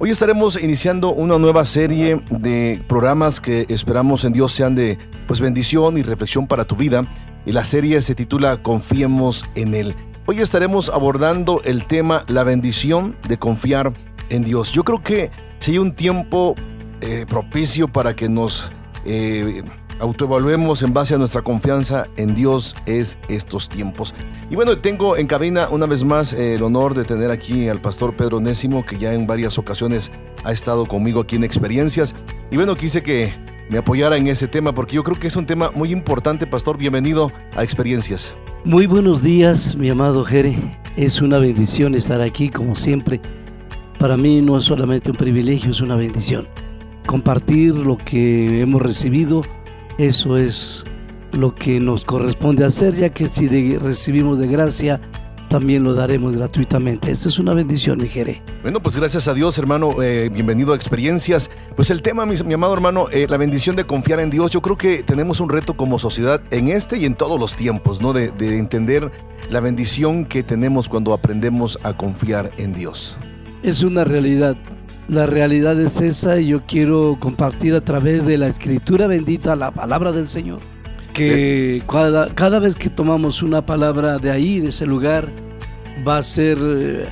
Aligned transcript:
Hoy 0.00 0.10
estaremos 0.10 0.60
iniciando 0.60 1.12
una 1.12 1.38
nueva 1.38 1.64
serie 1.64 2.20
de 2.28 2.82
programas 2.88 3.40
que 3.40 3.64
esperamos 3.68 4.24
en 4.24 4.32
Dios 4.32 4.50
sean 4.50 4.74
de 4.74 4.98
pues 5.28 5.40
bendición 5.40 5.96
y 5.96 6.02
reflexión 6.02 6.48
para 6.48 6.64
tu 6.64 6.74
vida. 6.74 7.02
Y 7.46 7.52
la 7.52 7.64
serie 7.64 8.02
se 8.02 8.16
titula 8.16 8.60
Confiemos 8.60 9.44
en 9.54 9.72
Él. 9.72 9.94
Hoy 10.26 10.40
estaremos 10.40 10.88
abordando 10.88 11.62
el 11.64 11.84
tema 11.84 12.24
la 12.26 12.42
bendición 12.42 13.16
de 13.28 13.38
confiar 13.38 13.92
en 14.30 14.42
Dios. 14.42 14.72
Yo 14.72 14.82
creo 14.82 15.00
que 15.00 15.30
si 15.60 15.72
hay 15.72 15.78
un 15.78 15.94
tiempo 15.94 16.56
eh, 17.00 17.24
propicio 17.28 17.86
para 17.86 18.16
que 18.16 18.28
nos 18.28 18.70
eh, 19.04 19.62
autoevaluemos 20.00 20.82
en 20.82 20.92
base 20.92 21.14
a 21.14 21.18
nuestra 21.18 21.42
confianza 21.42 22.06
en 22.16 22.34
Dios 22.34 22.74
es 22.86 23.18
estos 23.28 23.68
tiempos. 23.68 24.14
Y 24.50 24.56
bueno, 24.56 24.78
tengo 24.78 25.16
en 25.16 25.26
cabina 25.26 25.68
una 25.70 25.86
vez 25.86 26.04
más 26.04 26.32
eh, 26.32 26.54
el 26.54 26.62
honor 26.62 26.94
de 26.94 27.04
tener 27.04 27.30
aquí 27.30 27.68
al 27.68 27.80
pastor 27.80 28.14
Pedro 28.16 28.40
Nésimo, 28.40 28.84
que 28.84 28.96
ya 28.96 29.14
en 29.14 29.26
varias 29.26 29.58
ocasiones 29.58 30.10
ha 30.44 30.52
estado 30.52 30.86
conmigo 30.86 31.20
aquí 31.20 31.36
en 31.36 31.44
Experiencias. 31.44 32.14
Y 32.50 32.56
bueno, 32.56 32.74
quise 32.74 33.02
que 33.02 33.32
me 33.70 33.78
apoyara 33.78 34.16
en 34.16 34.26
ese 34.26 34.46
tema 34.46 34.74
porque 34.74 34.96
yo 34.96 35.02
creo 35.02 35.18
que 35.18 35.28
es 35.28 35.36
un 35.36 35.46
tema 35.46 35.70
muy 35.74 35.90
importante, 35.90 36.46
pastor. 36.46 36.76
Bienvenido 36.76 37.32
a 37.56 37.62
Experiencias. 37.62 38.36
Muy 38.64 38.86
buenos 38.86 39.22
días, 39.22 39.76
mi 39.76 39.90
amado 39.90 40.24
Jere. 40.24 40.56
Es 40.96 41.20
una 41.20 41.38
bendición 41.38 41.94
estar 41.94 42.20
aquí 42.20 42.50
como 42.50 42.76
siempre. 42.76 43.20
Para 43.98 44.16
mí 44.16 44.42
no 44.42 44.58
es 44.58 44.64
solamente 44.64 45.10
un 45.10 45.16
privilegio, 45.16 45.70
es 45.70 45.80
una 45.80 45.96
bendición. 45.96 46.46
Compartir 47.06 47.74
lo 47.74 47.96
que 47.96 48.60
hemos 48.60 48.82
recibido 48.82 49.40
eso 49.98 50.36
es 50.36 50.84
lo 51.32 51.54
que 51.54 51.80
nos 51.80 52.04
corresponde 52.04 52.64
hacer, 52.64 52.94
ya 52.94 53.10
que 53.10 53.28
si 53.28 53.76
recibimos 53.78 54.38
de 54.38 54.46
gracia, 54.46 55.00
también 55.48 55.84
lo 55.84 55.94
daremos 55.94 56.36
gratuitamente. 56.36 57.12
Esta 57.12 57.28
es 57.28 57.38
una 57.38 57.54
bendición, 57.54 57.98
mi 57.98 58.08
Jere. 58.08 58.42
Bueno, 58.62 58.80
pues 58.80 58.96
gracias 58.96 59.28
a 59.28 59.34
Dios, 59.34 59.56
hermano. 59.56 60.02
Eh, 60.02 60.28
bienvenido 60.28 60.72
a 60.72 60.76
Experiencias. 60.76 61.48
Pues 61.76 61.90
el 61.90 62.02
tema, 62.02 62.26
mi, 62.26 62.54
amado 62.54 62.72
hermano, 62.72 63.06
eh, 63.12 63.26
la 63.28 63.36
bendición 63.36 63.76
de 63.76 63.84
confiar 63.84 64.18
en 64.18 64.30
Dios. 64.30 64.50
Yo 64.50 64.60
creo 64.62 64.76
que 64.76 65.04
tenemos 65.04 65.38
un 65.38 65.48
reto 65.48 65.74
como 65.74 66.00
sociedad 66.00 66.40
en 66.50 66.68
este 66.68 66.98
y 66.98 67.04
en 67.04 67.14
todos 67.14 67.38
los 67.38 67.54
tiempos, 67.54 68.00
¿no? 68.00 68.12
De, 68.12 68.32
de 68.32 68.58
entender 68.58 69.12
la 69.48 69.60
bendición 69.60 70.24
que 70.24 70.42
tenemos 70.42 70.88
cuando 70.88 71.12
aprendemos 71.12 71.78
a 71.84 71.96
confiar 71.96 72.50
en 72.56 72.74
Dios. 72.74 73.16
Es 73.62 73.84
una 73.84 74.02
realidad. 74.02 74.56
La 75.08 75.26
realidad 75.26 75.78
es 75.80 76.00
esa 76.00 76.40
y 76.40 76.46
yo 76.46 76.62
quiero 76.66 77.18
compartir 77.20 77.74
a 77.74 77.82
través 77.82 78.24
de 78.24 78.38
la 78.38 78.46
escritura 78.46 79.06
bendita 79.06 79.54
la 79.54 79.70
palabra 79.70 80.12
del 80.12 80.26
Señor. 80.26 80.60
Que 81.12 81.82
cada, 81.90 82.28
cada 82.34 82.58
vez 82.58 82.74
que 82.74 82.90
tomamos 82.90 83.42
una 83.42 83.64
palabra 83.64 84.18
de 84.18 84.30
ahí, 84.30 84.60
de 84.60 84.68
ese 84.68 84.86
lugar, 84.86 85.30
va 86.06 86.18
a 86.18 86.22
ser 86.22 86.58
eh, 86.60 87.04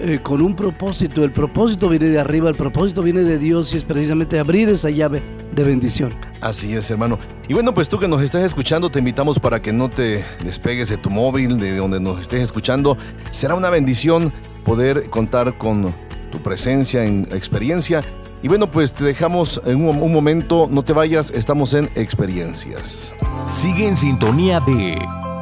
eh, 0.00 0.18
con 0.22 0.42
un 0.42 0.56
propósito. 0.56 1.22
El 1.22 1.30
propósito 1.30 1.88
viene 1.88 2.08
de 2.08 2.18
arriba, 2.18 2.48
el 2.48 2.56
propósito 2.56 3.02
viene 3.02 3.22
de 3.22 3.38
Dios 3.38 3.72
y 3.74 3.76
es 3.76 3.84
precisamente 3.84 4.38
abrir 4.38 4.68
esa 4.70 4.90
llave 4.90 5.22
de 5.54 5.62
bendición. 5.62 6.10
Así 6.40 6.74
es, 6.74 6.90
hermano. 6.90 7.18
Y 7.46 7.54
bueno, 7.54 7.72
pues 7.72 7.88
tú 7.88 7.98
que 7.98 8.08
nos 8.08 8.22
estás 8.22 8.42
escuchando, 8.42 8.90
te 8.90 8.98
invitamos 8.98 9.38
para 9.38 9.62
que 9.62 9.72
no 9.72 9.88
te 9.88 10.24
despegues 10.42 10.88
de 10.88 10.96
tu 10.96 11.10
móvil, 11.10 11.58
de 11.60 11.76
donde 11.76 12.00
nos 12.00 12.20
estés 12.20 12.42
escuchando. 12.42 12.96
Será 13.30 13.54
una 13.54 13.70
bendición 13.70 14.32
poder 14.64 15.10
contar 15.10 15.56
con 15.58 15.94
tu 16.34 16.42
presencia, 16.42 17.04
en 17.04 17.28
experiencia. 17.30 18.02
Y 18.42 18.48
bueno, 18.48 18.68
pues 18.68 18.92
te 18.92 19.04
dejamos 19.04 19.60
en 19.64 19.86
un, 19.86 20.12
momento, 20.12 20.68
no 20.68 20.82
te 20.82 20.92
vayas, 20.92 21.30
estamos 21.30 21.74
en 21.74 21.88
experiencias. 21.94 23.14
Sigue 23.46 23.86
en 23.86 23.96
sintonía 23.96 24.58
de 24.58 24.98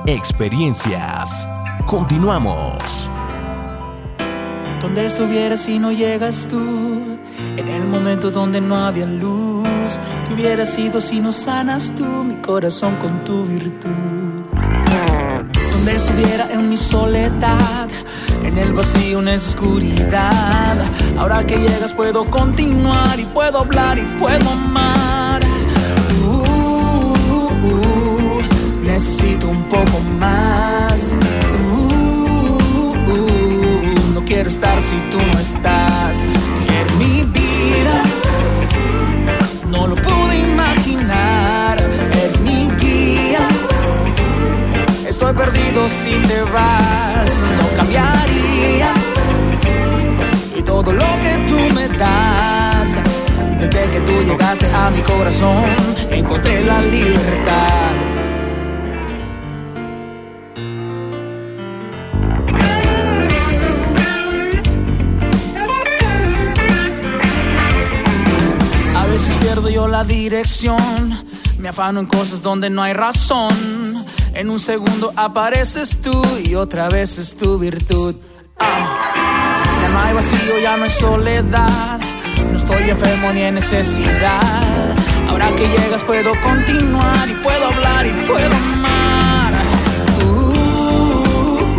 experiencias. 0.07 1.49
Continuamos. 1.87 3.11
Donde 4.83 5.07
estuvieras 5.07 5.63
si 5.63 5.79
no 5.79 5.93
llegas 5.93 6.47
tú, 6.47 6.61
en 7.57 7.69
el 7.69 7.87
momento 7.87 8.31
donde 8.31 8.61
no 8.61 8.77
había 8.77 9.07
luz, 9.07 9.99
que 10.27 10.35
hubiera 10.35 10.67
sido 10.67 11.01
si 11.01 11.21
no 11.21 11.33
sanas 11.33 11.91
tú 11.97 12.05
mi 12.05 12.37
corazón 12.37 12.97
con 12.97 13.25
tu 13.25 13.47
virtud. 13.47 14.45
Donde 15.73 15.97
estuviera 15.97 16.53
en 16.53 16.69
mi 16.69 16.77
soledad 16.77 17.89
en 18.45 18.59
el 18.59 18.73
vacío, 18.73 19.21
en 19.21 19.29
esa 19.29 19.49
oscuridad. 19.49 20.77
Ahora 21.19 21.47
que 21.47 21.57
llegas 21.57 21.93
puedo 21.93 22.25
continuar 22.25 23.19
y 23.19 23.25
puedo 23.25 23.59
hablar 23.59 23.99
y 23.99 24.05
puedo 24.19 24.51
amar. 24.51 25.41
Uh, 26.25 27.15
uh, 27.33 27.67
uh, 27.67 28.43
necesito 28.85 29.49
un 29.49 29.63
poco 29.65 30.01
más. 30.19 31.11
no 34.15 34.25
quiero 34.25 34.49
estar 34.49 34.81
si 34.81 34.97
tú 35.11 35.19
no 35.19 35.39
estás. 35.39 36.25
Eres 36.81 36.97
mi 36.97 37.23
vida, 37.23 38.03
Perdido 45.37 45.89
si 45.89 46.11
te 46.29 46.43
vas, 46.43 47.31
no 47.59 47.77
cambiaría. 47.77 48.93
Y 50.57 50.63
todo 50.63 50.93
lo 50.93 51.21
que 51.21 51.47
tú 51.49 51.75
me 51.75 51.89
das, 51.97 52.99
desde 53.59 53.91
que 53.93 54.01
tú 54.01 54.13
llegaste 54.25 54.67
a 54.73 54.91
mi 54.91 55.01
corazón, 55.01 55.65
encontré 56.11 56.63
la 56.65 56.81
libertad. 56.83 57.93
A 68.97 69.07
veces 69.07 69.35
pierdo 69.37 69.71
yo 69.71 69.89
la 69.89 70.05
dirección, 70.05 71.25
me 71.59 71.69
afano 71.71 72.01
en 72.01 72.07
cosas 72.07 72.43
donde 72.43 72.69
no 72.69 72.83
hay 72.83 72.93
razón 72.93 74.03
en 74.35 74.51
un 74.51 74.59
segundo 74.59 75.13
apareces 75.17 75.99
tú 76.01 76.23
y 76.45 76.55
otra 76.55 76.89
vez 76.89 77.19
es 77.19 77.37
tu 77.37 77.59
virtud. 77.59 78.17
Ah. 78.59 79.63
Ya 79.83 79.89
no 79.89 80.01
hay 80.01 80.15
vacío, 80.15 80.59
ya 80.63 80.77
no 80.77 80.85
hay 80.85 80.91
soledad. 80.91 82.01
No 82.51 82.57
estoy 82.57 82.91
enfermo 82.91 83.33
ni 83.33 83.43
en 83.43 83.55
necesidad. 83.55 84.97
Ahora 85.29 85.55
que 85.55 85.69
llegas 85.69 86.03
puedo 86.03 86.33
continuar 86.41 87.29
y 87.29 87.35
puedo 87.43 87.67
hablar 87.67 88.07
y 88.07 88.13
puedo 88.27 88.55
amar. 88.55 89.53
Uh, 90.25 90.35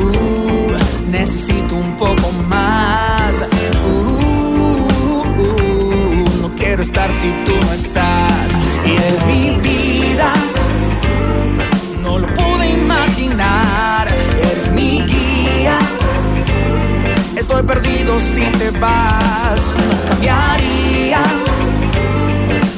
uh, 0.02 0.78
necesito 1.10 1.76
un 1.76 1.98
poco 1.98 2.32
más. 2.48 3.44
Uh, 3.86 5.24
no 6.42 6.56
quiero 6.56 6.82
estar 6.84 7.12
si 7.12 7.32
tú 7.46 7.54
no 7.66 7.74
estás. 7.74 8.52
Y 8.86 8.92
eres 8.92 9.26
mi 9.26 9.58
vida 9.62 10.34
Eres 14.52 14.72
mi 14.72 15.02
guía. 15.02 15.78
Estoy 17.36 17.64
perdido 17.64 18.20
si 18.20 18.42
te 18.60 18.70
vas. 18.80 19.76
No 19.90 20.10
cambiaría. 20.10 21.22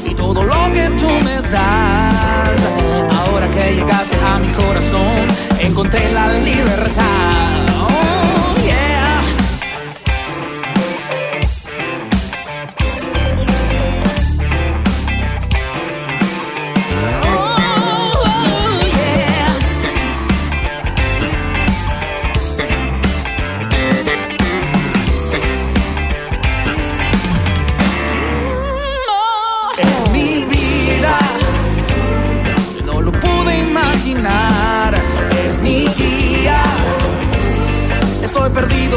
Y 0.10 0.14
todo 0.14 0.44
lo 0.44 0.72
que 0.74 0.90
tú 1.00 1.10
me 1.28 1.42
das. 1.50 2.60
Ahora 3.20 3.50
que 3.52 3.76
llegaste 3.76 4.18
a 4.26 4.40
mi 4.40 4.48
corazón, 4.50 5.28
encontré 5.60 6.12
la 6.14 6.28
libertad. 6.40 7.65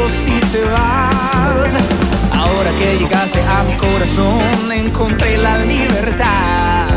si 0.09 0.39
te 0.51 0.63
vas. 0.63 1.75
Ahora 2.33 2.71
que 2.79 2.97
llegaste 2.97 3.39
a 3.41 3.63
mi 3.63 3.73
corazón, 3.75 4.71
encontré 4.71 5.37
la 5.37 5.57
libertad. 5.59 6.89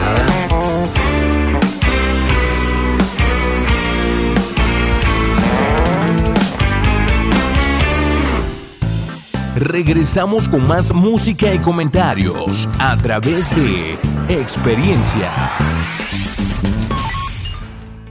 Regresamos 9.55 10.49
con 10.49 10.67
más 10.67 10.93
música 10.93 11.55
y 11.55 11.59
comentarios 11.59 12.69
a 12.79 12.97
través 12.97 13.55
de 13.55 13.97
experiencias. 14.41 15.99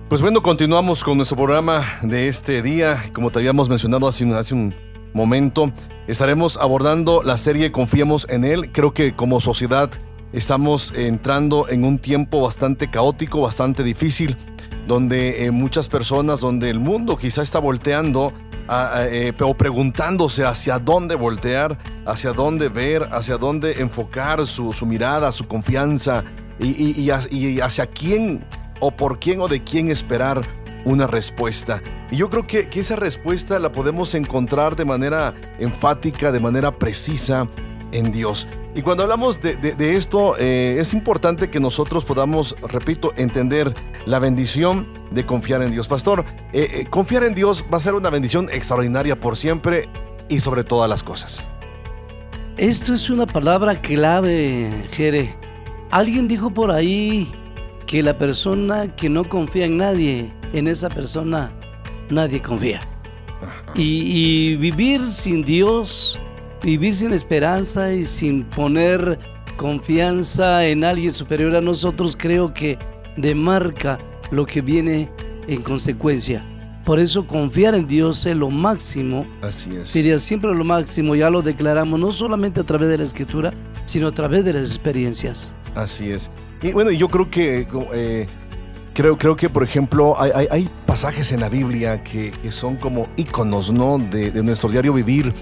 Pues 0.07 0.21
bueno, 0.21 0.41
continuamos 0.41 1.03
con 1.03 1.17
nuestro 1.17 1.37
programa 1.37 1.83
de 2.03 2.27
este 2.27 2.61
día. 2.61 3.03
Como 3.13 3.31
te 3.31 3.39
habíamos 3.39 3.69
mencionado 3.69 4.07
hace, 4.07 4.25
hace 4.33 4.53
un 4.53 4.73
momento, 5.13 5.71
estaremos 6.07 6.57
abordando 6.57 7.23
la 7.23 7.37
serie 7.37 7.71
Confiemos 7.71 8.27
en 8.29 8.43
Él. 8.43 8.71
Creo 8.71 8.93
que 8.93 9.15
como 9.15 9.39
sociedad 9.39 9.89
estamos 10.33 10.93
entrando 10.95 11.67
en 11.69 11.85
un 11.85 11.99
tiempo 11.99 12.41
bastante 12.41 12.89
caótico, 12.89 13.41
bastante 13.41 13.83
difícil, 13.83 14.37
donde 14.87 15.45
eh, 15.45 15.51
muchas 15.51 15.87
personas, 15.87 16.39
donde 16.39 16.69
el 16.69 16.79
mundo 16.79 17.17
quizá 17.17 17.41
está 17.41 17.59
volteando 17.59 18.33
eh, 18.69 19.33
o 19.41 19.53
preguntándose 19.53 20.45
hacia 20.45 20.79
dónde 20.79 21.15
voltear, 21.15 21.77
hacia 22.05 22.31
dónde 22.31 22.69
ver, 22.69 23.07
hacia 23.11 23.37
dónde 23.37 23.81
enfocar 23.81 24.45
su, 24.45 24.73
mirada, 24.85 25.31
su 25.31 25.47
confianza 25.47 26.23
y 26.59 27.09
hacia 27.59 27.87
quién 27.87 28.45
o 28.79 28.91
por 28.91 29.19
quién 29.19 29.41
o 29.41 29.47
de 29.47 29.63
quién 29.63 29.89
esperar 29.89 30.41
una 30.85 31.07
respuesta. 31.07 31.81
Y 32.09 32.17
yo 32.17 32.29
creo 32.29 32.47
que, 32.47 32.67
esa 32.73 32.95
respuesta 32.95 33.59
la 33.59 33.71
podemos 33.71 34.15
encontrar 34.15 34.75
de 34.75 34.85
manera 34.85 35.33
enfática, 35.59 36.31
de 36.31 36.39
manera 36.39 36.71
precisa 36.71 37.47
en 37.91 38.11
Dios. 38.11 38.47
Y 38.73 38.81
cuando 38.81 39.03
hablamos 39.03 39.41
de, 39.41 39.95
esto, 39.95 40.35
eh, 40.37 40.77
es 40.79 40.93
importante 40.93 41.49
que 41.49 41.59
nosotros 41.59 42.05
podamos, 42.05 42.55
repito, 42.61 43.13
entender 43.17 43.73
la 44.05 44.19
bendición 44.19 44.87
de 45.11 45.25
confiar 45.25 45.61
en 45.61 45.71
Dios. 45.71 45.87
Pastor, 45.87 46.23
eh, 46.53 46.69
eh, 46.73 46.85
confiar 46.89 47.25
en 47.25 47.33
Dios 47.33 47.65
va 47.71 47.77
a 47.77 47.81
ser 47.81 47.95
una 47.95 48.09
bendición 48.09 48.49
extraordinaria 48.51 49.19
por 49.19 49.35
siempre 49.35 49.89
y 50.29 50.39
sobre 50.39 50.63
todas 50.63 50.89
las 50.89 51.03
cosas. 51.03 51.45
Esto 52.57 52.93
es 52.93 53.09
una 53.09 53.25
palabra 53.25 53.75
clave, 53.75 54.69
Jere. 54.91 55.35
Alguien 55.89 56.27
dijo 56.27 56.53
por 56.53 56.71
ahí 56.71 57.29
que 57.85 58.01
la 58.01 58.17
persona 58.17 58.95
que 58.95 59.09
no 59.09 59.25
confía 59.25 59.65
en 59.65 59.77
nadie, 59.77 60.31
en 60.53 60.67
esa 60.67 60.89
persona 60.89 61.51
nadie 62.09 62.41
confía. 62.41 62.79
Y, 63.75 64.55
vivir 64.57 65.05
sin 65.05 65.43
Dios, 65.43 66.19
vivir 66.63 66.93
sin 66.93 67.11
esperanza 67.13 67.93
y 67.93 68.05
sin 68.05 68.43
poner 68.43 69.17
confianza 69.57 70.65
en 70.65 70.83
alguien 70.83 71.11
superior 71.11 71.55
a 71.55 71.61
nosotros, 71.61 72.15
creo 72.17 72.53
que 72.53 72.77
demarca 73.17 73.97
lo 74.31 74.45
que 74.45 74.61
viene 74.61 75.09
en 75.47 75.61
consecuencia. 75.61 76.45
Por 76.85 76.99
eso 76.99 77.27
confiar 77.27 77.75
en 77.75 77.87
Dios 77.87 78.25
es 78.25 78.35
lo 78.35 78.49
máximo. 78.49 79.25
Así 79.41 79.69
es. 79.75 79.89
Sería 79.89 80.17
siempre 80.17 80.53
lo 80.53 80.63
máximo, 80.63 81.15
ya 81.15 81.29
lo 81.29 81.41
declaramos, 81.41 81.99
no 81.99 82.11
solamente 82.11 82.59
a 82.59 82.63
través 82.63 82.89
de 82.89 82.97
la 82.97 83.03
escritura, 83.03 83.53
sino 83.85 84.07
a 84.07 84.11
través 84.11 84.43
de 84.45 84.53
las 84.53 84.69
experiencias. 84.69 85.55
Así 85.75 86.11
es. 86.11 86.31
Y 86.61 86.71
bueno, 86.71 86.91
yo 86.91 87.07
creo 87.07 87.29
que, 87.29 87.67
eh, 87.93 88.27
creo, 88.93 89.17
creo 89.17 89.35
que, 89.35 89.49
por 89.49 89.63
ejemplo, 89.63 90.15
hay, 90.19 90.69
pasajes 90.85 91.31
en 91.31 91.39
la 91.39 91.49
Biblia 91.49 92.03
que, 92.03 92.31
son 92.49 92.75
como 92.75 93.07
íconos, 93.17 93.71
¿no? 93.71 93.97
De, 93.97 94.31
nuestro 94.43 94.69
diario 94.69 94.93
vivir, 94.93 95.33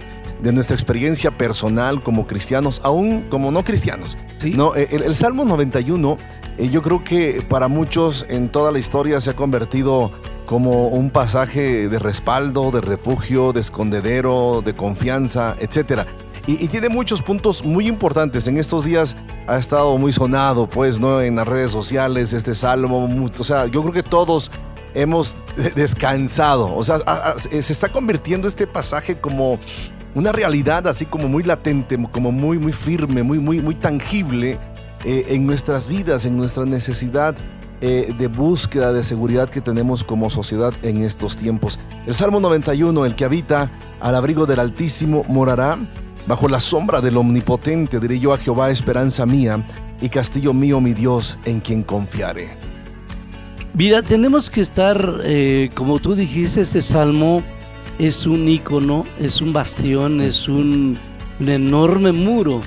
de 0.42 0.51
nuestra 0.51 0.75
experiencia 0.75 1.31
personal 1.31 2.01
como 2.01 2.28
cristianos, 2.28 2.80
aún 2.84 3.25
como 3.30 3.51
no 3.51 3.63
cristianos. 3.63 4.18
¿no? 4.54 4.75
Eh, 4.75 4.88
el, 4.92 5.16
Salmo 5.16 5.44
91, 5.46 6.18
eh, 6.57 6.69
yo 6.69 6.81
creo 6.81 7.04
que 7.04 7.44
para 7.50 7.68
muchos 7.68 8.25
en 8.30 8.50
toda 8.50 8.72
la 8.72 8.80
historia 8.80 9.19
se 9.19 9.31
ha 9.31 9.36
convertido 9.36 10.12
como 10.45 10.88
un 10.88 11.10
pasaje 11.10 11.90
de 11.90 12.00
respaldo, 12.00 12.72
de 12.72 12.81
refugio, 12.81 13.54
de 13.54 13.60
escondedero, 13.60 14.63
de 14.63 14.74
confianza, 14.74 15.56
etcétera. 15.60 16.07
Y, 16.48 16.68
tiene 16.68 16.90
muchos 16.90 17.22
puntos 17.22 17.63
muy 17.63 17.88
importantes. 17.88 18.48
En 18.48 18.57
estos 18.57 18.84
días 18.84 19.16
ha 19.50 19.57
estado 19.57 19.98
muy 19.98 20.13
sonado, 20.13 20.68
pues, 20.68 21.00
¿no? 21.00 21.22
En 21.22 21.36
las 21.36 21.48
redes 21.48 21.72
sociales, 21.72 22.34
este 22.34 22.54
salmo. 22.54 23.10
O 23.38 23.44
sea, 23.44 23.66
yo 23.66 23.81
creo 23.81 23.94
que 23.94 24.04
todos 24.04 24.51
hemos 24.94 25.36
descansado. 25.75 26.75
O 26.75 26.84
sea, 26.84 27.00
se 27.38 27.57
está 27.57 27.90
convirtiendo 27.90 28.48
este 28.48 28.68
pasaje 28.68 29.19
como 29.19 29.60
una 30.16 30.31
realidad 30.31 30.88
así 30.88 31.06
como 31.06 31.28
muy 31.28 31.44
latente, 31.44 31.98
como 32.12 32.31
muy, 32.31 32.60
muy 32.60 32.74
firme, 32.74 33.24
muy, 33.24 33.40
muy, 33.40 33.62
muy 33.62 33.75
tangible 33.75 34.57
eh, 35.04 35.25
en 35.30 35.46
nuestras 35.46 35.88
vidas, 35.88 36.25
en 36.25 36.38
nuestra 36.38 36.66
necesidad 36.66 37.36
eh, 37.81 38.13
de 38.18 38.28
búsqueda 38.28 38.92
de 38.92 39.04
seguridad 39.04 39.50
que 39.50 39.62
tenemos 39.62 40.04
como 40.04 40.30
sociedad 40.30 40.74
en 40.84 41.04
estos 41.04 41.38
tiempos. 41.38 41.80
El 42.06 42.13
Salmo 42.13 42.40
91, 42.40 43.06
el 43.06 43.16
que 43.16 43.25
habita 43.25 43.72
al 44.00 44.16
abrigo 44.16 44.45
del 44.45 44.60
Altísimo, 44.60 45.24
morará 45.28 45.78
Bajo 46.27 46.48
la 46.48 46.60
sombra 46.60 47.01
del 47.01 47.18
Omnipotente 47.18 48.00
diré 48.00 48.19
yo 48.19 48.33
a 48.33 48.38
Jehová, 48.38 48.69
esperanza 48.69 49.25
mía 49.25 49.66
y 50.01 50.10
castillo 50.10 50.54
mío, 50.54 50.80
mi 50.80 50.94
Dios, 50.94 51.38
en 51.45 51.60
quien 51.60 51.83
confiaré. 51.83 52.50
Mira, 53.74 54.01
tenemos 54.01 54.50
que 54.50 54.62
estar, 54.62 55.21
eh, 55.24 55.69
como 55.74 56.00
tú 56.00 56.16
dijiste, 56.16 56.62
ese 56.62 56.81
salmo 56.81 57.42
es 57.98 58.25
un 58.25 58.48
icono, 58.48 59.06
es 59.19 59.42
un 59.42 59.54
bastión, 59.54 60.21
es 60.21 60.48
un, 60.48 60.98
enorme 61.39 62.12
muro 62.12 62.62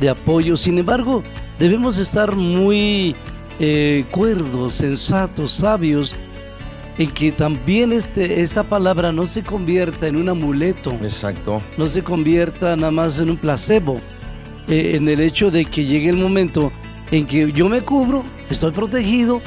de 0.00 0.10
apoyo. 0.10 0.56
Sin 0.56 0.78
embargo, 0.78 1.22
debemos 1.58 1.98
estar 1.98 2.36
muy 2.36 3.16
eh, 3.58 4.04
cuerdos, 4.10 4.74
sensatos, 4.74 5.52
sabios 5.52 6.16
en 7.02 7.10
que 7.10 7.32
también 7.32 7.92
este, 7.92 8.42
esta 8.42 8.62
palabra 8.62 9.10
no 9.10 9.26
se 9.26 9.42
convierta 9.42 10.06
en 10.06 10.16
un 10.16 10.28
amuleto. 10.28 10.92
Exacto. 11.02 11.60
No 11.76 11.86
se 11.88 12.02
convierta 12.02 12.76
nada 12.76 12.92
más 12.92 13.18
en 13.18 13.30
un 13.30 13.36
placebo. 13.36 14.00
Eh, 14.68 14.92
en 14.94 15.08
el 15.08 15.20
hecho 15.20 15.50
de 15.50 15.64
que 15.64 15.84
llegue 15.84 16.10
el 16.10 16.16
momento 16.16 16.70
en 17.10 17.26
que 17.26 17.50
yo 17.50 17.68
me 17.68 17.80
cubro, 17.80 18.22
estoy 18.48 18.70
protegido 18.70 19.40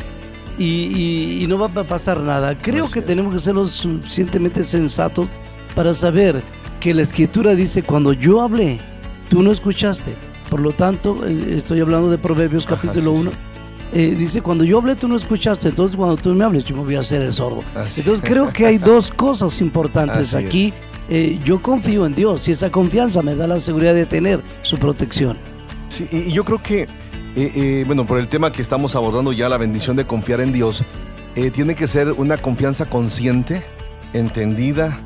y, 0.57 1.45
no 1.47 1.57
va 1.57 1.67
a 1.67 1.83
pasar 1.85 2.21
nada. 2.21 2.55
Creo 2.55 2.91
que 2.91 3.01
tenemos 3.01 3.33
que 3.33 3.39
ser 3.39 3.55
lo 3.55 3.65
suficientemente 3.65 4.61
sensatos 4.61 5.27
para 5.73 5.93
saber 5.93 6.41
que 6.81 6.93
la 6.93 7.03
escritura 7.03 7.55
dice, 7.55 7.83
cuando 7.83 8.11
yo 8.11 8.41
hablé, 8.41 8.79
tú 9.29 9.41
no 9.41 9.51
escuchaste. 9.51 10.15
Por 10.49 10.59
lo 10.59 10.71
tanto, 10.71 11.25
eh, 11.25 11.57
estoy 11.57 11.79
hablando 11.79 12.09
de 12.09 12.17
Proverbios 12.17 12.65
capítulo 12.65 13.11
1. 13.13 13.31
Eh, 13.93 14.15
dice, 14.17 14.41
cuando 14.41 14.63
yo 14.63 14.79
hablé 14.79 14.95
tú 14.95 15.07
no 15.07 15.15
escuchaste, 15.15 15.69
entonces 15.69 15.95
cuando 15.95 16.17
tú 16.17 16.33
me 16.33 16.43
hables 16.43 16.63
yo 16.65 16.75
me 16.75 16.83
voy 16.83 16.95
a 16.95 16.99
hacer 16.99 17.21
el 17.21 17.31
sordo. 17.31 17.63
Entonces 17.75 18.21
creo 18.21 18.51
que 18.51 18.65
hay 18.65 18.77
dos 18.77 19.11
cosas 19.11 19.61
importantes 19.61 20.35
aquí. 20.35 20.73
Eh, 21.07 21.39
yo 21.43 21.61
confío 21.61 22.05
en 22.05 22.15
Dios 22.15 22.47
y 22.47 22.51
esa 22.51 22.71
confianza 22.71 23.21
me 23.21 23.35
da 23.35 23.47
la 23.47 23.57
seguridad 23.57 23.93
de 23.93 24.05
tener 24.05 24.41
su 24.63 24.77
protección. 24.77 25.37
Sí, 25.87 26.07
y 26.11 26.31
yo 26.31 26.43
creo 26.43 26.61
que, 26.61 26.87
eh, 27.35 27.83
bueno, 27.85 28.05
por 28.05 28.17
el 28.17 28.27
tema 28.27 28.51
que 28.51 28.61
estamos 28.61 28.95
abordando 28.95 29.31
ya, 29.31 29.47
la 29.47 29.57
bendición 29.57 29.95
de 29.95 30.05
confiar 30.05 30.41
en 30.41 30.51
Dios, 30.51 30.83
tiene 31.53 31.75
que 31.75 31.85
ser 31.85 32.11
una 32.11 32.37
confianza 32.37 32.85
consciente, 32.85 33.61
entendida, 34.13 34.99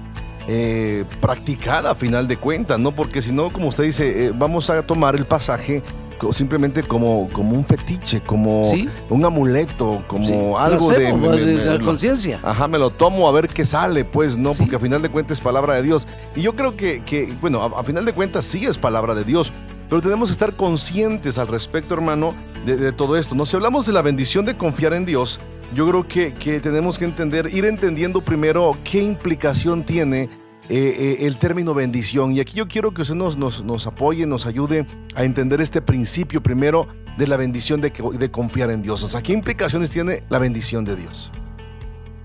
practicada 1.19 1.91
a 1.91 1.95
final 1.95 2.27
de 2.27 2.37
cuentas, 2.37 2.79
¿no? 2.79 2.91
Porque 2.91 3.21
si 3.21 3.31
no, 3.31 3.49
como 3.49 3.67
usted 3.67 3.83
dice, 3.83 4.31
vamos 4.33 4.69
a 4.69 4.81
tomar 4.83 5.15
el 5.15 5.25
pasaje 5.25 5.83
simplemente 6.31 6.83
como, 6.83 7.27
como 7.31 7.55
un 7.55 7.65
fetiche, 7.65 8.21
como 8.21 8.61
un 9.09 9.25
amuleto, 9.25 10.03
como 10.07 10.57
algo 10.57 10.89
de, 10.89 11.65
la 11.65 11.79
conciencia. 11.79 12.39
Ajá, 12.43 12.67
me 12.67 12.77
lo 12.77 12.89
tomo 12.89 13.27
a 13.27 13.31
ver 13.31 13.47
qué 13.47 13.65
sale, 13.65 14.05
pues, 14.05 14.37
¿no? 14.37 14.51
Porque 14.51 14.75
a 14.75 14.79
final 14.79 15.01
de 15.01 15.09
cuentas 15.09 15.37
es 15.37 15.41
palabra 15.41 15.75
de 15.75 15.83
Dios. 15.83 16.07
Y 16.35 16.41
yo 16.41 16.55
creo 16.55 16.75
que, 16.75 17.01
que 17.03 17.33
bueno, 17.41 17.61
a, 17.63 17.83
final 17.83 18.05
de 18.05 18.13
cuentas 18.13 18.45
sí 18.45 18.65
es 18.65 18.77
palabra 18.77 19.15
de 19.15 19.23
Dios, 19.23 19.53
pero 19.89 20.01
tenemos 20.01 20.29
que 20.29 20.33
estar 20.33 20.53
conscientes 20.53 21.37
al 21.37 21.47
respecto, 21.47 21.93
hermano, 21.93 22.33
de, 22.65 22.91
todo 22.91 23.17
esto. 23.17 23.35
¿no? 23.35 23.45
Si 23.45 23.55
hablamos 23.55 23.85
de 23.85 23.93
la 23.93 24.01
bendición 24.01 24.45
de 24.45 24.55
confiar 24.55 24.93
en 24.93 25.05
Dios, 25.05 25.39
yo 25.73 25.87
creo 25.87 26.07
que, 26.07 26.33
que 26.33 26.59
tenemos 26.59 26.99
que 26.99 27.05
entender, 27.05 27.53
ir 27.53 27.65
entendiendo 27.65 28.21
primero 28.21 28.77
qué 28.83 29.01
implicación 29.01 29.83
tiene 29.83 30.29
eh, 30.69 31.17
eh, 31.19 31.25
el 31.25 31.37
término 31.37 31.73
bendición. 31.73 32.33
Y 32.33 32.39
aquí 32.39 32.55
yo 32.55 32.67
quiero 32.67 32.93
que 32.93 33.01
usted 33.01 33.15
nos, 33.15 33.37
nos, 33.37 33.87
apoye, 33.87 34.25
nos 34.25 34.45
ayude 34.45 34.85
a 35.15 35.23
entender 35.23 35.61
este 35.61 35.81
principio 35.81 36.41
primero 36.41 36.87
de 37.17 37.27
la 37.27 37.37
bendición 37.37 37.81
de, 37.81 37.91
de 37.91 38.31
confiar 38.31 38.71
en 38.71 38.81
Dios. 38.81 39.03
O 39.03 39.07
sea, 39.07 39.21
¿qué 39.21 39.33
implicaciones 39.33 39.89
tiene 39.89 40.23
la 40.29 40.39
bendición 40.39 40.85
de 40.85 40.95
Dios? 40.95 41.31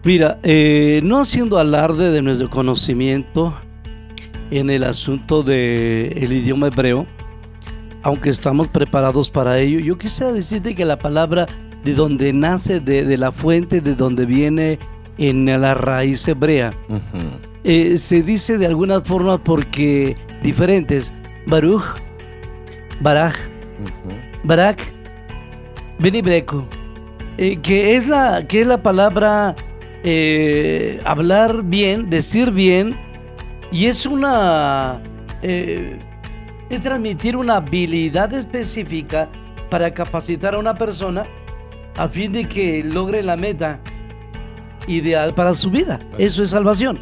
Mira, 0.04 0.38
eh, 0.42 1.00
no 1.02 1.18
haciendo 1.18 1.58
alarde 1.58 2.10
de 2.10 2.20
nuestro 2.20 2.50
conocimiento 2.50 3.56
en 4.50 4.68
el 4.68 4.84
asunto 4.84 5.42
del 5.42 6.30
idioma 6.30 6.66
hebreo, 6.66 7.06
aunque 8.02 8.28
estamos 8.28 8.68
preparados 8.68 9.30
para 9.30 9.58
ello, 9.58 9.80
yo 9.80 9.96
quisiera 9.96 10.30
decirte 10.30 10.74
que 10.74 10.84
la 10.84 10.98
palabra 10.98 11.46
de 11.84 11.94
donde 11.94 12.34
nace, 12.34 12.80
de, 12.80 13.16
la 13.16 13.32
fuente, 13.32 13.80
de 13.80 13.94
donde 13.94 14.26
viene 14.26 14.78
en 15.18 15.46
la 15.46 15.74
raíz 15.74 16.26
hebrea, 16.26 16.70
eh, 17.62 17.96
se 17.98 18.22
dice 18.22 18.58
de 18.58 18.66
alguna 18.66 19.00
forma 19.00 19.38
porque 19.38 20.16
diferentes. 20.42 21.12
Baruch, 21.46 21.84
Baraj, 23.00 23.34
Barak, 24.44 24.80
Benibreco, 25.98 26.66
eh, 27.36 27.58
que, 27.58 27.96
es 27.96 28.06
la, 28.06 28.46
que 28.46 28.62
es 28.62 28.66
la 28.66 28.82
palabra 28.82 29.54
eh, 30.04 30.98
hablar 31.04 31.64
bien, 31.64 32.08
decir 32.08 32.50
bien, 32.50 32.96
y 33.70 33.86
es 33.86 34.06
una 34.06 35.00
es 35.42 36.80
transmitir 36.80 37.36
una 37.36 37.56
habilidad 37.56 38.32
específica 38.32 39.28
para 39.68 39.92
capacitar 39.92 40.54
a 40.54 40.58
una 40.58 40.74
persona 40.74 41.24
a 41.98 42.08
fin 42.08 42.32
de 42.32 42.44
que 42.44 42.82
logre 42.82 43.22
la 43.22 43.36
meta 43.36 43.80
ideal 44.86 45.34
para 45.34 45.54
su 45.54 45.70
vida. 45.70 45.98
Eso 46.18 46.42
es 46.42 46.50
salvación. 46.50 46.98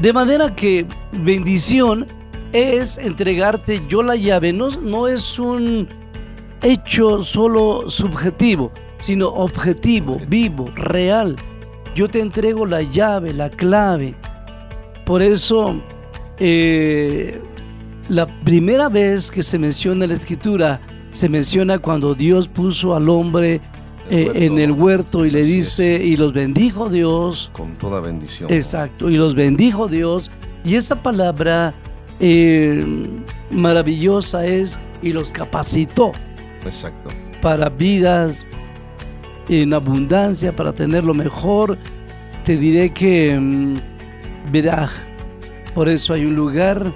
De 0.00 0.12
manera 0.12 0.54
que 0.54 0.86
bendición 1.12 2.06
es 2.52 2.98
entregarte 2.98 3.82
yo 3.88 4.02
la 4.02 4.16
llave, 4.16 4.52
no, 4.52 4.68
no 4.68 5.08
es 5.08 5.38
un 5.38 5.88
hecho 6.62 7.22
solo 7.22 7.88
subjetivo, 7.88 8.70
sino 8.98 9.28
objetivo, 9.28 10.16
vivo, 10.28 10.66
real. 10.74 11.36
Yo 11.94 12.08
te 12.08 12.20
entrego 12.20 12.64
la 12.66 12.82
llave, 12.82 13.32
la 13.34 13.50
clave. 13.50 14.14
Por 15.04 15.20
eso, 15.20 15.80
eh, 16.38 17.40
la 18.08 18.26
primera 18.44 18.88
vez 18.88 19.30
que 19.30 19.42
se 19.42 19.58
menciona 19.58 20.04
en 20.04 20.10
la 20.10 20.16
escritura, 20.16 20.80
se 21.10 21.28
menciona 21.28 21.78
cuando 21.78 22.14
Dios 22.14 22.48
puso 22.48 22.94
al 22.94 23.08
hombre 23.08 23.60
eh, 24.14 24.30
en 24.44 24.58
el 24.58 24.72
huerto 24.72 25.24
y 25.24 25.30
le 25.30 25.42
dice, 25.42 25.94
y 26.04 26.16
los 26.16 26.34
bendijo 26.34 26.90
Dios. 26.90 27.50
Con 27.54 27.78
toda 27.78 27.98
bendición. 28.00 28.52
Exacto, 28.52 29.08
y 29.08 29.16
los 29.16 29.34
bendijo 29.34 29.88
Dios. 29.88 30.30
Y 30.66 30.74
esa 30.74 31.02
palabra 31.02 31.72
eh, 32.20 32.84
maravillosa 33.50 34.44
es, 34.44 34.78
y 35.00 35.12
los 35.12 35.32
capacitó. 35.32 36.12
Exacto. 36.62 37.08
Para 37.40 37.70
vidas 37.70 38.46
en 39.48 39.72
abundancia, 39.72 40.54
para 40.54 40.74
tener 40.74 41.04
lo 41.04 41.14
mejor. 41.14 41.78
Te 42.44 42.58
diré 42.58 42.90
que, 42.90 43.40
verá, 44.52 44.90
por 45.74 45.88
eso 45.88 46.12
hay 46.12 46.26
un 46.26 46.34
lugar 46.34 46.92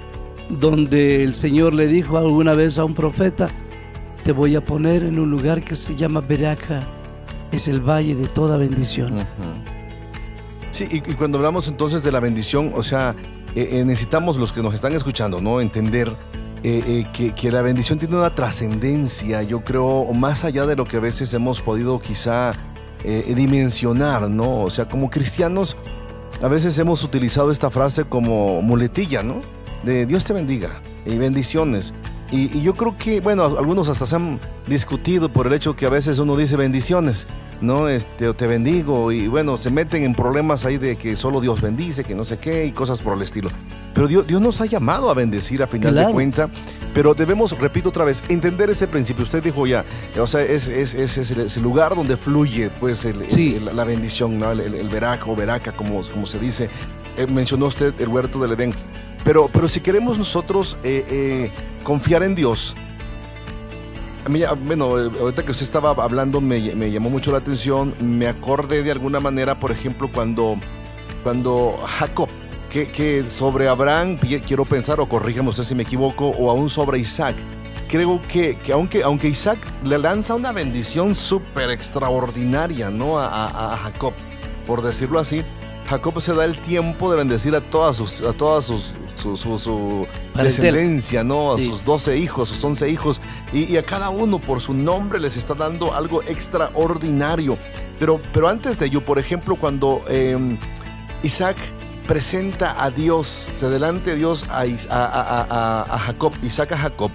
donde 0.49 1.23
el 1.23 1.33
Señor 1.33 1.73
le 1.73 1.87
dijo 1.87 2.15
alguna 2.19 2.53
vez 2.53 2.77
a 2.77 2.85
un 2.85 2.93
profeta, 2.93 3.47
te 4.23 4.31
voy 4.33 4.55
a 4.55 4.61
poner 4.61 5.01
en 5.01 5.17
un 5.17 5.31
lugar 5.31 5.63
que 5.63 5.75
se 5.75 5.95
llama 5.95 6.21
Beraja, 6.21 6.87
es 7.51 7.67
el 7.67 7.81
valle 7.81 8.15
de 8.15 8.27
toda 8.27 8.57
bendición. 8.57 9.17
Sí, 10.71 10.87
y, 10.91 11.01
cuando 11.13 11.37
hablamos 11.37 11.67
entonces 11.67 12.03
de 12.03 12.11
la 12.11 12.19
bendición, 12.19 12.71
o 12.75 12.83
sea, 12.83 13.15
eh, 13.55 13.69
eh, 13.71 13.85
necesitamos 13.85 14.37
los 14.37 14.51
que 14.51 14.61
nos 14.61 14.73
están 14.73 14.93
escuchando, 14.93 15.41
¿no? 15.41 15.61
Entender 15.61 16.11
eh, 16.63 17.05
que, 17.13 17.33
que, 17.33 17.51
la 17.51 17.61
bendición 17.61 17.97
tiene 17.99 18.15
una 18.17 18.35
trascendencia, 18.35 19.41
yo 19.43 19.61
creo, 19.61 20.05
más 20.13 20.43
allá 20.43 20.65
de 20.65 20.75
lo 20.75 20.85
que 20.85 20.97
a 20.97 20.99
veces 20.99 21.33
hemos 21.33 21.61
podido 21.61 21.99
quizá 21.99 22.51
dimensionar, 23.03 24.29
¿no? 24.29 24.63
O 24.63 24.69
sea, 24.69 24.89
como 24.89 25.09
cristianos, 25.09 25.77
a 26.41 26.47
veces 26.49 26.77
hemos 26.77 27.03
utilizado 27.05 27.51
esta 27.51 27.69
frase 27.69 28.03
como 28.03 28.61
muletilla, 28.61 29.23
¿no? 29.23 29.39
De 29.83 30.05
Dios 30.05 30.25
te 30.25 30.33
bendiga 30.33 30.81
y 31.05 31.15
bendiciones. 31.15 31.93
Y, 32.31 32.61
yo 32.61 32.73
creo 32.73 32.97
que, 32.97 33.21
bueno, 33.21 33.43
algunos 33.43 33.87
hasta 33.87 34.05
se 34.05 34.15
han 34.15 34.39
discutido 34.67 35.29
por 35.29 35.47
el 35.47 35.53
hecho 35.53 35.75
que 35.75 35.85
a 35.85 35.89
veces 35.89 36.19
uno 36.19 36.35
dice 36.35 36.57
bendiciones, 36.57 37.25
¿no? 37.61 37.87
Este, 37.87 38.27
o 38.27 38.33
te 38.33 38.47
bendigo, 38.47 39.11
y 39.13 39.27
bueno, 39.27 39.55
se 39.55 39.71
meten 39.71 40.03
en 40.03 40.13
problemas 40.13 40.65
ahí 40.65 40.77
de 40.77 40.97
que 40.97 41.15
solo 41.15 41.39
Dios 41.39 41.61
bendice, 41.61 42.03
que 42.03 42.15
no 42.15 42.25
sé 42.25 42.37
qué, 42.37 42.65
y 42.65 42.71
cosas 42.71 43.01
por 43.01 43.15
el 43.15 43.21
estilo. 43.21 43.49
Pero 43.93 44.07
Dios, 44.07 44.27
Dios 44.27 44.41
nos 44.41 44.59
ha 44.59 44.65
llamado 44.65 45.09
a 45.09 45.13
bendecir 45.13 45.63
a 45.63 45.67
final 45.67 45.95
de 45.95 46.05
cuenta, 46.11 46.49
pero 46.93 47.13
debemos, 47.13 47.57
repito 47.57 47.89
otra 47.89 48.03
vez, 48.03 48.21
entender 48.27 48.69
ese 48.69 48.87
principio. 48.87 49.23
Usted 49.23 49.41
dijo 49.41 49.65
ya, 49.65 49.85
o 50.19 50.27
sea, 50.27 50.41
es, 50.41 50.67
es, 50.67 50.93
es, 50.93 51.31
el, 51.31 51.63
lugar 51.63 51.95
donde 51.95 52.17
fluye, 52.17 52.69
pues, 52.69 53.05
el, 53.05 53.65
la 53.73 53.85
bendición, 53.85 54.37
¿no? 54.37 54.51
El, 54.51 54.59
el, 54.59 54.89
veraca 54.89 55.25
o 55.27 55.35
veraca, 55.35 55.71
como, 55.71 56.01
como 56.01 56.25
se 56.25 56.39
dice. 56.39 56.69
Eh, 57.15 57.25
mencionó 57.25 57.65
usted 57.65 57.99
el 57.99 58.09
huerto 58.09 58.39
del 58.39 58.51
Edén. 58.51 58.73
Pero, 59.27 59.49
pero 59.51 59.67
si 59.67 59.81
queremos 59.81 60.17
nosotros 60.17 60.77
eh, 60.85 61.03
eh, 61.09 61.51
confiar 61.83 62.23
en 62.23 62.33
Dios, 62.33 62.77
a 64.25 64.29
mí, 64.29 64.41
bueno, 64.63 64.85
ahorita 64.85 65.43
que 65.43 65.51
usted 65.51 65.63
estaba 65.63 65.89
hablando 66.01 66.39
me, 66.39 66.61
llamó 66.89 67.09
mucho 67.09 67.33
la 67.33 67.39
atención, 67.39 67.93
me 67.99 68.27
acordé 68.27 68.83
de 68.83 68.91
alguna 68.91 69.19
manera, 69.19 69.59
por 69.59 69.71
ejemplo, 69.71 70.09
cuando, 70.09 70.55
cuando 71.23 71.77
Jacob, 71.85 72.29
que, 72.69 73.25
sobre 73.27 73.67
Abraham, 73.67 74.17
quiero 74.45 74.63
pensar, 74.63 75.01
o 75.01 75.09
corrígame 75.09 75.49
usted 75.49 75.63
si 75.63 75.75
me 75.75 75.83
equivoco, 75.83 76.29
o 76.29 76.49
aún 76.49 76.69
sobre 76.69 76.97
Isaac, 76.97 77.35
creo 77.89 78.21
que, 78.21 78.57
que 78.59 78.71
aunque, 78.71 79.03
aunque 79.03 79.27
Isaac 79.27 79.59
le 79.83 79.97
lanza 79.97 80.35
una 80.35 80.53
bendición 80.53 81.13
súper 81.13 81.69
extraordinaria, 81.69 82.89
¿no? 82.89 83.19
a 83.19 83.77
Jacob, 83.83 84.13
por 84.65 84.81
decirlo 84.81 85.19
así, 85.19 85.43
Jacob 85.87 86.21
se 86.21 86.33
da 86.33 86.43
el 86.43 86.59
tiempo 86.59 87.09
de 87.09 87.17
bendecir 87.17 87.55
a 87.55 87.61
todas 87.61 87.95
sus, 87.95 88.21
a 88.21 88.33
todas 88.33 88.65
sus, 88.65 88.93
su, 89.15 90.07
descendencia, 90.35 91.23
¿no? 91.23 91.53
A 91.53 91.57
sus 91.57 91.85
12 91.85 92.17
hijos, 92.17 92.49
sus 92.49 92.63
11 92.63 92.89
hijos, 92.89 93.21
y, 93.53 93.77
a 93.77 93.83
cada 93.83 94.09
uno 94.09 94.39
por 94.39 94.59
su 94.59 94.73
nombre 94.73 95.19
les 95.19 95.37
está 95.37 95.53
dando 95.53 95.93
algo 95.93 96.21
extraordinario. 96.23 97.57
Pero, 97.99 98.19
pero 98.33 98.49
antes 98.49 98.77
de 98.79 98.87
ello, 98.87 99.01
por 99.01 99.17
ejemplo, 99.17 99.55
cuando 99.55 100.01
em, 100.09 100.57
Isaac 101.23 101.57
presenta 102.05 102.83
a 102.83 102.91
Dios, 102.91 103.47
se 103.55 103.65
adelante 103.65 104.15
Dios 104.15 104.45
a, 104.49 104.65
a, 104.89 105.99
Jacob, 105.99 106.33
Isaac 106.43 106.73
a 106.73 106.77
Jacob, 106.77 107.11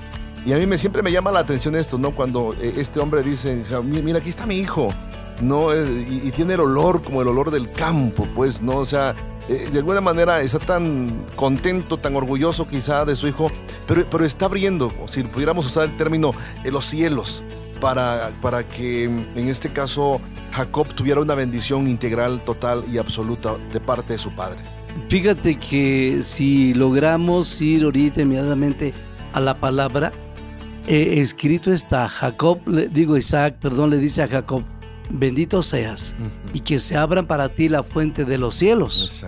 y 0.46 0.52
a 0.54 0.56
mí 0.56 0.66
me, 0.66 0.78
siempre 0.78 1.02
me 1.02 1.12
llama 1.12 1.30
la 1.30 1.40
atención 1.40 1.76
esto, 1.76 1.98
¿no? 1.98 2.12
Cuando 2.12 2.54
eh, 2.60 2.74
este 2.78 3.00
hombre 3.00 3.22
dice, 3.22 3.60
mira, 3.84 4.18
aquí 4.18 4.30
está 4.30 4.46
mi 4.46 4.56
hijo. 4.56 4.88
¿No? 5.40 5.74
Y, 5.74 6.30
tiene 6.34 6.54
el 6.54 6.60
olor 6.60 7.02
como 7.02 7.22
el 7.22 7.28
olor 7.28 7.50
del 7.50 7.70
campo, 7.70 8.26
pues, 8.34 8.62
¿no? 8.62 8.78
O 8.78 8.84
sea, 8.84 9.14
eh, 9.48 9.68
de 9.72 9.78
alguna 9.78 10.00
manera 10.00 10.40
está 10.40 10.58
tan 10.58 11.24
contento, 11.36 11.96
tan 11.96 12.14
orgulloso 12.16 12.66
quizá 12.68 13.04
de 13.04 13.16
su 13.16 13.28
hijo, 13.28 13.50
pero, 13.86 14.06
pero 14.08 14.24
está 14.24 14.46
abriendo, 14.46 14.92
si 15.06 15.22
pudiéramos 15.22 15.66
usar 15.66 15.84
el 15.84 15.96
término, 15.96 16.30
eh, 16.64 16.70
los 16.70 16.86
cielos, 16.86 17.42
para, 17.80 18.30
para 18.40 18.62
que 18.68 19.04
en 19.04 19.48
este 19.48 19.72
caso 19.72 20.20
Jacob 20.52 20.86
tuviera 20.94 21.20
una 21.20 21.34
bendición 21.34 21.88
integral, 21.88 22.40
total 22.44 22.84
y 22.92 22.98
absoluta 22.98 23.56
de 23.72 23.80
parte 23.80 24.12
de 24.12 24.18
su 24.18 24.30
padre. 24.30 24.60
Fíjate 25.08 25.56
que 25.56 26.20
si 26.22 26.74
logramos 26.74 27.60
ir 27.60 27.84
ahorita 27.84 28.22
inmediatamente 28.22 28.92
a 29.32 29.40
la 29.40 29.54
palabra, 29.54 30.12
eh, 30.86 31.14
escrito 31.18 31.72
está, 31.72 32.08
Jacob, 32.08 32.60
digo 32.66 33.16
Isaac, 33.16 33.56
perdón, 33.60 33.90
le 33.90 33.98
dice 33.98 34.22
a 34.22 34.28
Jacob, 34.28 34.62
bendito 35.10 35.62
seas 35.62 36.16
y 36.52 36.60
que 36.60 36.78
se 36.78 36.96
abran 36.96 37.26
para 37.26 37.48
ti 37.48 37.68
la 37.68 37.82
fuente 37.82 38.24
de 38.24 38.38
los 38.38 38.54
cielos 38.54 39.26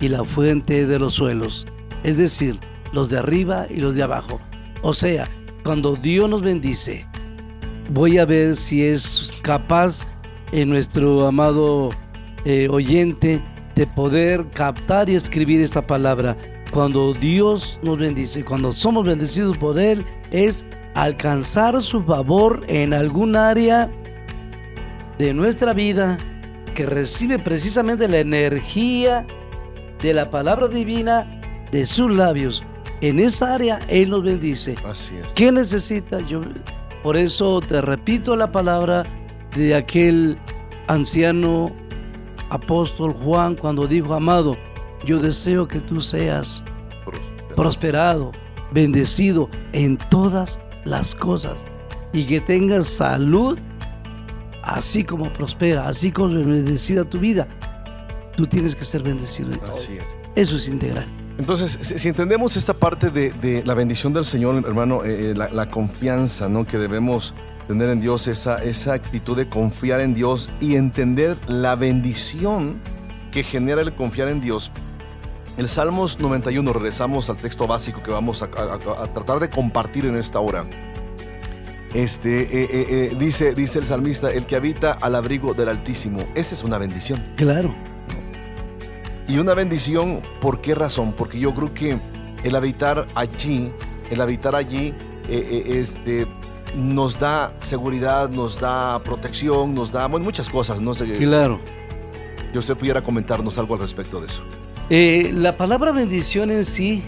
y 0.00 0.08
la 0.08 0.24
fuente 0.24 0.86
de 0.86 0.98
los 0.98 1.14
suelos, 1.14 1.66
es 2.02 2.16
decir, 2.16 2.58
los 2.92 3.08
de 3.10 3.18
arriba 3.18 3.66
y 3.70 3.80
los 3.80 3.94
de 3.94 4.02
abajo. 4.02 4.40
O 4.82 4.94
sea, 4.94 5.28
cuando 5.64 5.94
Dios 5.94 6.28
nos 6.28 6.42
bendice, 6.42 7.06
voy 7.92 8.18
a 8.18 8.24
ver 8.24 8.56
si 8.56 8.82
es 8.84 9.30
capaz 9.42 10.06
en 10.52 10.70
nuestro 10.70 11.26
amado 11.26 11.90
eh, 12.44 12.68
oyente 12.70 13.40
de 13.74 13.86
poder 13.86 14.46
captar 14.50 15.08
y 15.10 15.14
escribir 15.14 15.60
esta 15.60 15.86
palabra. 15.86 16.36
Cuando 16.72 17.12
Dios 17.12 17.78
nos 17.82 17.98
bendice, 17.98 18.44
cuando 18.44 18.72
somos 18.72 19.06
bendecidos 19.06 19.56
por 19.58 19.78
Él, 19.78 20.04
es 20.30 20.64
alcanzar 20.94 21.80
su 21.82 22.02
favor 22.02 22.60
en 22.68 22.94
algún 22.94 23.36
área 23.36 23.90
de 25.20 25.34
nuestra 25.34 25.74
vida 25.74 26.16
que 26.74 26.86
recibe 26.86 27.38
precisamente 27.38 28.08
la 28.08 28.20
energía 28.20 29.26
de 30.00 30.14
la 30.14 30.30
palabra 30.30 30.66
divina 30.66 31.26
de 31.70 31.84
sus 31.84 32.10
labios. 32.16 32.62
En 33.02 33.18
esa 33.20 33.54
área 33.54 33.80
Él 33.88 34.08
nos 34.08 34.24
bendice. 34.24 34.76
Así 34.82 35.14
es. 35.16 35.26
¿Qué 35.34 35.52
necesita? 35.52 36.20
Yo, 36.20 36.40
por 37.02 37.18
eso 37.18 37.60
te 37.60 37.82
repito 37.82 38.34
la 38.34 38.50
palabra 38.50 39.02
de 39.54 39.74
aquel 39.74 40.38
anciano 40.86 41.70
apóstol 42.48 43.12
Juan 43.12 43.56
cuando 43.56 43.86
dijo, 43.86 44.14
amado, 44.14 44.56
yo 45.04 45.18
deseo 45.18 45.68
que 45.68 45.80
tú 45.80 46.00
seas 46.00 46.64
prosperado, 47.56 48.32
bendecido 48.72 49.50
en 49.74 49.98
todas 49.98 50.58
las 50.86 51.14
cosas 51.14 51.66
y 52.14 52.24
que 52.24 52.40
tengas 52.40 52.86
salud 52.86 53.58
así 54.70 55.04
como 55.04 55.32
prospera, 55.32 55.88
así 55.88 56.12
como 56.12 56.34
bendecida 56.34 57.04
tu 57.04 57.18
vida, 57.18 57.48
tú 58.36 58.46
tienes 58.46 58.74
que 58.76 58.84
ser 58.84 59.02
bendecido 59.02 59.52
en 59.52 59.58
todo. 59.58 59.72
Así 59.72 59.94
es. 59.94 60.04
Eso 60.36 60.56
es 60.56 60.68
integral. 60.68 61.06
Entonces, 61.38 61.78
si, 61.80 62.08
entendemos 62.08 62.56
esta 62.56 62.74
parte 62.74 63.10
de, 63.10 63.62
la 63.64 63.74
bendición 63.74 64.12
del 64.12 64.24
Señor, 64.24 64.62
hermano, 64.66 65.04
eh, 65.04 65.30
eh, 65.30 65.34
la, 65.34 65.70
confianza 65.70 66.48
¿no? 66.48 66.66
que 66.66 66.78
debemos 66.78 67.34
tener 67.66 67.88
en 67.88 68.00
Dios, 68.00 68.28
esa, 68.28 68.56
esa 68.56 68.92
actitud 68.92 69.36
de 69.36 69.48
confiar 69.48 70.00
en 70.00 70.14
Dios 70.14 70.50
y 70.60 70.74
entender 70.74 71.38
la 71.48 71.76
bendición 71.76 72.80
que 73.32 73.42
genera 73.42 73.80
el 73.80 73.94
confiar 73.94 74.28
en 74.28 74.40
Dios. 74.40 74.70
El 75.56 75.68
Salmos 75.68 76.20
91, 76.20 76.72
regresamos 76.72 77.30
al 77.30 77.36
texto 77.36 77.66
básico 77.66 78.02
que 78.02 78.10
vamos 78.10 78.42
a 78.42 78.50
tratar 78.50 79.40
de 79.40 79.50
compartir 79.50 80.06
en 80.06 80.16
esta 80.16 80.40
hora. 80.40 80.64
Este, 81.94 82.42
eh, 82.42 82.48
eh, 82.52 82.86
eh, 82.88 83.16
dice, 83.18 83.54
dice 83.54 83.80
el 83.80 83.84
salmista, 83.84 84.30
el 84.30 84.46
que 84.46 84.56
habita 84.56 84.92
al 84.92 85.14
abrigo 85.14 85.54
del 85.54 85.68
Altísimo. 85.68 86.20
Esa 86.34 86.54
es 86.54 86.62
una 86.62 86.78
bendición. 86.78 87.22
Claro. 87.36 87.74
Y 89.26 89.38
una 89.38 89.54
bendición, 89.54 90.20
¿por 90.40 90.60
qué 90.60 90.74
razón? 90.74 91.12
Porque 91.16 91.38
yo 91.38 91.54
creo 91.54 91.72
que 91.74 91.98
el 92.42 92.56
habitar 92.56 93.06
allí 93.14 93.70
el 94.10 94.20
habitar 94.20 94.56
allí 94.56 94.92
este, 95.28 96.26
nos 96.74 97.18
da 97.18 97.52
seguridad, 97.60 98.28
nos 98.28 98.60
da 98.60 99.00
protección, 99.02 99.74
nos 99.74 99.92
da 99.92 100.08
muchas 100.08 100.48
cosas. 100.48 100.80
No 100.80 100.94
sé, 100.94 101.12
claro. 101.12 101.60
Que 102.52 102.58
usted 102.58 102.76
pudiera 102.76 103.02
comentarnos 103.02 103.58
algo 103.58 103.74
al 103.74 103.80
respecto 103.80 104.20
de 104.20 104.26
eso. 104.26 104.42
Eh, 104.90 105.30
la 105.32 105.56
palabra 105.56 105.92
bendición 105.92 106.50
en 106.50 106.64
sí, 106.64 107.04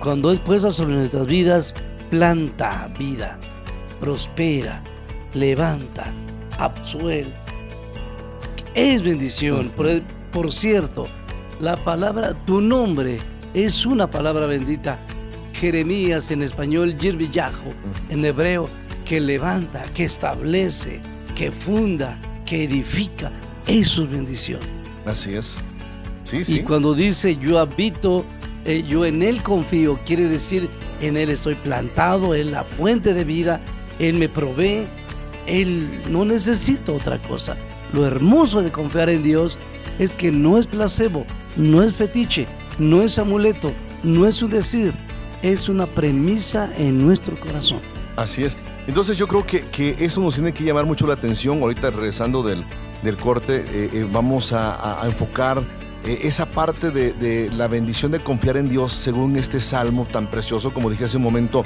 cuando 0.00 0.32
es 0.32 0.40
puesta 0.40 0.72
sobre 0.72 0.96
nuestras 0.96 1.26
vidas, 1.26 1.74
planta 2.10 2.90
vida, 2.98 3.38
prospera, 4.00 4.82
levanta, 5.34 6.12
absuelve. 6.58 7.34
Es 8.74 9.02
bendición. 9.02 9.70
Por, 9.76 10.02
por 10.32 10.52
cierto, 10.52 11.08
la 11.60 11.76
palabra, 11.76 12.34
tu 12.44 12.60
nombre, 12.60 13.18
es 13.54 13.86
una 13.86 14.10
palabra 14.10 14.46
bendita. 14.46 14.98
Jeremías 15.54 16.30
en 16.30 16.42
español, 16.42 16.96
Yirviyajo, 16.98 17.72
en 18.10 18.24
hebreo, 18.24 18.68
que 19.06 19.20
levanta, 19.20 19.82
que 19.94 20.04
establece, 20.04 21.00
que 21.34 21.50
funda, 21.50 22.18
que 22.44 22.64
edifica. 22.64 23.32
Eso 23.66 24.04
es 24.04 24.10
bendición. 24.10 24.60
Así 25.06 25.34
es. 25.34 25.56
Sí, 26.24 26.44
sí. 26.44 26.58
Y 26.58 26.62
cuando 26.62 26.92
dice 26.92 27.36
yo 27.36 27.58
habito, 27.58 28.24
eh, 28.64 28.84
yo 28.86 29.06
en 29.06 29.22
Él 29.22 29.42
confío, 29.42 29.98
quiere 30.04 30.28
decir 30.28 30.68
en 31.00 31.16
Él 31.16 31.30
estoy 31.30 31.54
plantado, 31.54 32.34
Él 32.34 32.50
la 32.50 32.64
fuente 32.64 33.14
de 33.14 33.24
vida, 33.24 33.60
Él 33.98 34.18
me 34.18 34.28
provee, 34.28 34.86
Él 35.46 36.02
no 36.10 36.24
necesito 36.24 36.94
otra 36.94 37.20
cosa. 37.22 37.56
Lo 37.92 38.06
hermoso 38.06 38.62
de 38.62 38.70
confiar 38.72 39.08
en 39.08 39.22
Dios 39.22 39.58
es 39.98 40.16
que 40.16 40.30
no 40.30 40.58
es 40.58 40.66
placebo, 40.66 41.24
no 41.56 41.82
es 41.82 41.94
fetiche, 41.94 42.46
no 42.78 43.02
es 43.02 43.18
amuleto, 43.18 43.72
no 44.02 44.26
es 44.26 44.42
un 44.42 44.50
decir, 44.50 44.92
es 45.42 45.68
una 45.68 45.86
premisa 45.86 46.70
en 46.76 46.98
nuestro 46.98 47.38
corazón. 47.38 47.80
Así 48.16 48.44
es. 48.44 48.56
Entonces 48.86 49.18
yo 49.18 49.26
creo 49.26 49.46
que, 49.46 49.96
eso 49.98 50.20
nos 50.20 50.34
tiene 50.34 50.52
que 50.52 50.64
llamar 50.64 50.86
mucho 50.86 51.06
la 51.06 51.14
atención. 51.14 51.60
Ahorita 51.60 51.90
regresando 51.90 52.42
del, 52.42 52.64
del 53.02 53.16
corte, 53.16 53.64
eh, 53.68 53.90
eh, 53.92 54.08
vamos 54.10 54.52
a, 54.52 55.00
enfocar 55.04 55.62
eh, 56.04 56.20
esa 56.22 56.46
parte 56.46 56.90
de, 56.90 57.12
de, 57.12 57.50
la 57.50 57.66
bendición 57.66 58.12
de 58.12 58.20
confiar 58.20 58.56
en 58.56 58.68
Dios 58.68 58.92
según 58.92 59.36
este 59.36 59.60
salmo 59.60 60.06
tan 60.10 60.30
precioso, 60.30 60.72
como 60.72 60.88
dije 60.88 61.04
hace 61.04 61.16
un 61.16 61.24
momento, 61.24 61.64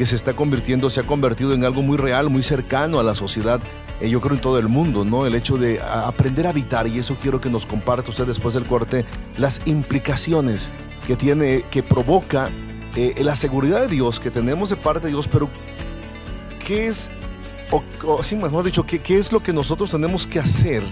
que 0.00 0.06
se 0.06 0.16
está 0.16 0.32
convirtiendo, 0.32 0.88
se 0.88 1.00
ha 1.00 1.02
convertido 1.02 1.52
en 1.52 1.62
algo 1.62 1.82
muy 1.82 1.98
real, 1.98 2.30
muy 2.30 2.42
cercano 2.42 3.00
a 3.00 3.02
la 3.02 3.14
sociedad 3.14 3.60
eh, 4.00 4.08
yo 4.08 4.22
creo 4.22 4.34
en 4.34 4.40
todo 4.40 4.58
el 4.58 4.66
mundo, 4.66 5.04
¿no? 5.04 5.26
El 5.26 5.34
hecho 5.34 5.58
de 5.58 5.78
aprender 5.78 6.46
a 6.46 6.50
habitar, 6.50 6.86
y 6.86 6.98
eso 6.98 7.18
quiero 7.20 7.38
que 7.38 7.50
nos 7.50 7.66
comparte 7.66 8.08
usted 8.08 8.24
después 8.26 8.54
del 8.54 8.64
corte, 8.64 9.04
las 9.36 9.60
implicaciones 9.66 10.72
que 11.06 11.16
tiene, 11.16 11.66
que 11.70 11.82
provoca 11.82 12.48
eh, 12.96 13.14
la 13.22 13.34
seguridad 13.34 13.82
de 13.82 13.88
Dios 13.88 14.18
que 14.18 14.30
tenemos 14.30 14.70
de 14.70 14.76
parte 14.76 15.08
de 15.08 15.12
Dios, 15.12 15.28
pero 15.28 15.50
¿qué 16.66 16.86
es, 16.86 17.10
o, 17.70 18.24
sí, 18.24 18.36
mejor 18.36 18.64
dicho, 18.64 18.86
¿qué, 18.86 19.00
¿qué 19.00 19.18
es 19.18 19.30
lo 19.30 19.42
que 19.42 19.52
nosotros 19.52 19.90
tenemos 19.90 20.26
que 20.26 20.38
hacer 20.38 20.82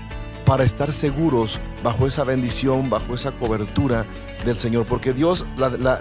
para 0.44 0.64
estar 0.64 0.92
seguros 0.92 1.60
bajo 1.82 2.06
esa 2.06 2.24
bendición, 2.24 2.90
bajo 2.90 3.14
esa 3.14 3.32
cobertura 3.32 4.04
del 4.44 4.56
Señor? 4.56 4.84
Porque 4.84 5.14
Dios, 5.14 5.46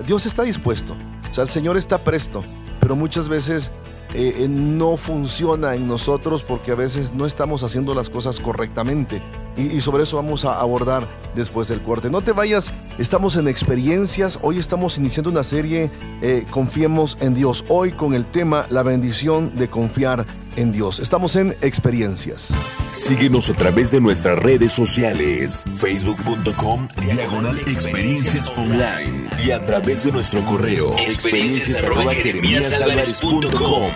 Dios 0.05 0.25
está 0.25 0.43
dispuesto, 0.43 0.97
o 1.31 1.33
sea, 1.33 1.45
el 1.45 1.49
Señor 1.49 1.77
está 1.77 1.99
presto, 1.99 2.43
pero 2.87 2.95
muchas 2.95 3.27
veces 3.27 3.69
eh, 4.13 4.33
eh, 4.37 4.47
no 4.47 4.95
funciona 4.95 5.75
en 5.75 5.87
nosotros 5.87 6.41
porque 6.41 6.71
a 6.71 6.75
veces 6.75 7.11
no 7.11 7.25
estamos 7.25 7.61
haciendo 7.63 7.93
las 7.93 8.09
cosas 8.09 8.39
correctamente. 8.39 9.21
Y, 9.57 9.81
sobre 9.81 10.03
eso 10.03 10.17
vamos 10.17 10.45
a 10.45 10.59
abordar 10.59 11.07
después 11.35 11.67
del 11.67 11.81
corte. 11.81 12.09
No 12.09 12.21
te 12.21 12.31
vayas, 12.31 12.71
estamos 12.99 13.35
en 13.37 13.47
experiencias. 13.47 14.39
Hoy 14.41 14.59
estamos 14.59 14.97
iniciando 14.97 15.29
una 15.29 15.43
serie 15.43 15.89
eh, 16.21 16.45
Confiemos 16.51 17.17
en 17.19 17.33
Dios. 17.33 17.65
Hoy 17.67 17.91
con 17.91 18.13
el 18.13 18.25
tema 18.25 18.67
La 18.69 18.83
bendición 18.83 19.55
de 19.55 19.67
confiar 19.67 20.25
en 20.57 20.71
Dios. 20.71 20.99
Estamos 20.99 21.35
en 21.35 21.55
experiencias. 21.61 22.53
Síguenos 22.91 23.49
a 23.49 23.53
través 23.53 23.91
de 23.91 24.01
nuestras 24.01 24.39
redes 24.39 24.73
sociales, 24.73 25.63
facebook.com 25.75 26.87
diagonal 27.11 27.59
experiencias 27.59 28.51
online 28.57 29.29
y 29.45 29.51
a 29.51 29.63
través 29.65 30.03
de 30.05 30.11
nuestro 30.11 30.43
correo 30.45 30.95
experiencias 30.97 31.85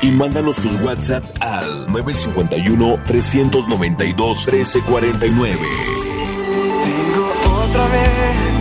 y 0.01 0.11
mándanos 0.11 0.57
tus 0.57 0.79
WhatsApp 0.81 1.23
al 1.39 1.87
951 1.91 2.99
392 3.07 4.47
1349. 4.47 5.50
Vengo 5.59 7.25
otra 7.63 7.87
vez, 7.87 8.53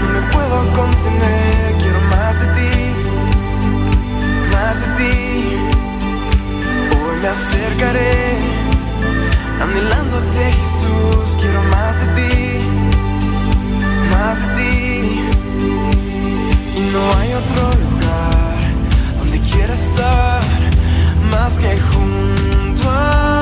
no 0.00 0.06
me 0.08 0.20
puedo 0.32 0.72
contener, 0.72 1.76
quiero 1.78 2.00
más 2.02 2.40
de 2.40 2.46
ti, 2.58 2.74
más 4.52 4.80
de 4.80 4.88
ti. 4.98 5.16
Hoy 6.94 7.16
me 7.20 7.28
acercaré, 7.28 8.38
anhelándote 9.60 10.52
Jesús, 10.52 11.36
quiero 11.40 11.62
más 11.64 11.94
de 12.00 12.08
ti, 12.14 12.60
más 14.12 14.38
de 14.40 14.48
ti. 14.56 15.20
Y 16.76 16.80
no 16.92 17.02
hay 17.18 17.32
otro 17.32 17.62
lugar 17.84 18.58
donde 19.18 19.40
quiera 19.40 19.74
estar 19.74 20.40
más 21.32 21.58
que 21.58 21.78
junto 21.80 22.88
a 22.88 23.37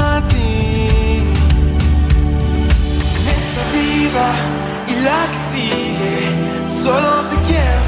ti. 4.16 4.92
y 4.92 5.00
la 5.00 5.26
que 5.30 5.38
sigue. 5.50 6.18
Solo 6.82 7.10
te 7.30 7.36
quiero 7.46 7.85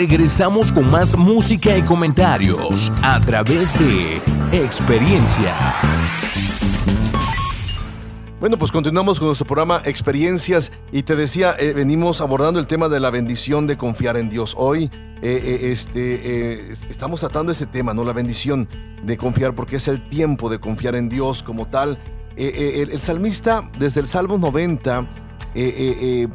Regresamos 0.00 0.72
con 0.72 0.90
más 0.90 1.14
música 1.14 1.76
y 1.76 1.82
comentarios 1.82 2.90
a 3.02 3.20
través 3.20 3.78
de 3.78 4.16
Experiencias. 4.64 5.54
Bueno, 8.40 8.56
pues 8.56 8.72
continuamos 8.72 9.18
con 9.18 9.26
nuestro 9.26 9.46
programa 9.46 9.82
Experiencias 9.84 10.72
y 10.90 11.02
te 11.02 11.16
decía, 11.16 11.54
eh, 11.58 11.74
venimos 11.74 12.22
abordando 12.22 12.58
el 12.58 12.66
tema 12.66 12.88
de 12.88 12.98
la 12.98 13.10
bendición 13.10 13.66
de 13.66 13.76
confiar 13.76 14.16
en 14.16 14.30
Dios. 14.30 14.54
Hoy 14.56 14.84
eh, 14.84 15.20
eh, 15.20 15.70
este, 15.70 16.70
estamos 16.70 17.20
tratando 17.20 17.52
ese 17.52 17.66
tema, 17.66 17.92
¿no? 17.92 18.02
La 18.02 18.14
bendición 18.14 18.68
de 19.02 19.18
confiar, 19.18 19.54
porque 19.54 19.76
es 19.76 19.86
el 19.86 20.08
tiempo 20.08 20.48
de 20.48 20.60
confiar 20.60 20.94
en 20.94 21.10
Dios 21.10 21.42
como 21.42 21.66
tal. 21.68 21.98
El, 22.36 22.98
salmista, 23.02 23.70
desde 23.78 24.00
el 24.00 24.06
Salmo 24.06 24.38
90, 24.38 25.06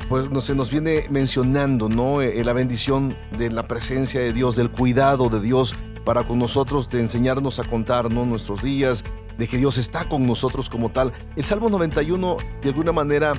pues 0.09 0.29
no, 0.29 0.41
se 0.41 0.55
nos 0.55 0.69
viene 0.71 1.05
mencionando, 1.09 1.89
¿no? 1.89 2.21
la 2.21 2.53
bendición 2.53 3.15
de 3.37 3.51
la 3.51 3.67
presencia 3.67 4.21
de 4.21 4.33
Dios, 4.33 4.55
del 4.55 4.69
cuidado 4.69 5.29
de 5.29 5.39
Dios 5.39 5.75
para 6.05 6.23
con 6.23 6.39
nosotros, 6.39 6.89
de 6.89 6.99
enseñarnos 6.99 7.59
a 7.59 7.63
contar 7.63 8.13
nuestros 8.13 8.61
días, 8.61 9.03
de 9.37 9.47
que 9.47 9.57
Dios 9.57 9.77
está 9.77 10.07
con 10.07 10.25
nosotros 10.25 10.69
como 10.69 10.89
tal. 10.89 11.11
El 11.35 11.43
Salmo 11.43 11.69
91, 11.69 12.37
de 12.61 12.69
alguna 12.69 12.91
manera, 12.91 13.33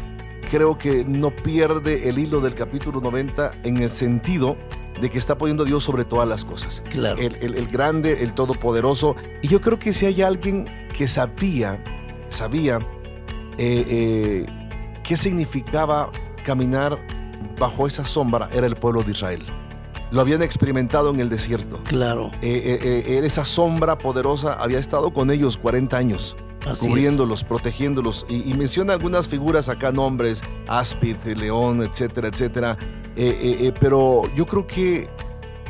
creo 0.51 0.77
que 0.77 1.05
no 1.05 1.35
pierde 1.35 2.09
el 2.09 2.19
hilo 2.19 2.41
del 2.41 2.55
capítulo 2.55 3.01
90 3.01 3.53
en 3.65 3.79
el 3.79 3.91
sentido 3.91 4.57
de 5.01 5.11
que 5.11 5.19
está 5.19 5.37
poniendo 5.37 5.63
a 5.63 5.67
Dios 5.67 5.85
sobre 5.85 6.05
todas 6.05 6.29
las 6.29 6.45
cosas. 6.45 6.83
Claro. 6.91 7.19
El, 7.21 7.67
grande, 7.69 8.23
el 8.23 8.35
todopoderoso. 8.35 9.15
Y 9.43 9.49
yo 9.49 9.61
creo 9.61 9.79
que 9.79 9.93
si 9.93 10.07
hay 10.07 10.23
alguien 10.23 10.67
que 10.97 11.07
sabía, 11.07 11.83
sabía 12.29 12.79
eh, 13.59 13.85
eh, 13.89 14.47
qué 15.07 15.17
significaba 15.17 16.11
caminar 16.45 16.99
bajo 17.59 17.87
esa 17.87 18.05
sombra, 18.05 18.49
era 18.53 18.67
el 18.67 18.77
pueblo 18.77 19.03
de 19.03 19.13
Israel 19.13 19.43
lo 20.11 20.21
habían 20.21 20.43
experimentado 20.43 21.11
en 21.11 21.21
el 21.21 21.29
desierto. 21.29 21.81
Claro. 21.85 22.31
Eh, 22.43 22.79
eh, 22.83 23.05
eh, 23.07 23.21
esa 23.25 23.45
sombra 23.45 23.99
poderosa 23.99 24.55
había 24.55 24.79
estado 24.79 25.13
con 25.13 25.31
ellos 25.31 25.57
40 25.57 25.97
años. 25.97 26.37
cubriéndolos, 26.81 27.45
protegiéndolos. 27.45 28.27
Y, 28.29 28.53
menciona 28.55 28.93
algunas 28.93 29.29
figuras 29.29 29.69
acá, 29.69 29.93
nombres, 29.93 30.43
áspid, 30.67 31.17
león, 31.37 31.83
etcétera, 31.83 32.29
etcétera. 32.29 32.77
pero 33.79 34.23
yo 34.35 34.47
creo 34.47 34.67
que 34.67 35.09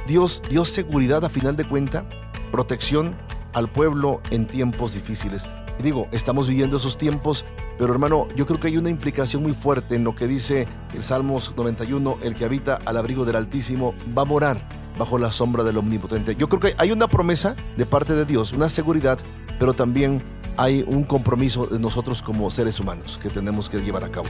Dios 0.07 0.42
dio 0.49 0.64
seguridad 0.64 1.22
a 1.25 1.29
final 1.29 1.55
de 1.55 1.64
cuenta, 1.66 2.07
protección 2.51 3.14
al 3.53 3.68
pueblo 3.68 4.22
en 4.31 4.46
tiempos 4.46 4.94
difíciles. 4.94 5.46
Digo, 5.82 6.08
estamos 6.10 6.48
viviendo 6.48 6.78
esos 6.78 6.96
tiempos, 6.96 7.44
pero 7.78 7.92
hermano, 7.92 8.26
yo 8.34 8.46
creo 8.46 8.58
que 8.58 8.68
hay 8.68 8.78
una 8.78 8.88
implicación 8.88 9.42
muy 9.42 9.52
fuerte 9.52 9.94
en 9.94 10.04
lo 10.04 10.14
que 10.14 10.26
dice 10.26 10.66
el 10.94 11.02
Salmos 11.02 11.52
91, 11.56 12.18
el 12.22 12.34
que 12.34 12.44
habita 12.44 12.78
al 12.84 12.96
abrigo 12.96 13.24
del 13.24 13.36
Altísimo 13.36 13.94
va 14.16 14.22
a 14.22 14.24
morar 14.24 14.58
bajo 14.98 15.18
la 15.18 15.30
sombra 15.30 15.64
del 15.64 15.76
Omnipotente. 15.76 16.34
Yo 16.36 16.48
creo 16.48 16.60
que 16.60 16.74
hay 16.78 16.92
una 16.92 17.08
promesa 17.08 17.54
de 17.76 17.84
parte 17.84 18.14
de 18.14 18.24
Dios, 18.24 18.52
una 18.52 18.70
seguridad, 18.70 19.18
pero 19.58 19.74
también 19.74 20.22
hay 20.56 20.84
un 20.86 21.04
compromiso 21.04 21.66
de 21.66 21.78
nosotros 21.78 22.22
como 22.22 22.50
seres 22.50 22.80
humanos 22.80 23.20
que 23.22 23.28
tenemos 23.28 23.68
que 23.68 23.78
llevar 23.78 24.04
a 24.04 24.08
cabo. 24.10 24.28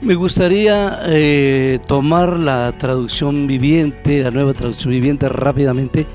Me 0.00 0.16
gustaría 0.16 1.00
eh, 1.06 1.78
tomar 1.86 2.40
la 2.40 2.72
traducción 2.76 3.46
viviente, 3.46 4.24
la 4.24 4.32
nueva 4.32 4.52
traducción 4.52 4.90
viviente 4.90 5.28
rápidamente, 5.28 6.06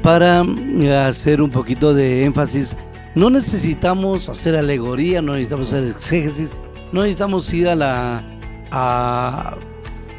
para 0.00 0.44
eh, 0.78 0.94
hacer 0.94 1.42
un 1.42 1.50
poquito 1.50 1.92
de 1.92 2.24
énfasis 2.24 2.76
no 3.14 3.30
necesitamos 3.30 4.28
hacer 4.28 4.56
alegoría, 4.56 5.20
no 5.20 5.32
necesitamos 5.32 5.72
hacer 5.72 5.88
exégesis, 5.88 6.52
no 6.92 7.02
necesitamos 7.02 7.52
ir 7.52 7.68
a 7.68 7.74
la 7.74 8.24
a 8.70 9.56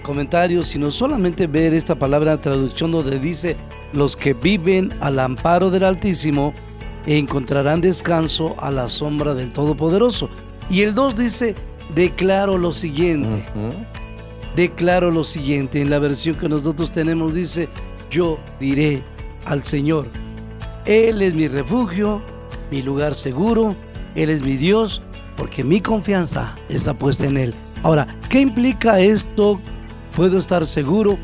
comentarios, 0.03 0.67
sino 0.67 0.91
solamente 0.91 1.47
ver 1.47 1.73
esta 1.73 1.95
palabra 1.95 2.34
en 2.34 2.41
traducción 2.41 2.91
donde 2.91 3.19
dice 3.19 3.56
los 3.93 4.15
que 4.15 4.34
viven 4.34 4.93
al 4.99 5.19
amparo 5.19 5.71
del 5.71 5.84
Altísimo 5.84 6.53
encontrarán 7.06 7.82
descanso 7.82 8.56
a 8.60 8.69
la 8.69 8.89
sombra 8.89 9.34
del 9.34 9.51
Todopoderoso. 9.51 10.29
Y 10.69 10.82
el 10.82 10.93
2 10.93 11.17
dice, 11.17 11.56
declaro 11.95 12.58
lo 12.58 12.71
siguiente. 12.71 13.43
Declaro 14.56 15.12
lo 15.12 15.23
siguiente. 15.23 15.82
En 15.82 15.89
la 15.89 15.99
versión 15.99 16.36
que 16.36 16.47
nosotros 16.47 16.91
tenemos 16.91 17.34
dice, 17.34 17.67
yo 18.10 18.39
diré 18.60 19.03
al 19.45 19.63
Señor, 19.63 20.08
Él 20.86 21.21
es 21.21 21.34
mi 21.34 21.47
refugio 21.47 22.21
mi 22.73 22.81
lugar 22.81 23.13
seguro, 23.13 23.75
Él 24.15 24.31
es 24.31 24.43
mi 24.43 24.57
Dios, 24.57 25.03
porque 25.38 25.63
mi 25.63 25.79
confianza 25.79 26.55
está 26.69 26.95
puesta 26.95 27.27
en 27.27 27.38
Él. 27.38 27.53
Ahora, 27.83 28.07
¿qué 28.29 28.39
implica 28.39 28.99
esto? 28.99 29.59
¿Puedo 30.15 30.39
estar 30.39 30.65
seguro? 30.65 31.19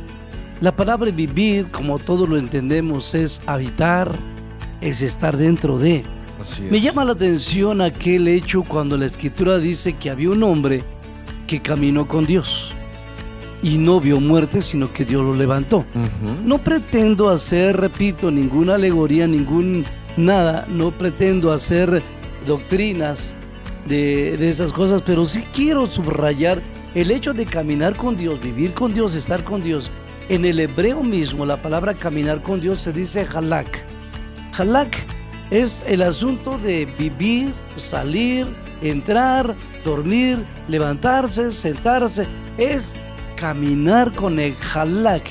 La 0.62 0.75
palabra 0.75 1.09
vivir, 1.09 1.65
como 1.71 1.97
todos 1.97 2.29
lo 2.29 2.38
entendemos, 2.38 3.15
es 3.15 3.41
habitar, 3.47 4.12
es 4.79 5.01
estar 5.01 5.38
dentro 5.38 5.79
de. 5.79 6.03
Me 6.69 6.79
llama 6.79 7.03
la 7.03 7.13
atención 7.13 7.81
aquel 7.81 8.27
hecho 8.27 8.62
cuando 8.62 8.95
la 8.95 9.07
escritura 9.07 9.57
dice 9.57 9.93
que 9.93 10.12
había 10.12 10.29
un 10.29 10.43
hombre 10.43 10.83
que 11.47 11.59
caminó 11.63 12.07
con 12.07 12.27
Dios 12.27 12.75
y 13.63 13.79
no 13.79 13.99
vio 13.99 14.19
muerte, 14.19 14.62
sino 14.62 14.93
que 14.93 15.03
Dios 15.03 15.23
lo 15.23 15.33
levantó. 15.33 15.83
No 16.45 16.63
pretendo 16.63 17.27
hacer, 17.27 17.75
repito, 17.75 18.29
ninguna 18.29 18.75
alegoría, 18.75 19.25
ningún 19.27 19.83
nada, 20.17 20.65
no 20.67 20.91
pretendo 20.91 21.51
hacer 21.51 22.01
doctrinas 22.45 23.35
de, 23.85 24.49
esas 24.49 24.71
cosas, 24.71 25.01
pero 25.01 25.25
sí 25.25 25.45
quiero 25.53 25.87
subrayar 25.87 26.61
el 26.95 27.11
hecho 27.11 27.33
de 27.33 27.45
caminar 27.45 27.95
con 27.95 28.15
Dios, 28.15 28.39
vivir 28.39 28.73
con 28.73 28.93
Dios, 28.93 29.15
estar 29.15 29.43
con 29.43 29.61
Dios. 29.61 29.89
En 30.29 30.45
el 30.45 30.59
hebreo 30.59 31.03
mismo, 31.03 31.45
la 31.45 31.61
palabra 31.61 31.93
caminar 31.93 32.41
con 32.43 32.61
Dios 32.61 32.81
se 32.81 32.93
dice 32.93 33.25
halak. 33.33 33.83
Halak 34.57 35.05
es 35.49 35.83
el 35.87 36.03
asunto 36.03 36.57
de 36.59 36.85
vivir, 36.85 37.51
salir, 37.75 38.47
entrar, 38.81 39.55
dormir, 39.83 40.45
levantarse, 40.67 41.51
sentarse. 41.51 42.27
Es 42.57 42.93
caminar 43.35 44.11
con 44.13 44.39
el 44.39 44.55
halak. 44.73 45.23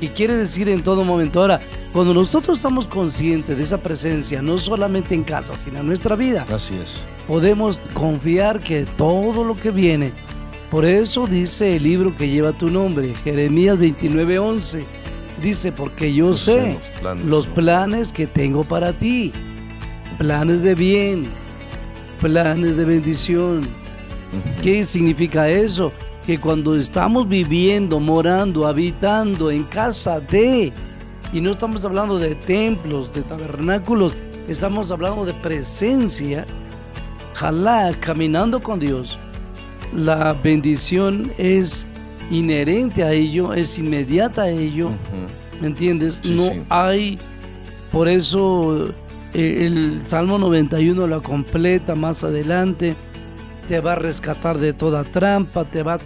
Y 0.00 0.08
quiere 0.08 0.36
decir 0.36 0.68
en 0.68 0.82
todo 0.82 1.04
momento. 1.04 1.40
Ahora, 1.40 1.60
cuando 1.94 2.12
nosotros 2.12 2.58
estamos 2.58 2.88
conscientes 2.88 3.56
de 3.56 3.62
esa 3.62 3.78
presencia, 3.78 4.42
no 4.42 4.58
solamente 4.58 5.14
en 5.14 5.22
casa, 5.22 5.54
sino 5.54 5.78
en 5.78 5.86
nuestra 5.86 6.16
vida, 6.16 6.44
así 6.52 6.74
es. 6.82 7.06
Podemos 7.28 7.80
confiar 7.94 8.58
que 8.58 8.84
todo 8.84 9.44
lo 9.44 9.54
que 9.54 9.70
viene, 9.70 10.10
por 10.72 10.84
eso 10.84 11.24
dice 11.24 11.76
el 11.76 11.84
libro 11.84 12.16
que 12.16 12.28
lleva 12.28 12.50
tu 12.50 12.68
nombre, 12.68 13.14
Jeremías 13.22 13.78
29:11, 13.78 14.82
dice, 15.40 15.70
porque 15.70 16.12
yo 16.12 16.34
sé 16.34 16.76
los 17.24 17.46
planes. 17.46 18.12
que 18.12 18.26
tengo 18.26 18.64
para 18.64 18.92
ti, 18.92 19.30
planes 20.18 20.62
de 20.62 20.74
bien, 20.74 21.22
planes 22.18 22.76
de 22.76 22.84
bendición. 22.86 23.60
¿Qué 24.62 24.82
significa 24.82 25.48
eso? 25.48 25.92
Que 26.26 26.40
cuando 26.40 26.76
estamos 26.76 27.28
viviendo, 27.28 28.00
morando, 28.00 28.66
habitando 28.66 29.52
en 29.52 29.62
casa 29.62 30.18
de 30.18 30.72
y 31.34 31.40
no 31.40 31.50
estamos 31.50 31.84
hablando 31.84 32.16
de 32.16 32.36
templos, 32.36 33.12
de 33.12 33.22
tabernáculos, 33.22 34.16
estamos 34.48 34.92
hablando 34.92 35.26
de 35.26 35.34
presencia. 35.34 36.46
Jalá, 37.34 37.92
caminando 37.98 38.62
con 38.62 38.78
Dios. 38.78 39.18
La 39.92 40.32
bendición 40.32 41.32
es 41.36 41.88
inherente 42.30 43.02
a 43.02 43.10
ello, 43.12 43.52
es 43.52 43.76
inmediata 43.80 44.42
a 44.42 44.48
ello. 44.48 44.90
¿Me 45.60 45.66
entiendes? 45.66 46.24
no 46.30 46.52
hay, 46.68 47.18
por 47.90 48.06
eso 48.06 48.94
eh, 49.34 49.66
el 49.66 50.02
Salmo 50.06 50.38
91 50.38 51.04
la 51.08 51.18
completa 51.18 51.96
más 51.96 52.22
adelante. 52.22 52.94
Te 53.68 53.80
va 53.80 53.92
a 53.92 53.96
rescatar 53.96 54.58
de 54.58 54.72
toda 54.72 55.02
trampa, 55.02 55.64
te 55.64 55.82
va 55.82 55.94
a 55.94 56.00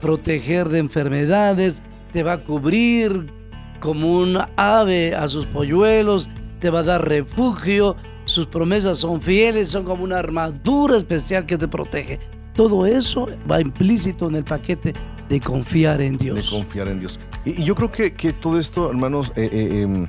proteger 0.00 0.70
de 0.70 0.78
enfermedades, 0.78 1.82
te 2.14 2.22
va 2.22 2.34
a 2.34 2.38
cubrir 2.38 3.43
como 3.84 4.16
un 4.16 4.38
ave 4.56 5.14
a 5.14 5.28
sus 5.28 5.44
polluelos, 5.44 6.30
te 6.58 6.70
va 6.70 6.78
a 6.78 6.82
dar 6.82 7.06
refugio, 7.06 7.96
sus 8.24 8.46
promesas 8.46 8.96
son 8.96 9.20
fieles, 9.20 9.68
son 9.68 9.84
como 9.84 10.04
una 10.04 10.16
armadura 10.16 10.96
especial 10.96 11.44
que 11.44 11.58
te 11.58 11.68
protege. 11.68 12.18
Todo 12.54 12.86
eso 12.86 13.28
va 13.50 13.60
implícito 13.60 14.26
en 14.26 14.36
el 14.36 14.44
paquete 14.44 14.94
de 15.28 15.38
confiar 15.38 16.00
en 16.00 16.16
Dios. 16.16 16.50
De 16.50 16.56
confiar 16.56 16.88
en 16.88 17.00
Dios. 17.00 17.20
Y, 17.44 17.62
yo 17.62 17.74
creo 17.74 17.92
que, 17.92 18.14
que, 18.14 18.32
todo 18.32 18.58
esto, 18.58 18.88
hermanos, 18.88 19.30
eh, 19.36 19.50
eh, 19.52 19.82
em, 19.82 20.08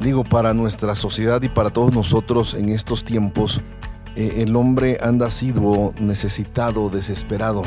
digo, 0.00 0.24
para 0.24 0.54
nuestra 0.54 0.94
sociedad 0.94 1.42
y 1.42 1.50
para 1.50 1.68
todos 1.68 1.94
nosotros 1.94 2.54
en 2.54 2.70
estos 2.70 3.04
tiempos, 3.04 3.60
eh, 4.16 4.36
el 4.38 4.56
hombre 4.56 4.96
anda 5.02 5.28
sido 5.28 5.92
necesitado, 6.00 6.88
desesperado, 6.88 7.64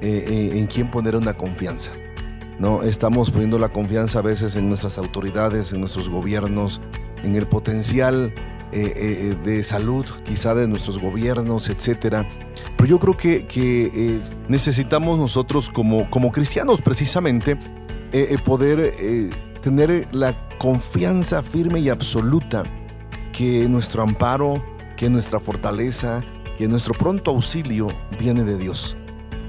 en 0.00 0.66
quien 0.66 0.90
poner 0.90 1.14
una 1.14 1.34
confianza. 1.34 1.92
¿No? 2.60 2.84
Estamos 2.84 3.30
poniendo 3.30 3.58
la 3.58 3.70
confianza 3.70 4.20
a 4.20 4.22
veces 4.22 4.54
en 4.54 4.68
nuestras 4.68 4.98
autoridades, 4.98 5.72
en 5.72 5.80
nuestros 5.80 6.08
gobiernos, 6.08 6.80
en 7.24 7.34
el 7.34 7.46
potencial 7.46 8.32
eh, 8.72 8.92
eh, 8.94 9.34
de 9.44 9.62
salud 9.64 10.06
quizá 10.24 10.54
de 10.54 10.68
nuestros 10.68 11.00
gobiernos, 11.00 11.68
etcétera. 11.68 12.28
Pero 12.76 12.88
yo 12.88 12.98
creo 13.00 13.16
que, 13.16 13.46
eh, 13.52 14.20
necesitamos 14.48 15.18
nosotros 15.18 15.68
como, 15.68 16.08
como 16.10 16.30
cristianos 16.30 16.80
precisamente 16.80 17.58
eh, 18.12 18.28
eh, 18.30 18.38
poder 18.44 18.94
eh, 18.98 19.30
tener 19.62 20.08
la 20.12 20.34
confianza 20.58 21.42
firme 21.44 21.78
y 21.78 21.88
absoluta 21.88 22.64
que 23.32 23.68
nuestro 23.68 24.02
amparo, 24.02 24.54
que 24.96 25.08
nuestra 25.08 25.38
fortaleza, 25.38 26.20
que 26.58 26.66
nuestro 26.66 26.92
pronto 26.92 27.30
auxilio 27.30 27.86
viene 28.18 28.42
de 28.42 28.58
Dios. 28.58 28.96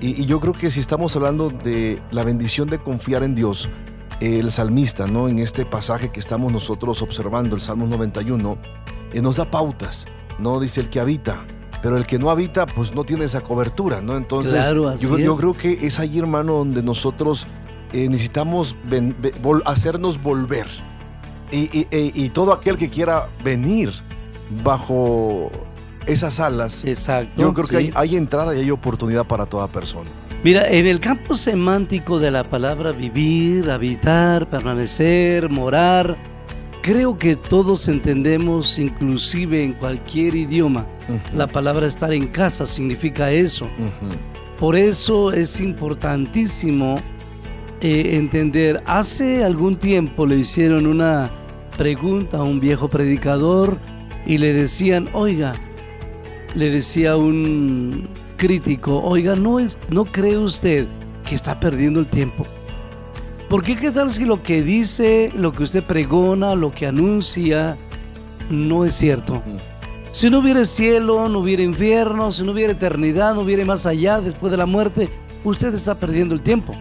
Y, 0.02 0.22
y 0.22 0.26
yo 0.26 0.40
creo 0.40 0.54
que 0.54 0.70
si 0.72 0.80
estamos 0.80 1.16
hablando 1.16 1.50
de 1.50 2.02
la 2.12 2.24
bendición 2.24 2.68
de 2.68 2.80
confiar 2.80 3.24
en 3.24 3.36
Dios, 3.36 3.70
el 4.20 4.52
salmista, 4.52 5.08
¿no? 5.08 5.30
En 5.30 5.40
este 5.40 5.66
pasaje 5.66 6.10
que 6.12 6.20
estamos 6.20 6.52
nosotros 6.52 7.02
observando, 7.02 7.56
el 7.56 7.62
Salmo 7.62 7.86
91, 7.88 8.58
eh, 9.14 9.22
nos 9.22 9.36
da 9.38 9.50
pautas, 9.50 10.06
¿no? 10.40 10.60
Dice 10.60 10.82
el 10.82 10.90
que 10.90 11.00
habita, 11.00 11.46
pero 11.82 11.98
el 11.98 12.06
que 12.06 12.20
no 12.20 12.30
habita, 12.30 12.66
pues 12.66 12.94
no 12.94 13.04
tiene 13.04 13.26
esa 13.26 13.42
cobertura, 13.42 14.02
¿no? 14.02 14.18
Entonces, 14.18 14.54
Claro, 14.66 14.96
yo, 15.02 15.10
yo 15.26 15.36
creo 15.38 15.54
que 15.54 15.86
es 15.86 16.00
ahí, 16.00 16.20
hermano, 16.20 16.54
donde 16.54 16.84
nosotros 16.84 17.48
eh, 17.94 18.08
necesitamos 18.10 18.76
ven- 18.86 19.16
ve- 19.20 19.34
vol- 19.42 19.64
hacernos 19.66 20.22
volver. 20.22 20.68
Y, 21.52 21.80
y- 21.80 21.88
y 21.92 22.30
todo 22.30 22.54
aquel 22.54 22.78
que 22.78 22.90
quiera 22.90 23.28
venir 23.44 23.92
bajo 24.64 25.52
esas 26.06 26.40
alas, 26.40 26.84
Exacto. 26.86 27.42
yo 27.42 27.54
creo 27.54 27.68
que 27.68 27.78
hay, 27.78 27.92
hay 27.96 28.16
entrada 28.16 28.56
y 28.56 28.60
hay 28.60 28.72
oportunidad 28.72 29.26
para 29.26 29.46
toda 29.46 29.68
persona. 29.68 30.10
Mira, 30.44 30.68
en 30.68 30.88
el 30.88 31.00
campo 31.00 31.36
semántico 31.36 32.20
de 32.20 32.32
la 32.32 32.44
palabra 32.44 32.92
vivir, 32.92 33.70
habitar, 33.70 34.50
permanecer, 34.50 35.50
morar, 35.50 36.18
creo 36.82 37.16
que 37.18 37.36
todos 37.36 37.88
entendemos, 37.88 38.80
inclusive 38.80 39.64
en 39.64 39.74
cualquier 39.74 40.36
idioma, 40.36 40.88
la 41.36 41.46
palabra 41.46 41.86
estar 41.86 42.12
en 42.12 42.28
casa 42.28 42.66
significa 42.66 43.32
eso. 43.32 43.68
Por 44.60 44.76
eso 44.76 45.32
es 45.32 45.60
importantísimo 45.60 46.96
eh, 47.82 48.16
entender. 48.16 48.82
Hace 48.86 49.44
algún 49.44 49.76
tiempo 49.78 50.26
le 50.26 50.38
hicieron 50.38 50.88
una 50.88 51.30
pregunta 51.78 52.38
a 52.38 52.44
un 52.44 52.60
viejo 52.60 52.88
predicador 52.88 53.78
y 54.26 54.38
le 54.38 54.54
decían, 54.54 55.08
oiga, 55.14 55.54
le 56.56 56.70
decía 56.70 57.18
un 57.18 58.08
crítico, 58.38 59.02
oiga, 59.02 59.36
¿no, 59.36 59.60
es, 59.60 59.78
¿no 59.90 60.06
cree 60.06 60.38
usted 60.38 60.88
que 61.28 61.36
está 61.36 61.60
perdiendo 61.60 62.00
el 62.00 62.08
tiempo? 62.08 62.46
¿Por 63.50 63.64
qué 63.64 63.76
qué 63.76 63.92
tal 63.92 64.10
si 64.10 64.26
lo 64.26 64.42
que 64.42 64.62
dice, 64.62 65.32
lo 65.36 65.52
que 65.52 65.64
usted 65.64 65.84
pregona, 65.84 66.56
lo 66.56 66.72
que 66.72 66.88
anuncia, 66.88 67.78
no 68.50 68.86
es 68.86 68.96
cierto? 68.96 69.44
Si 70.12 70.30
no 70.30 70.40
hubiera 70.40 70.66
cielo, 70.66 71.28
no 71.30 71.40
hubiera 71.40 71.64
infierno, 71.64 72.32
si 72.32 72.44
no 72.44 72.52
hubiera 72.52 72.74
eternidad, 72.74 73.36
no 73.36 73.42
hubiera 73.42 73.64
más 73.66 73.86
allá 73.86 74.22
después 74.22 74.52
de 74.52 74.58
la 74.58 74.66
muerte, 74.66 75.10
usted 75.44 75.74
está 75.74 76.00
perdiendo 76.00 76.36
el 76.36 76.42
tiempo. 76.42 76.74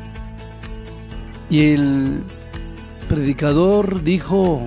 Y 1.48 1.72
el 1.72 2.22
predicador 3.08 4.02
dijo, 4.02 4.62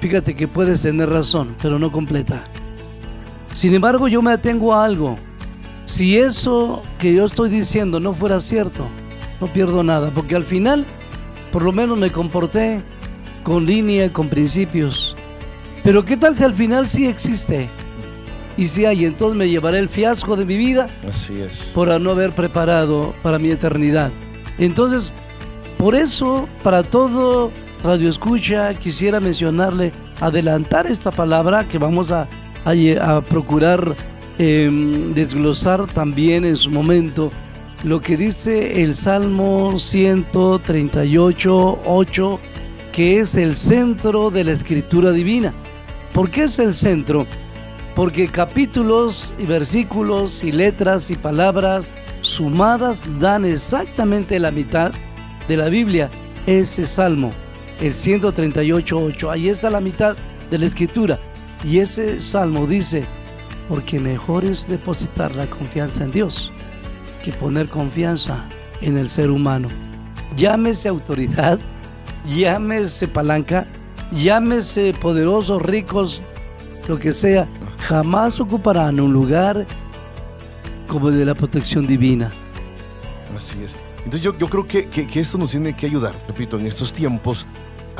fíjate 0.00 0.34
que 0.34 0.48
puedes 0.48 0.82
tener 0.82 1.08
razón, 1.08 1.54
pero 1.62 1.78
no 1.78 1.90
completa. 1.90 2.44
Sin 3.52 3.74
embargo, 3.74 4.08
yo 4.08 4.22
me 4.22 4.32
atengo 4.32 4.74
a 4.74 4.84
algo. 4.84 5.16
Si 5.84 6.18
eso 6.18 6.82
que 6.98 7.12
yo 7.14 7.24
estoy 7.24 7.50
diciendo 7.50 7.98
no 7.98 8.12
fuera 8.12 8.40
cierto, 8.40 8.86
no 9.40 9.46
pierdo 9.48 9.82
nada, 9.82 10.12
porque 10.14 10.36
al 10.36 10.44
final, 10.44 10.86
por 11.50 11.62
lo 11.62 11.72
menos 11.72 11.98
me 11.98 12.10
comporté 12.10 12.80
con 13.42 13.66
línea, 13.66 14.12
con 14.12 14.28
principios. 14.28 15.16
Pero 15.82 16.04
¿qué 16.04 16.16
tal 16.16 16.36
si 16.36 16.44
al 16.44 16.54
final 16.54 16.86
sí 16.86 17.06
existe? 17.06 17.68
Y 18.56 18.66
si 18.66 18.84
hay, 18.84 19.04
entonces 19.04 19.36
me 19.36 19.48
llevaré 19.48 19.78
el 19.78 19.88
fiasco 19.88 20.36
de 20.36 20.44
mi 20.44 20.56
vida 20.56 20.88
Así 21.08 21.40
es. 21.40 21.72
por 21.74 21.88
no 22.00 22.10
haber 22.10 22.32
preparado 22.32 23.14
para 23.22 23.38
mi 23.38 23.50
eternidad. 23.50 24.12
Entonces, 24.58 25.14
por 25.78 25.94
eso, 25.94 26.46
para 26.62 26.82
todo 26.82 27.50
Radio 27.82 28.10
Escucha, 28.10 28.74
quisiera 28.74 29.18
mencionarle, 29.18 29.92
adelantar 30.20 30.86
esta 30.86 31.10
palabra 31.10 31.66
que 31.66 31.78
vamos 31.78 32.12
a, 32.12 32.28
a 32.64 33.16
a 33.16 33.22
procurar 33.22 33.94
em, 34.38 35.14
desglosar 35.14 35.86
también 35.86 36.44
en 36.44 36.56
su 36.56 36.70
momento 36.70 37.30
lo 37.84 38.00
que 38.00 38.16
dice 38.16 38.82
el 38.82 38.94
Salmo 38.94 39.78
138, 39.78 41.78
8, 41.86 42.40
que 42.92 43.20
es 43.20 43.36
el 43.36 43.56
centro 43.56 44.30
de 44.30 44.44
la 44.44 44.52
escritura 44.52 45.12
divina. 45.12 45.54
¿Por 46.12 46.30
qué 46.30 46.42
es 46.42 46.58
el 46.58 46.74
centro? 46.74 47.26
Porque 47.94 48.28
capítulos 48.28 49.34
y 49.38 49.46
versículos 49.46 50.44
y 50.44 50.52
letras 50.52 51.10
y 51.10 51.16
palabras 51.16 51.92
sumadas 52.20 53.06
dan 53.18 53.44
exactamente 53.44 54.38
la 54.38 54.50
mitad 54.50 54.92
de 55.48 55.56
la 55.56 55.68
Biblia. 55.68 56.08
Ese 56.46 56.86
salmo, 56.86 57.30
el 57.80 57.94
138.8, 57.94 59.30
ahí 59.30 59.48
está 59.48 59.70
la 59.70 59.80
mitad 59.80 60.16
de 60.50 60.58
la 60.58 60.66
escritura. 60.66 61.18
Y 61.64 61.78
ese 61.78 62.20
salmo 62.20 62.66
dice, 62.66 63.04
porque 63.68 64.00
mejor 64.00 64.44
es 64.44 64.66
depositar 64.68 65.34
la 65.36 65.48
confianza 65.48 66.04
en 66.04 66.10
Dios 66.10 66.50
que 67.22 67.32
poner 67.32 67.68
confianza 67.68 68.48
en 68.80 68.96
el 68.96 69.08
ser 69.08 69.30
humano. 69.30 69.68
Llámese 70.36 70.88
autoridad, 70.88 71.58
llámese 72.26 73.08
palanca, 73.08 73.66
llámese 74.12 74.94
poderosos, 74.94 75.60
ricos, 75.62 76.22
lo 76.88 76.98
que 76.98 77.12
sea, 77.12 77.46
jamás 77.78 78.40
ocuparán 78.40 79.00
un 79.00 79.12
lugar 79.12 79.66
como 80.86 81.08
el 81.08 81.18
de 81.18 81.24
la 81.24 81.34
protección 81.34 81.86
divina. 81.86 82.30
Así 83.36 83.62
es. 83.62 83.76
Entonces 83.98 84.22
yo, 84.22 84.36
yo 84.38 84.48
creo 84.48 84.66
que, 84.66 84.88
que, 84.88 85.06
que 85.06 85.20
esto 85.20 85.36
nos 85.36 85.50
tiene 85.50 85.76
que 85.76 85.86
ayudar, 85.86 86.14
repito, 86.26 86.58
en 86.58 86.66
estos 86.66 86.92
tiempos 86.92 87.46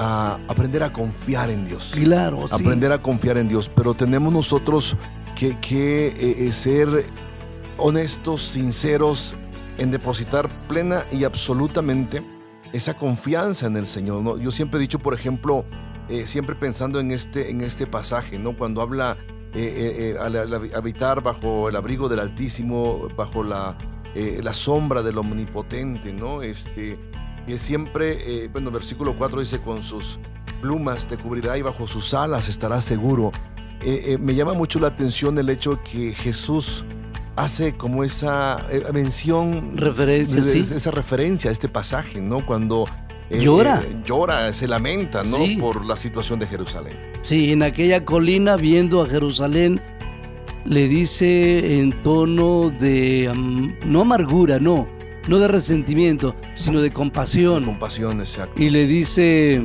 a 0.02 0.38
aprender 0.48 0.82
a 0.82 0.92
confiar 0.92 1.50
en 1.50 1.66
Dios. 1.66 1.92
Claro, 1.94 2.48
sí. 2.48 2.54
Aprender 2.54 2.90
a 2.90 3.02
confiar 3.02 3.36
en 3.36 3.48
Dios, 3.48 3.68
pero 3.68 3.92
tenemos 3.92 4.32
nosotros 4.32 4.96
que, 5.36 5.58
que, 5.60 6.06
eh, 6.08 6.46
eh, 6.46 6.52
ser 6.52 7.04
honestos, 7.76 8.42
sinceros, 8.42 9.34
en 9.76 9.90
depositar 9.90 10.48
plena 10.68 11.04
y 11.12 11.24
absolutamente 11.24 12.22
esa 12.72 12.94
confianza 12.94 13.66
en 13.66 13.76
el 13.76 13.86
Señor. 13.86 14.22
¿no? 14.22 14.38
Yo 14.38 14.50
siempre 14.50 14.78
he 14.78 14.80
dicho, 14.80 14.98
por 14.98 15.12
ejemplo, 15.12 15.66
eh, 16.08 16.26
siempre 16.26 16.54
pensando 16.54 16.98
en 16.98 17.10
este, 17.10 17.50
en 17.50 17.60
este 17.60 17.86
pasaje, 17.86 18.38
¿no? 18.38 18.56
cuando 18.56 18.80
habla 18.80 19.18
eh, 19.52 20.16
al, 20.18 20.34
al 20.36 20.74
habitar 20.74 21.22
bajo 21.22 21.68
el 21.68 21.76
abrigo 21.76 22.08
del 22.08 22.20
Altísimo, 22.20 23.08
bajo 23.16 23.44
la, 23.44 23.76
la 24.14 24.54
sombra 24.54 25.02
del 25.02 25.18
Omnipotente, 25.18 26.12
¿no? 26.12 26.42
Este, 26.42 26.98
que 27.46 27.58
siempre, 27.58 28.44
eh, 28.44 28.48
bueno, 28.52 28.70
versículo 28.70 29.14
4 29.16 29.40
dice, 29.40 29.60
con 29.60 29.82
sus 29.82 30.18
plumas 30.60 31.06
te 31.06 31.16
cubrirá 31.16 31.56
y 31.58 31.62
bajo 31.62 31.86
sus 31.86 32.12
alas 32.14 32.48
estarás 32.48 32.84
seguro. 32.84 33.32
Eh, 33.82 34.02
eh, 34.12 34.18
me 34.18 34.34
llama 34.34 34.52
mucho 34.52 34.78
la 34.78 34.88
atención 34.88 35.38
el 35.38 35.48
hecho 35.48 35.80
que 35.82 36.12
Jesús 36.14 36.84
hace 37.36 37.74
como 37.74 38.04
esa 38.04 38.56
eh, 38.70 38.82
mención, 38.92 39.72
Referencia, 39.76 40.42
sí. 40.42 40.58
esa 40.58 40.90
referencia 40.90 41.48
a 41.48 41.52
este 41.52 41.68
pasaje, 41.68 42.20
¿no? 42.20 42.44
Cuando 42.44 42.84
eh, 43.30 43.40
Llora. 43.40 43.80
eh, 43.82 43.96
llora, 44.04 44.52
se 44.52 44.68
lamenta, 44.68 45.20
¿no? 45.22 45.38
Sí. 45.38 45.56
Por 45.58 45.84
la 45.86 45.96
situación 45.96 46.38
de 46.38 46.46
Jerusalén. 46.46 46.92
Sí, 47.22 47.52
en 47.52 47.62
aquella 47.62 48.04
colina 48.04 48.56
viendo 48.56 49.00
a 49.00 49.06
Jerusalén, 49.06 49.80
le 50.66 50.88
dice 50.88 51.78
en 51.80 51.90
tono 52.02 52.70
de, 52.78 53.32
no 53.86 54.02
amargura, 54.02 54.58
no, 54.58 54.86
no 55.30 55.38
de 55.38 55.46
resentimiento, 55.46 56.34
sino 56.54 56.82
de 56.82 56.90
compasión. 56.90 57.62
Compasión, 57.62 58.18
exacto. 58.18 58.60
y 58.60 58.68
le 58.68 58.84
dice 58.84 59.64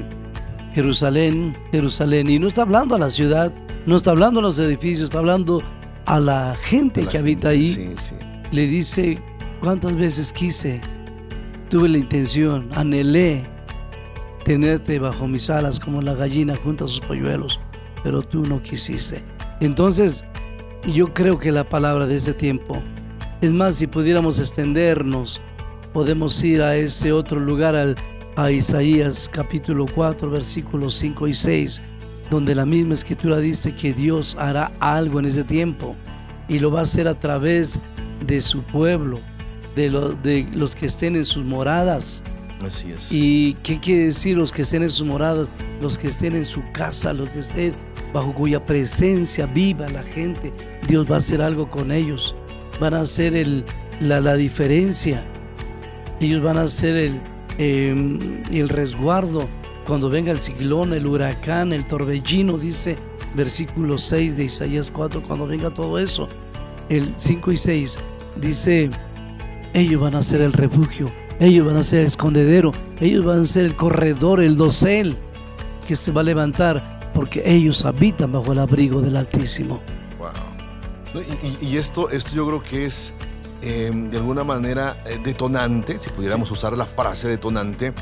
Jerusalén, 0.75 1.58
Jerusalén, 1.71 2.30
y 2.30 2.38
no 2.38 2.47
está 2.47 2.62
hablando 2.62 2.93
a 2.93 2.99
la 2.99 3.10
ciudad, 3.10 3.51
no 3.88 3.95
está 3.95 4.12
hablando 4.12 4.41
a 4.41 4.43
los 4.43 4.60
edificios, 4.60 5.06
está 5.06 5.17
hablando 5.17 5.63
a 6.06 6.19
la 6.19 6.54
gente 6.54 7.01
La 7.01 7.10
que 7.10 7.17
habita 7.17 7.49
ahí. 7.49 7.71
Sí, 7.71 7.89
sí. 7.95 8.13
Le 8.51 8.67
dice, 8.67 9.17
¿cuántas 9.60 9.95
veces 9.95 10.32
quise? 10.32 10.80
Tuve 11.71 11.89
la 11.89 11.97
intención, 11.97 12.69
anhelé 12.75 13.41
tenerte 14.43 14.99
bajo 14.99 15.28
mis 15.28 15.49
alas 15.49 15.80
como 15.80 15.99
la 15.99 16.13
gallina 16.13 16.54
junto 16.63 16.86
a 16.86 16.88
sus 16.88 16.99
polluelos, 16.99 17.60
pero 18.04 18.21
tú 18.21 18.43
no 18.43 18.62
quisiste. 18.62 19.23
Entonces, 19.62 20.23
yo 20.93 21.12
creo 21.12 21.39
que 21.39 21.51
la 21.51 21.67
palabra 21.67 22.06
de 22.06 22.17
ese 22.17 22.36
tiempo, 22.36 22.84
es 23.41 23.51
más, 23.51 23.73
si 23.73 23.88
pudiéramos 23.88 24.38
extendernos, 24.38 25.41
podemos 25.95 26.43
ir 26.43 26.62
a 26.62 26.75
ese 26.75 27.13
otro 27.13 27.39
lugar, 27.39 27.73
al, 27.73 27.95
a 28.36 28.51
Isaías 28.51 29.29
capítulo 29.31 29.86
4, 29.95 30.29
versículos 30.29 30.93
5 30.95 31.29
y 31.29 31.34
6, 31.34 31.81
donde 32.29 32.53
la 32.53 32.65
misma 32.65 32.95
escritura 32.95 33.38
dice 33.39 33.73
que 33.73 33.93
Dios 33.93 34.36
hará 34.38 34.73
algo 34.81 35.19
en 35.19 35.25
ese 35.27 35.45
tiempo 35.45 35.95
y 36.49 36.60
lo 36.60 36.69
va 36.69 36.81
a 36.81 36.84
hacer 36.84 37.08
a 37.08 37.15
través 37.17 37.79
de 38.27 38.41
su 38.41 38.62
pueblo, 38.63 39.21
de, 39.77 39.88
lo- 39.89 40.12
de 40.15 40.45
los 40.53 40.75
que 40.75 40.88
estén 40.88 41.15
en 41.15 41.23
sus 41.23 41.45
moradas. 41.45 42.21
Así 42.62 42.91
es. 42.91 43.10
¿Y 43.10 43.53
qué 43.63 43.79
quiere 43.79 44.08
decir 44.08 44.36
los 44.36 44.51
que 44.51 44.63
estén 44.63 44.84
en 44.84 44.89
sus 44.89 45.08
moradas? 45.08 45.53
Los 45.81 45.97
que 45.97 46.10
estén 46.10 46.36
en 46.36 46.43
su 46.45 46.62
casa, 46.73 47.13
los 47.13 47.29
que 47.29 47.39
estén 47.39 47.71
bajo 48.13 48.34
cuya 48.36 48.65
presencia 48.65 49.45
viva 49.45 49.88
la 49.88 50.03
gente. 50.03 50.51
Dios 50.89 51.10
va 51.10 51.15
a 51.15 51.19
hacer 51.19 51.41
algo 51.41 51.69
con 51.69 51.89
ellos. 51.93 52.36
Van 52.81 52.95
a 52.95 53.01
hacer 53.01 53.34
el, 53.34 53.63
la, 54.01 54.19
la 54.19 54.36
diferencia. 54.36 55.23
Ellos 56.19 56.41
van 56.41 56.58
a 56.58 56.67
ser 56.67 56.95
el, 56.95 57.21
eh, 57.58 57.95
el 58.51 58.69
resguardo 58.69 59.47
cuando 59.86 60.10
venga 60.10 60.32
el 60.32 60.39
ciclón, 60.39 60.93
el 60.93 61.06
huracán, 61.06 61.73
el 61.73 61.86
torbellino, 61.86 62.58
dice 62.58 62.97
versículo 63.36 63.97
6 63.97 64.38
de 64.38 64.45
Isaías 64.45 64.89
4, 64.91 65.21
cuando 65.21 65.45
venga 65.45 65.69
todo 65.69 65.99
eso. 65.99 66.28
El 66.89 67.13
5 67.15 67.51
y 67.51 67.58
6 67.58 67.99
dice, 68.38 68.89
ellos 69.73 70.01
van 70.01 70.15
a 70.15 70.23
ser 70.23 70.41
el 70.41 70.54
refugio, 70.54 71.12
ellos 71.39 71.65
van 71.65 71.78
a 71.78 71.84
ser 71.84 72.01
el 72.01 72.06
escondedero, 72.08 72.71
ellos 72.99 73.25
van 73.25 73.41
a 73.41 73.45
ser 73.45 73.65
el 73.65 73.75
corredor, 73.75 74.39
el 74.41 74.56
dosel 74.56 75.15
que 75.88 75.95
se 75.95 76.12
va 76.12 76.21
a 76.21 76.23
levantar 76.23 77.12
porque 77.13 77.43
ellos 77.45 77.86
habitan 77.86 78.32
bajo 78.32 78.51
el 78.51 78.60
abrigo 78.60 79.01
del 79.01 79.15
Altísimo. 79.15 79.80
Wow. 80.19 81.23
Y, 81.62 81.65
y, 81.65 81.78
esto, 81.78 82.10
esto 82.10 82.36
yo 82.36 82.45
creo 82.45 82.63
que 82.63 82.86
es 82.86 83.13
eh, 83.65 83.91
de 83.91 84.17
alguna 84.17 84.43
manera 84.43 85.01
eh, 85.08 85.19
detonante, 85.23 85.97
si 85.97 86.12
pudiéramos 86.12 86.51
usar 86.51 86.78
la 86.78 86.86
frase 86.86 87.28
detonante, 87.28 87.93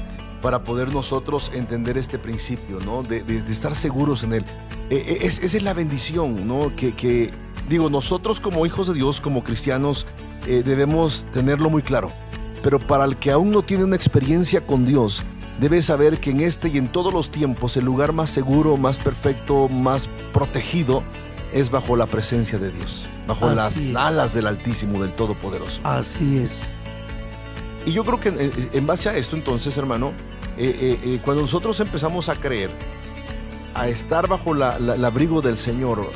para 0.41 0.61
poder 0.61 0.93
nosotros 0.93 1.51
entender 1.53 1.97
este 1.97 2.19
principio, 2.19 2.79
¿no? 2.85 3.01
De, 3.01 3.23
de, 3.23 3.41
de 3.41 3.51
estar 3.51 3.73
seguros 3.73 4.23
en 4.23 4.33
él. 4.33 4.45
Eh, 4.89 5.19
es, 5.21 5.39
esa 5.39 5.55
es 5.55 5.63
la 5.63 5.73
bendición, 5.73 6.45
¿no? 6.45 6.75
Que, 6.75 6.93
que, 6.93 7.31
digo, 7.69 7.89
nosotros 7.89 8.41
como 8.41 8.65
hijos 8.65 8.87
de 8.87 8.93
Dios, 8.93 9.21
como 9.21 9.41
cristianos, 9.43 10.05
debemos 10.45 11.25
tenerlo 11.31 11.69
muy 11.69 11.81
claro. 11.81 12.11
Pero 12.61 12.77
para 12.77 13.05
el 13.05 13.15
que 13.15 13.31
aún 13.31 13.51
no 13.51 13.61
tiene 13.61 13.85
una 13.85 13.95
experiencia 13.95 14.67
con 14.67 14.85
Dios, 14.85 15.23
debe 15.61 15.81
saber 15.81 16.19
que 16.19 16.31
en 16.31 16.41
este 16.41 16.67
y 16.67 16.77
en 16.77 16.89
todos 16.89 17.13
los 17.13 17.29
tiempos 17.29 17.77
el 17.77 17.85
lugar 17.85 18.11
más 18.11 18.29
seguro, 18.29 18.75
más 18.75 18.99
perfecto, 18.99 19.69
más 19.69 20.09
protegido 20.33 21.03
es 21.53 21.69
bajo 21.69 21.95
la 21.95 22.07
presencia 22.07 22.57
de 22.59 22.71
Dios, 22.71 23.09
bajo 23.27 23.47
Así 23.47 23.55
las 23.55 23.77
es. 23.77 23.95
alas 23.95 24.33
del 24.33 24.47
Altísimo, 24.47 25.01
del 25.01 25.13
Todopoderoso. 25.13 25.81
Así 25.83 26.37
es. 26.37 26.73
Y 27.85 27.91
yo 27.91 28.03
creo 28.03 28.19
que 28.19 28.29
en, 28.29 28.51
en 28.71 28.87
base 28.87 29.09
a 29.09 29.17
esto 29.17 29.35
entonces, 29.35 29.77
hermano, 29.77 30.13
eh, 30.57 30.75
eh, 30.79 30.99
eh, 31.03 31.19
cuando 31.23 31.41
nosotros 31.41 31.79
empezamos 31.79 32.29
a 32.29 32.35
creer, 32.35 32.69
a 33.73 33.87
estar 33.87 34.27
bajo 34.27 34.53
la, 34.53 34.79
la, 34.79 34.95
el 34.95 35.05
abrigo 35.05 35.41
del 35.41 35.57
Señor, 35.57 36.09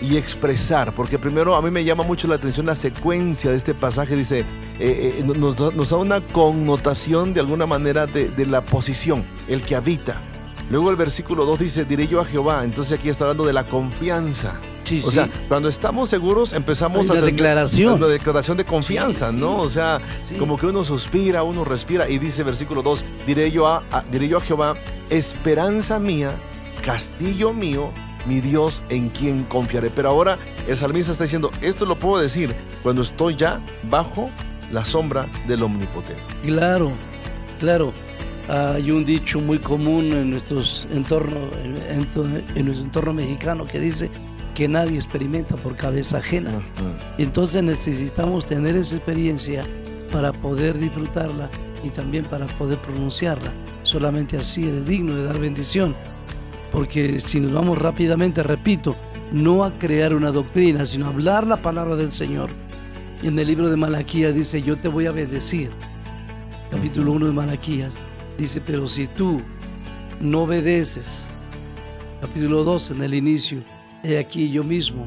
y 0.00 0.16
expresar, 0.16 0.92
porque 0.92 1.18
primero 1.18 1.54
a 1.54 1.62
mí 1.62 1.70
me 1.70 1.84
llama 1.84 2.02
mucho 2.02 2.26
la 2.28 2.34
atención 2.34 2.66
la 2.66 2.74
secuencia 2.74 3.50
de 3.50 3.56
este 3.56 3.72
pasaje, 3.74 4.16
dice, 4.16 4.44
nos, 5.24 5.58
nos, 5.72 5.88
da 5.90 5.96
una 5.96 6.20
connotación 6.20 7.32
de 7.32 7.40
alguna 7.40 7.64
manera 7.64 8.06
de, 8.06 8.28
de, 8.28 8.44
la 8.44 8.62
posición, 8.62 9.24
el 9.48 9.62
que 9.62 9.76
habita. 9.76 10.20
Luego 10.70 10.90
el 10.90 10.96
versículo 10.96 11.44
2 11.44 11.58
dice, 11.58 11.84
diré 11.84 12.06
yo 12.08 12.20
a 12.20 12.24
Jehová, 12.24 12.64
entonces 12.64 12.98
aquí 12.98 13.08
está 13.08 13.24
hablando 13.24 13.44
de 13.44 13.52
la 13.52 13.64
confianza. 13.64 14.54
Sí, 14.84 15.00
o 15.04 15.08
sí. 15.08 15.14
sea, 15.16 15.28
cuando 15.48 15.68
estamos 15.68 16.08
seguros 16.08 16.52
empezamos 16.52 17.08
a 17.10 17.14
tener 17.14 17.30
declaración. 17.30 17.94
una 17.94 18.06
declaración 18.06 18.56
de 18.56 18.64
confianza, 18.64 19.30
Sí, 19.30 19.36
¿no? 19.36 19.58
O 19.58 19.68
sea, 19.68 20.00
como 20.38 20.56
que 20.56 20.66
uno 20.66 20.84
suspira, 20.84 21.42
uno 21.42 21.64
respira 21.64 22.08
y 22.08 22.18
dice 22.18 22.42
versículo 22.42 22.82
2, 22.82 23.04
diré 23.26 23.50
yo 23.50 23.66
a, 23.66 23.82
a- 23.90 24.02
diré 24.10 24.28
yo 24.28 24.38
a 24.38 24.40
Jehová, 24.40 24.74
esperanza 25.10 25.98
mía, 25.98 26.32
castillo 26.84 27.52
mío, 27.52 27.90
mi 28.26 28.40
Dios 28.40 28.82
en 28.88 29.08
quien 29.10 29.44
confiaré. 29.44 29.90
Pero 29.90 30.08
ahora 30.10 30.38
el 30.66 30.76
salmista 30.76 31.12
está 31.12 31.24
diciendo, 31.24 31.50
esto 31.62 31.84
lo 31.86 31.98
puedo 31.98 32.20
decir 32.22 32.54
cuando 32.82 33.02
estoy 33.02 33.36
ya 33.36 33.60
bajo 33.90 34.30
la 34.72 34.84
sombra 34.84 35.28
del 35.46 35.62
omnipotente. 35.62 36.20
Claro, 36.42 36.92
claro. 37.58 37.92
Hay 38.48 38.90
un 38.90 39.04
dicho 39.04 39.40
muy 39.40 39.58
común 39.58 40.12
en 40.12 40.30
nuestros 40.30 40.86
entornos, 40.92 41.38
en, 41.62 41.76
en- 41.76 42.44
en 42.54 42.64
nuestro 42.66 42.84
entorno 42.84 43.12
mexicano 43.14 43.64
que 43.64 43.80
dice 43.80 44.10
que 44.54 44.68
nadie 44.68 44.96
experimenta 44.96 45.56
por 45.56 45.74
cabeza 45.76 46.18
ajena. 46.18 46.60
Entonces 47.18 47.62
necesitamos 47.62 48.44
tener 48.44 48.76
esa 48.76 48.96
experiencia 48.96 49.62
para 50.12 50.30
poder 50.32 50.78
disfrutarla 50.78 51.48
y 51.82 51.88
también 51.90 52.24
para 52.24 52.46
poder 52.46 52.78
pronunciarla. 52.78 53.50
Solamente 53.82 54.36
así 54.36 54.68
eres 54.68 54.86
digno 54.86 55.14
de 55.14 55.24
dar 55.24 55.40
bendición. 55.40 55.96
Porque 56.70 57.18
si 57.20 57.40
nos 57.40 57.52
vamos 57.52 57.78
rápidamente, 57.78 58.42
repito, 58.42 58.94
no 59.32 59.64
a 59.64 59.72
crear 59.78 60.14
una 60.14 60.30
doctrina, 60.32 60.84
sino 60.86 61.06
a 61.06 61.08
hablar 61.08 61.46
la 61.46 61.56
palabra 61.62 61.96
del 61.96 62.12
Señor. 62.12 62.50
En 63.22 63.38
el 63.38 63.46
libro 63.46 63.70
de 63.70 63.76
Malaquías 63.76 64.34
dice, 64.34 64.60
yo 64.60 64.76
te 64.76 64.88
voy 64.88 65.06
a 65.06 65.12
bendecir. 65.12 65.70
Capítulo 66.70 67.12
1 67.12 67.26
de 67.26 67.32
Malaquías 67.32 67.94
dice, 68.38 68.60
pero 68.60 68.86
si 68.86 69.06
tú 69.06 69.40
no 70.20 70.42
obedeces, 70.42 71.28
capítulo 72.20 72.64
2 72.64 72.92
en 72.92 73.02
el 73.02 73.14
inicio, 73.14 73.58
he 74.02 74.18
aquí 74.18 74.50
yo 74.50 74.64
mismo, 74.64 75.06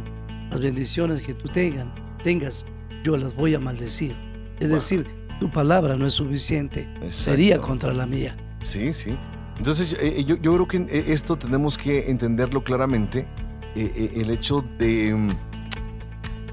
las 0.52 0.60
bendiciones 0.60 1.22
que 1.22 1.34
tú 1.34 1.48
tengan, 1.50 1.92
tengas, 2.24 2.66
yo 3.04 3.18
las 3.18 3.36
voy 3.36 3.54
a 3.56 3.60
maldecir. 3.60 4.16
Es 4.60 4.68
Wow. 4.68 4.76
decir, 4.76 5.08
tu 5.40 5.50
palabra 5.52 5.96
no 5.96 6.06
es 6.08 6.14
suficiente, 6.14 6.82
Exacto. 6.96 7.12
sería 7.12 7.60
contra 7.60 7.94
la 7.94 8.06
mía. 8.06 8.36
Sí, 8.64 8.92
sí. 8.94 9.10
Entonces 9.58 9.96
eh, 10.00 10.24
yo, 10.26 10.36
yo 10.38 10.52
creo 10.54 10.68
que 10.68 10.78
eh, 10.90 11.06
esto 11.08 11.38
tenemos 11.38 11.78
que 11.78 12.10
entenderlo 12.10 12.64
claramente, 12.64 13.28
eh, 13.76 13.92
eh, 13.96 14.12
el 14.16 14.30
hecho 14.32 14.64
de 14.80 15.14
mm, 15.14 15.28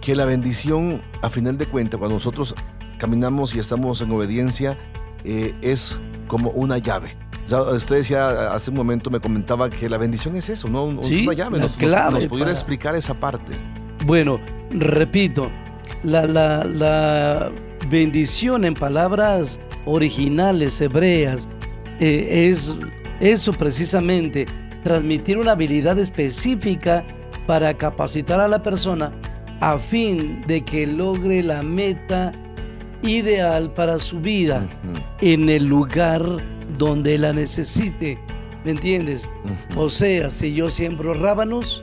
que 0.00 0.14
la 0.14 0.24
bendición, 0.26 1.00
a 1.22 1.30
final 1.30 1.56
de 1.58 1.66
cuentas, 1.66 1.98
cuando 1.98 2.14
nosotros 2.16 2.54
caminamos 2.98 3.54
y 3.54 3.58
estamos 3.58 4.00
en 4.02 4.10
obediencia, 4.12 4.76
eh, 5.24 5.54
es 5.62 5.98
como 6.34 6.50
una 6.50 6.78
llave. 6.78 7.10
O 7.44 7.48
sea, 7.48 7.62
usted 7.62 7.96
decía 7.96 8.52
hace 8.52 8.70
un 8.70 8.76
momento, 8.76 9.08
me 9.08 9.20
comentaba 9.20 9.70
que 9.70 9.88
la 9.88 9.98
bendición 9.98 10.34
es 10.34 10.48
eso, 10.48 10.66
¿no? 10.66 11.00
Es 11.00 11.06
Sí, 11.06 11.22
una 11.22 11.32
llave. 11.34 11.58
la 11.58 11.62
Nos, 11.64 11.70
nos- 11.72 11.76
clave 11.76 12.12
nos 12.14 12.26
pudiera 12.26 12.46
para- 12.46 12.52
explicar 12.58 12.96
esa 12.96 13.14
parte. 13.14 13.52
Bueno, 14.04 14.40
repito, 14.70 15.48
la, 16.02 16.26
la- 16.26 16.64
la 16.64 17.52
bendición 17.88 18.64
en 18.64 18.74
palabras 18.74 19.60
originales 19.86 20.80
hebreas 20.80 21.48
eh, 22.00 22.48
es 22.50 22.74
eso 23.20 23.52
precisamente, 23.52 24.46
transmitir 24.82 25.38
una 25.38 25.52
habilidad 25.52 25.96
específica 26.00 27.04
para 27.46 27.74
capacitar 27.74 28.40
a 28.40 28.48
la 28.48 28.60
persona 28.60 29.12
a 29.60 29.78
fin 29.78 30.40
de 30.48 30.62
que 30.64 30.84
logre 30.86 31.42
la 31.44 31.62
meta 31.62 32.32
ideal 33.08 33.72
para 33.72 33.98
su 33.98 34.20
vida 34.20 34.66
en 35.20 35.48
el 35.48 35.64
lugar 35.64 36.24
donde 36.78 37.18
la 37.18 37.32
necesite. 37.32 38.18
¿Me 38.64 38.72
entiendes? 38.72 39.28
ujú. 39.44 39.82
O 39.84 39.88
sea, 39.88 40.30
si 40.30 40.54
yo 40.54 40.68
siembro 40.68 41.14
rábanos, 41.14 41.82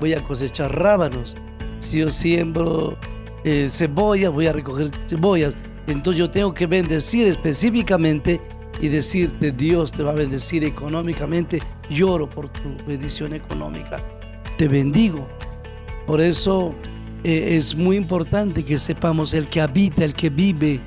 voy 0.00 0.14
a 0.14 0.22
cosechar 0.24 0.74
rábanos. 0.78 1.34
Si 1.78 1.98
yo 1.98 2.08
siembro 2.08 2.96
eh, 3.44 3.68
cebolla, 3.68 4.30
voy 4.30 4.46
a 4.46 4.52
recoger 4.52 4.88
cebollas. 5.06 5.56
Entonces 5.86 6.18
yo 6.18 6.30
tengo 6.30 6.54
que 6.54 6.66
bendecir 6.66 7.26
específicamente 7.26 8.40
y 8.80 8.88
decirte, 8.88 9.52
Dios 9.52 9.92
te 9.92 10.02
va 10.02 10.12
a 10.12 10.14
bendecir 10.14 10.64
económicamente. 10.64 11.60
Lloro 11.90 12.28
por 12.28 12.48
tu 12.48 12.74
bendición 12.86 13.34
económica. 13.34 13.96
Te 14.56 14.66
bendigo. 14.66 15.28
Por 16.06 16.20
eso 16.20 16.74
eh, 17.24 17.56
es 17.56 17.74
muy 17.74 17.96
importante 17.96 18.62
que 18.62 18.76
sepamos 18.76 19.32
el 19.32 19.48
que 19.48 19.62
habita, 19.62 20.04
el 20.04 20.14
que 20.14 20.28
vive, 20.28 20.80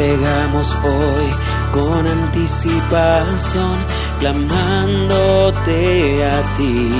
Congregamos 0.04 0.76
hoy 0.84 1.26
con 1.72 2.06
anticipación, 2.06 3.78
clamándote 4.20 6.22
a 6.26 6.42
ti. 6.56 6.90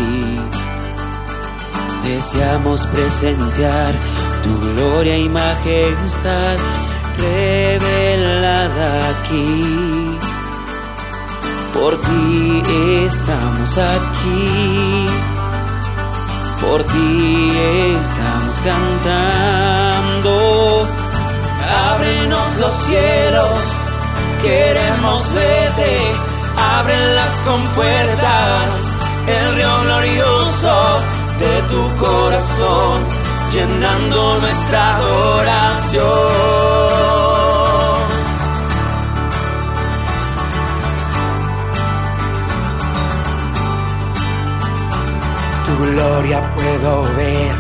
Deseamos 2.05 2.87
presenciar 2.87 3.95
tu 4.43 4.59
gloria 4.61 5.19
y 5.19 5.29
majestad 5.29 6.57
revelada 7.19 9.11
aquí. 9.11 10.17
Por 11.75 11.99
ti 11.99 12.63
estamos 13.05 13.77
aquí, 13.77 15.07
por 16.61 16.83
ti 16.85 17.53
estamos 17.99 18.63
cantando. 18.65 19.65
Ábrenos 22.05 22.57
los 22.59 22.75
cielos, 22.75 23.59
queremos 24.43 25.33
verte, 25.33 25.97
abre 26.79 27.15
las 27.15 27.41
compuertas, 27.41 28.79
el 29.27 29.55
río 29.55 29.81
glorioso 29.85 31.01
de 31.39 31.63
tu 31.71 31.97
corazón, 31.97 33.01
llenando 33.53 34.39
nuestra 34.39 34.97
adoración. 34.97 36.05
Tu 45.67 45.85
gloria 45.91 46.55
puedo 46.55 47.03
ver, 47.17 47.55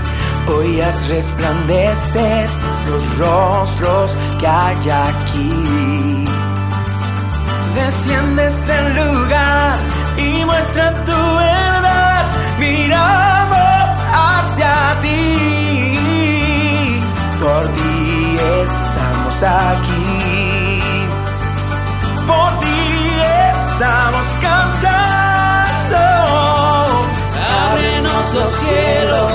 hoy 0.48 0.80
haz 0.82 1.08
resplandecer 1.08 2.73
los 2.86 3.18
rostros 3.18 4.16
que 4.38 4.46
hay 4.46 4.90
aquí. 4.90 6.24
Desciende 7.74 8.46
este 8.46 8.90
lugar 8.90 9.78
y 10.16 10.44
muestra 10.44 10.92
tu 11.04 11.12
verdad. 11.12 12.24
Miramos 12.58 13.88
hacia 14.12 15.00
ti. 15.02 15.30
Por 17.40 17.66
ti 17.72 18.38
estamos 18.62 19.42
aquí. 19.42 21.04
Por 22.26 22.58
ti 22.60 22.82
estamos 23.54 24.26
cantando. 24.40 26.04
Ábrenos 27.70 28.34
los 28.34 28.50
cielos. 28.62 29.32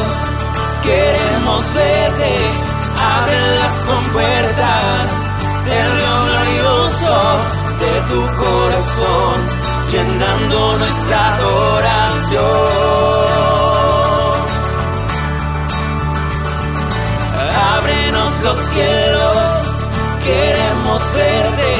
Queremos 0.82 1.74
verte. 1.74 2.69
Abre 3.02 3.56
las 3.60 3.76
compuertas 3.86 5.32
del 5.66 5.88
río 5.98 6.26
glorioso 6.26 7.16
de 7.80 7.94
tu 8.10 8.22
corazón, 8.44 9.36
llenando 9.92 10.78
nuestra 10.78 11.36
adoración. 11.36 12.40
Ábrenos 17.78 18.32
los 18.44 18.58
cielos, 18.58 19.50
queremos 20.24 21.02
verte, 21.14 21.72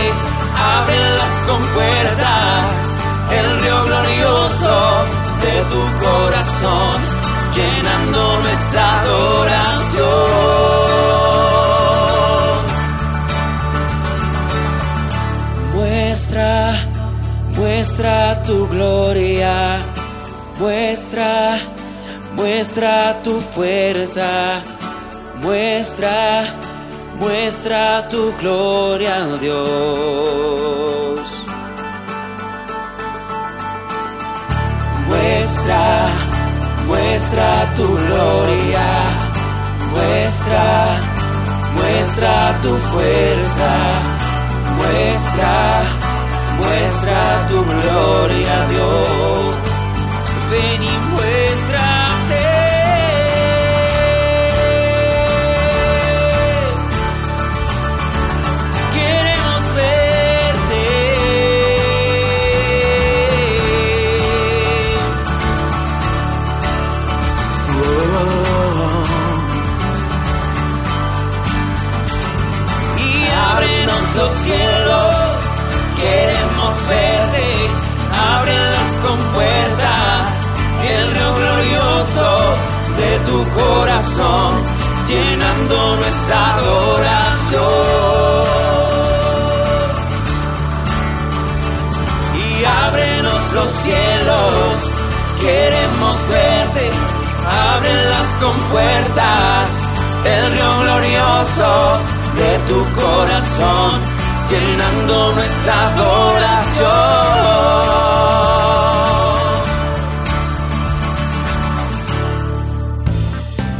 abre 0.78 1.00
las 1.20 1.34
compuertas, 1.52 2.64
el 3.32 3.60
río 3.62 3.84
glorioso 3.86 4.74
de 5.44 5.56
tu 5.72 5.82
corazón, 6.06 6.98
llenando 7.56 8.40
nuestra 8.42 9.02
adoración. 9.02 10.29
Muestra 18.00 18.42
tu 18.46 18.66
gloria, 18.68 19.80
muestra, 20.58 21.60
muestra 22.34 23.14
tu 23.22 23.42
fuerza, 23.42 24.62
muestra, 25.44 26.46
muestra 27.20 28.08
tu 28.10 28.34
gloria, 28.40 29.28
oh 29.28 29.38
Dios. 29.38 31.30
Muestra, 35.10 36.08
muestra 36.88 37.68
tu 37.76 37.84
gloria, 37.84 38.90
muestra, 39.92 40.68
muestra 41.76 42.60
tu 42.62 42.78
fuerza, 42.92 43.74
muestra, 44.78 45.99
muestra 46.60 47.48
tu 47.48 47.58
gloria, 47.64 48.56
Dios. 48.72 49.56
Ven 50.52 50.84
y 50.84 50.98
muéstrate. 51.12 52.46
Queremos 58.94 59.64
verte. 59.76 60.86
y 72.98 73.28
ábrenos 73.52 74.16
los 74.16 74.32
cielos, 74.32 74.69
tu 83.30 83.40
corazón, 83.52 84.52
llenando 85.08 85.96
nuestra 85.98 86.56
adoración. 86.56 87.64
Y 92.44 92.66
ábrenos 92.88 93.42
los 93.54 93.70
cielos, 93.86 94.76
queremos 95.42 96.16
verte, 96.30 96.86
abre 97.74 97.94
las 98.14 98.30
compuertas, 98.46 99.66
el 100.26 100.44
río 100.52 100.72
glorioso 100.82 101.72
de 102.42 102.52
tu 102.70 102.80
corazón, 103.02 103.92
llenando 104.50 105.16
nuestra 105.34 105.76
adoración. 105.90 107.30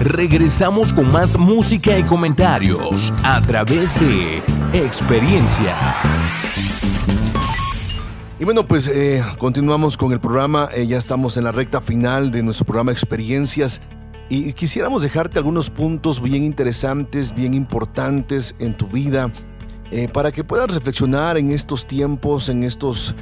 Regresamos 0.02 0.94
con 0.94 1.12
más 1.12 1.38
música 1.38 2.00
y 2.00 2.04
comentarios 2.04 3.14
a 3.22 3.42
través 3.42 4.00
de 4.00 4.38
experiencias. 4.86 5.76
Y 8.40 8.46
bueno, 8.46 8.66
pues 8.66 8.88
eh, 8.88 9.22
continuamos 9.38 9.98
con 9.98 10.14
el 10.14 10.22
programa. 10.22 10.70
Eh, 10.74 10.88
ya 10.88 10.98
estamos 10.98 11.36
en 11.36 11.44
la 11.44 11.52
recta 11.52 11.82
final 11.82 12.32
de 12.32 12.42
nuestro 12.44 12.66
programa 12.66 12.94
Experiencias. 12.94 13.82
Y 14.30 14.54
quisiéramos 14.54 15.04
dejarte 15.04 15.38
algunos 15.38 15.70
puntos 15.70 16.22
bien 16.22 16.46
interesantes, 16.46 17.36
bien 17.36 17.54
importantes 17.54 18.56
en 18.60 18.78
tu 18.78 18.88
vida, 18.88 19.34
eh, 19.92 20.08
para 20.08 20.32
que 20.32 20.46
puedas 20.46 20.74
reflexionar 20.74 21.38
en 21.38 21.52
estos 21.52 21.86
tiempos, 21.86 22.48
en 22.48 22.64
estos 22.64 23.16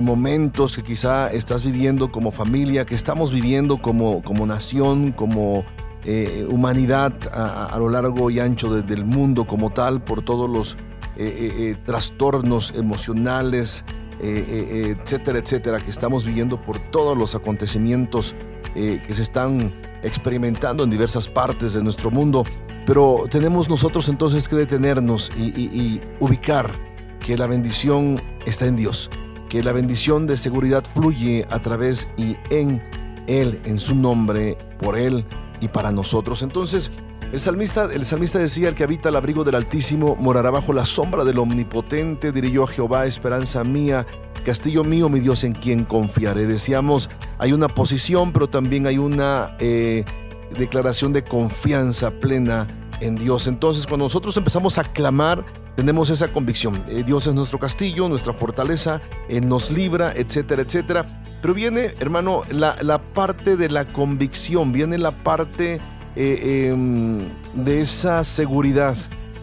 momentos 0.00 0.76
que 0.76 0.84
quizá 0.84 1.26
estás 1.26 1.64
viviendo 1.64 2.12
como 2.12 2.30
familia, 2.30 2.86
que 2.86 2.94
estamos 2.94 3.32
viviendo 3.32 3.78
como, 3.78 4.22
como 4.22 4.46
nación, 4.46 5.10
como 5.10 5.64
eh, 6.06 6.46
humanidad 6.48 7.12
a, 7.32 7.76
lo 7.78 7.88
largo 7.90 8.30
y 8.30 8.38
ancho 8.40 8.72
de- 8.72 8.82
del 8.82 9.04
mundo 9.04 9.44
como 9.44 9.70
tal, 9.70 10.02
por 10.02 10.22
todos 10.22 10.48
los 10.48 10.76
eh, 11.16 11.50
eh, 11.72 11.76
trastornos 11.84 12.72
emocionales, 12.76 13.84
etcétera, 14.20 15.38
etcétera, 15.40 15.78
que 15.78 15.90
estamos 15.90 16.24
viviendo 16.24 16.60
por 16.62 16.78
todos 16.78 17.16
los 17.18 17.34
acontecimientos 17.34 18.34
que 18.74 19.12
se 19.12 19.22
están 19.22 19.72
experimentando 20.02 20.84
en 20.84 20.90
diversas 20.90 21.28
partes 21.28 21.74
de 21.74 21.82
nuestro 21.82 22.10
mundo. 22.10 22.44
Pero 22.86 23.24
tenemos 23.28 23.68
nosotros 23.68 24.08
entonces 24.08 24.48
que 24.48 24.56
detenernos 24.56 25.30
y 25.36 26.00
ubicar 26.20 26.72
que 27.20 27.36
la 27.36 27.46
bendición 27.46 28.16
está 28.46 28.66
en 28.66 28.76
Dios, 28.76 29.10
que 29.48 29.62
la 29.62 29.72
bendición 29.72 30.26
de 30.26 30.36
seguridad 30.36 30.84
fluye 30.84 31.46
a 31.50 31.60
través 31.60 32.08
y 32.16 32.36
en 32.50 32.82
Él, 33.26 33.60
en 33.64 33.78
su 33.80 33.94
nombre, 33.94 34.56
por 34.78 34.96
Él 34.96 35.24
y 35.60 35.68
para 35.68 35.92
nosotros. 35.92 36.42
Entonces, 36.42 36.90
el 37.32 37.40
salmista, 37.40 37.88
el 37.92 38.06
salmista 38.06 38.38
decía, 38.38 38.68
el 38.68 38.74
que 38.74 38.84
habita 38.84 39.08
el 39.08 39.16
abrigo 39.16 39.42
del 39.42 39.56
Altísimo 39.56 40.16
morará 40.16 40.50
bajo 40.50 40.72
la 40.72 40.84
sombra 40.84 41.24
del 41.24 41.38
Omnipotente, 41.38 42.32
yo 42.50 42.64
a 42.64 42.66
Jehová, 42.68 43.06
esperanza 43.06 43.64
mía, 43.64 44.06
castillo 44.44 44.84
mío, 44.84 45.08
mi 45.08 45.20
Dios 45.20 45.42
en 45.44 45.52
quien 45.52 45.84
confiaré. 45.84 46.46
Decíamos, 46.46 47.10
hay 47.38 47.52
una 47.52 47.68
posición, 47.68 48.32
pero 48.32 48.48
también 48.48 48.86
hay 48.86 48.98
una 48.98 49.56
eh, 49.58 50.04
declaración 50.56 51.12
de 51.12 51.24
confianza 51.24 52.10
plena 52.10 52.66
en 53.00 53.16
Dios. 53.16 53.48
Entonces, 53.48 53.86
cuando 53.86 54.04
nosotros 54.04 54.36
empezamos 54.36 54.78
a 54.78 54.84
clamar, 54.84 55.44
tenemos 55.74 56.10
esa 56.10 56.28
convicción. 56.28 56.82
Eh, 56.88 57.02
Dios 57.04 57.26
es 57.26 57.34
nuestro 57.34 57.58
castillo, 57.58 58.08
nuestra 58.08 58.32
fortaleza, 58.32 59.00
Él 59.28 59.48
nos 59.48 59.70
libra, 59.70 60.12
etcétera, 60.14 60.62
etcétera. 60.62 61.22
Pero 61.40 61.54
viene, 61.54 61.94
hermano, 62.00 62.42
la, 62.50 62.76
la 62.82 62.98
parte 62.98 63.56
de 63.56 63.68
la 63.68 63.84
convicción, 63.84 64.72
viene 64.72 64.98
la 64.98 65.10
parte 65.10 65.80
eh, 66.16 66.70
em, 66.70 67.28
de 67.52 67.80
esa 67.82 68.24
seguridad 68.24 68.96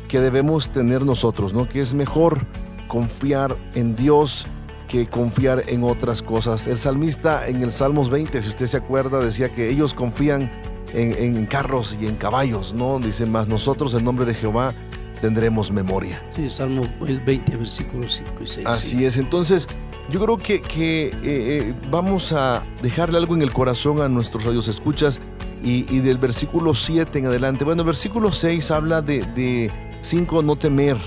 que 0.08 0.20
debemos 0.20 0.70
tener 0.70 1.06
nosotros, 1.06 1.54
¿no? 1.54 1.70
Que 1.70 1.82
es 1.82 1.94
mejor 1.94 2.39
confiar 2.88 3.56
en 3.76 3.96
Dios 3.96 4.48
que 4.88 5.08
confiar 5.08 5.64
en 5.68 5.84
otras 5.84 6.22
cosas. 6.22 6.68
El 6.68 6.80
salmista 6.80 7.48
en 7.48 7.64
el 7.64 7.72
Salmos 7.72 8.10
20, 8.10 8.41
si 8.41 8.50
usted 8.50 8.66
se 8.68 8.78
acuerda, 8.78 9.20
decía 9.20 9.50
que 9.50 9.70
ellos 9.70 9.94
confían 9.94 10.52
en, 10.94 11.46
carros 11.46 11.98
y 12.00 12.08
en 12.08 12.16
caballos, 12.16 12.74
¿no? 12.74 13.00
Dice 13.00 13.26
más, 13.26 13.48
nosotros 13.48 13.94
en 13.96 14.04
nombre 14.04 14.26
de 14.26 14.34
Jehová 14.34 14.74
tendremos 15.22 15.72
memoria. 15.72 16.22
Sí, 16.36 16.50
Salmo 16.50 16.84
20, 17.02 17.56
versículos 17.56 18.22
5 18.26 18.44
y 18.44 18.48
6. 18.48 18.68
Así 18.68 19.06
es, 19.06 19.18
entonces 19.18 19.68
yo 20.10 20.20
creo 20.20 20.38
que, 20.38 20.62
que 20.62 21.08
eh, 21.08 21.12
eh, 21.24 21.74
vamos 21.89 22.34
a 22.34 22.64
dejarle 22.82 23.18
algo 23.18 23.36
en 23.36 23.41
el 23.41 23.54
corazón 23.54 24.01
a 24.01 24.10
nuestros 24.10 24.43
radios 24.43 24.68
escuchas 24.68 25.20
y, 25.64 25.99
del 25.99 26.18
versículo 26.18 26.74
7 26.74 27.20
en 27.20 27.28
adelante. 27.28 27.64
Bueno, 27.64 27.84
el 27.84 27.86
versículo 27.86 28.34
6 28.34 28.70
habla 28.72 29.01
de 29.01 29.72
5, 30.01 30.43
no 30.43 30.58
temer 30.58 30.97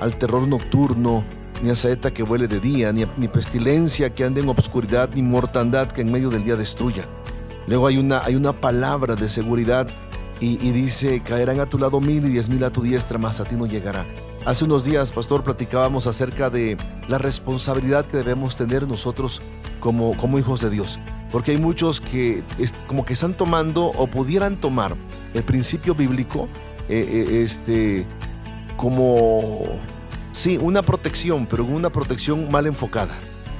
al 0.00 0.16
terror 0.16 0.48
nocturno, 0.48 1.22
ni 1.62 1.68
a 1.68 1.76
saeta 1.76 2.12
que 2.12 2.22
vuele 2.22 2.48
de 2.48 2.58
día, 2.58 2.92
ni, 2.92 3.04
ni 3.18 3.28
pestilencia 3.28 4.14
que 4.14 4.24
ande 4.24 4.40
en 4.40 4.48
obscuridad, 4.48 5.10
ni 5.14 5.20
mortandad 5.20 5.88
que 5.88 6.00
en 6.00 6.10
medio 6.10 6.30
del 6.30 6.44
día 6.44 6.56
destruya. 6.56 7.04
Luego 7.66 7.88
hay 7.88 7.98
una, 7.98 8.20
hay 8.20 8.36
una 8.36 8.52
palabra 8.52 9.16
de 9.16 9.28
seguridad 9.28 9.86
y, 10.40 10.56
dice, 10.72 11.22
caerán 11.22 11.60
a 11.60 11.66
tu 11.66 11.78
lado 11.78 12.00
mil 12.00 12.24
y 12.26 12.30
diez 12.30 12.50
mil 12.50 12.62
a 12.64 12.70
tu 12.70 12.82
diestra, 12.82 13.18
mas 13.18 13.40
a 13.40 13.44
ti 13.44 13.54
no 13.54 13.66
llegará. 13.66 14.04
Hace 14.44 14.64
unos 14.64 14.84
días, 14.84 15.10
pastor, 15.10 15.42
platicábamos 15.42 16.06
acerca 16.06 16.50
de 16.50 16.76
la 17.08 17.18
responsabilidad 17.18 18.04
que 18.04 18.18
debemos 18.18 18.56
tener 18.56 18.86
nosotros 18.86 19.40
como, 19.80 20.16
como 20.16 20.38
hijos 20.38 20.60
de 20.60 20.70
Dios. 20.70 20.98
Porque 21.32 21.52
hay 21.52 21.58
muchos 21.58 22.00
que 22.00 22.42
como 22.86 23.04
que 23.04 23.14
están 23.14 23.34
tomando 23.34 23.86
o 23.86 24.06
pudieran 24.06 24.56
tomar 24.56 24.94
el 25.34 25.42
principio 25.42 25.94
bíblico 25.94 26.48
eh, 26.88 27.26
eh, 27.28 27.42
este, 27.42 28.06
como, 28.76 29.62
sí, 30.32 30.58
una 30.60 30.82
protección, 30.82 31.46
pero 31.46 31.64
una 31.64 31.90
protección 31.90 32.48
mal 32.50 32.66
enfocada. 32.66 33.16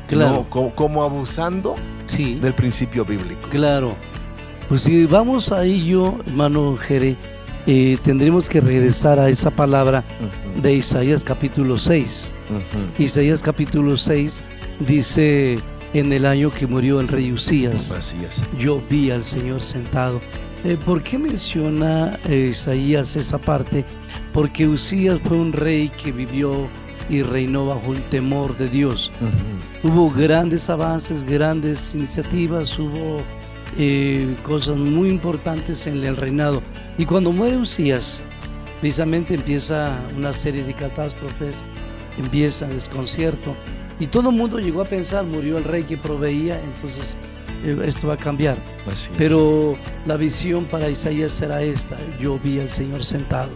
Claro. 0.07 0.47
Como, 0.51 1.03
abusando 1.03 1.75
del 2.17 2.55
principio 2.55 3.05
bíblico. 3.05 3.49
Claro. 3.49 3.97
Pues 4.69 4.83
si 4.83 5.07
vamos 5.07 5.53
a 5.53 5.65
ello, 5.65 6.17
hermano 6.27 6.75
Jere, 6.75 7.17
eh, 7.69 7.97
tendremos 8.03 8.49
que 8.49 8.61
regresar 8.61 9.21
a 9.21 9.29
esa 9.29 9.49
palabra 9.49 10.03
de 10.61 10.75
Isaías 10.75 11.23
capítulo 11.23 11.77
6. 11.77 12.35
Isaías 12.99 13.43
capítulo 13.43 13.97
6 13.97 14.43
dice, 14.81 15.59
en 15.95 16.13
el 16.13 16.27
año 16.27 16.51
que 16.51 16.67
murió 16.67 16.99
el 16.99 17.07
rey 17.07 17.31
Usías, 17.33 17.95
yo 18.59 18.83
vi 18.91 19.13
al 19.13 19.23
Señor 19.23 19.63
sentado. 19.63 20.21
Eh, 20.65 20.77
¿Por 20.85 21.01
qué 21.05 21.17
menciona 21.17 22.19
eh, 22.29 22.49
Isaías 22.51 23.15
esa 23.15 23.39
parte? 23.39 23.85
Porque 24.33 24.67
Usías 24.67 25.21
fue 25.23 25.37
un 25.37 25.53
rey 25.53 25.91
que 25.91 26.11
vivió 26.11 26.69
y 27.09 27.23
reinó 27.23 27.67
bajo 27.67 27.93
el 27.93 28.03
temor 28.09 28.57
de 28.57 28.69
Dios. 28.69 29.13
Hubo 29.85 30.11
grandes 30.11 30.69
avances, 30.69 31.23
grandes 31.23 31.95
iniciativas, 31.95 32.77
hubo 32.81 33.19
eh, 33.79 34.35
cosas 34.43 34.77
muy 34.77 35.09
importantes 35.09 35.87
en 35.87 36.03
el 36.03 36.17
reinado. 36.17 36.63
Y 36.99 37.05
cuando 37.05 37.33
muere 37.33 37.57
Usías, 37.57 38.21
precisamente 38.81 39.35
empieza 39.35 39.99
una 40.17 40.33
serie 40.33 40.63
de 40.63 40.75
catástrofes, 40.75 41.65
empieza 42.19 42.67
desconcierto. 42.67 43.55
Y 43.99 44.07
todo 44.07 44.31
el 44.31 44.37
mundo 44.37 44.59
llegó 44.59 44.83
a 44.83 44.85
pensar, 44.85 45.25
murió 45.25 45.59
el 45.59 45.65
rey 45.65 45.83
que 45.83 45.97
proveía, 45.97 46.61
entonces 46.63 47.17
eh, 47.65 47.77
esto 47.85 48.09
va 48.09 48.15
a 48.15 48.19
cambiar. 48.19 48.59
Pero 49.17 49.77
la 50.07 50.17
visión 50.17 50.65
para 50.65 50.89
Isaías 50.89 51.33
será 51.33 51.63
esta, 51.63 51.97
yo 52.21 52.39
vi 52.39 52.61
al 52.61 52.71
Señor 52.71 53.05
sentado. 53.05 53.51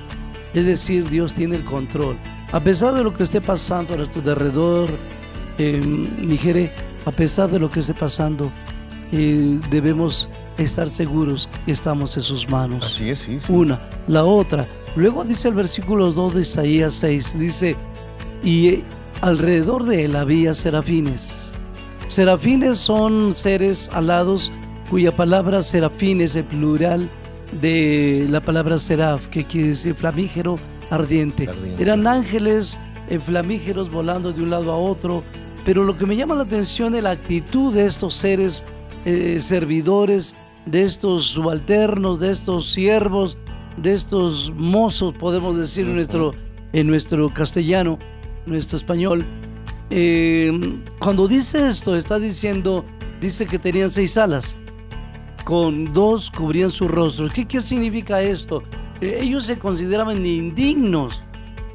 Es 0.55 0.67
decir, 0.67 1.09
Dios 1.09 1.33
tiene 1.33 1.57
el 1.57 1.65
control. 1.65 2.17
A 2.53 2.61
pesar 2.63 2.95
de 2.95 3.05
lo 3.05 3.15
que 3.15 3.23
esté 3.23 3.41
pasando 3.41 3.95
a 3.95 3.99
nuestro 3.99 4.21
alrededor, 4.21 4.91
eh, 5.59 6.73
a 7.05 7.11
pesar 7.13 7.51
de 7.51 7.59
lo 7.59 7.71
que 7.71 7.81
esté 7.81 7.95
pasando, 7.95 8.51
eh, 9.13 9.59
debemos 9.71 10.29
estar 10.59 10.89
seguros 10.89 11.49
que 11.65 11.73
estamos 11.73 12.17
en 12.17 12.23
sus 12.23 12.49
manos. 12.49 12.85
Así 12.85 13.11
es, 13.11 13.21
sí, 13.21 13.39
Una. 13.49 13.81
La 14.07 14.25
otra, 14.25 14.67
luego 14.97 15.25
dice 15.25 15.49
el 15.49 15.55
versículo 15.55 16.13
2 16.13 16.35
de 16.35 16.41
Isaías 16.41 16.95
6, 16.95 17.39
dice, 17.39 17.77
y 18.43 18.83
alrededor 19.21 19.85
de 19.85 20.05
él 20.05 20.17
había 20.17 20.55
serafines. 20.55 21.55
Serafines 22.07 22.79
son 22.79 23.33
seres 23.33 23.91
alados 23.93 24.53
cuya 24.91 25.13
palabra 25.13 25.63
serafín 25.63 26.21
es 26.21 26.35
el 26.35 26.45
plural 26.45 27.09
de 27.61 28.27
la 28.29 28.41
palabra 28.41 28.79
seraf, 28.79 29.29
que 29.29 29.45
quiere 29.45 29.69
decir 29.69 29.95
flamígero 29.95 30.59
ardiente. 30.91 31.49
Eran 31.79 32.07
ángeles 32.07 32.79
eh, 33.09 33.19
flamígeros 33.19 33.91
volando 33.91 34.33
de 34.33 34.43
un 34.43 34.51
lado 34.51 34.73
a 34.73 34.77
otro, 34.77 35.23
pero 35.65 35.85
lo 35.85 35.97
que 35.97 36.07
me 36.07 36.17
llama 36.17 36.35
la 36.35 36.43
atención 36.43 36.95
es 36.95 37.03
la 37.03 37.13
actitud 37.13 37.73
de 37.73 37.87
estos 37.87 38.15
seres 38.15 38.65
eh, 39.05 39.39
servidores, 39.41 40.35
de 40.67 40.83
estos 40.83 41.27
subalternos, 41.27 42.21
de 42.21 42.31
estos 42.31 42.71
siervos, 42.71 43.39
de 43.77 43.93
estos 43.93 44.53
mozos, 44.55 45.15
podemos 45.15 45.57
decir 45.57 45.89
en 45.89 45.95
nuestro, 45.95 46.31
en 46.73 46.87
nuestro 46.87 47.29
castellano, 47.29 47.99
nuestro 48.47 48.77
español. 48.77 49.25
Eh, 49.91 50.53
cuando 50.99 51.27
dice 51.27 51.67
esto, 51.69 51.97
está 51.97 52.19
diciendo, 52.19 52.85
dice 53.21 53.47
que 53.47 53.59
tenían 53.59 53.91
seis 53.91 54.17
alas, 54.17 54.59
con 55.45 55.87
dos 55.93 56.31
cubrían 56.31 56.71
sus 56.71 56.91
rostros. 56.91 57.33
¿Qué, 57.33 57.47
qué 57.47 57.61
significa 57.61 58.23
esto? 58.23 58.63
ellos 59.01 59.47
se 59.47 59.59
consideraban 59.59 60.25
indignos, 60.27 61.23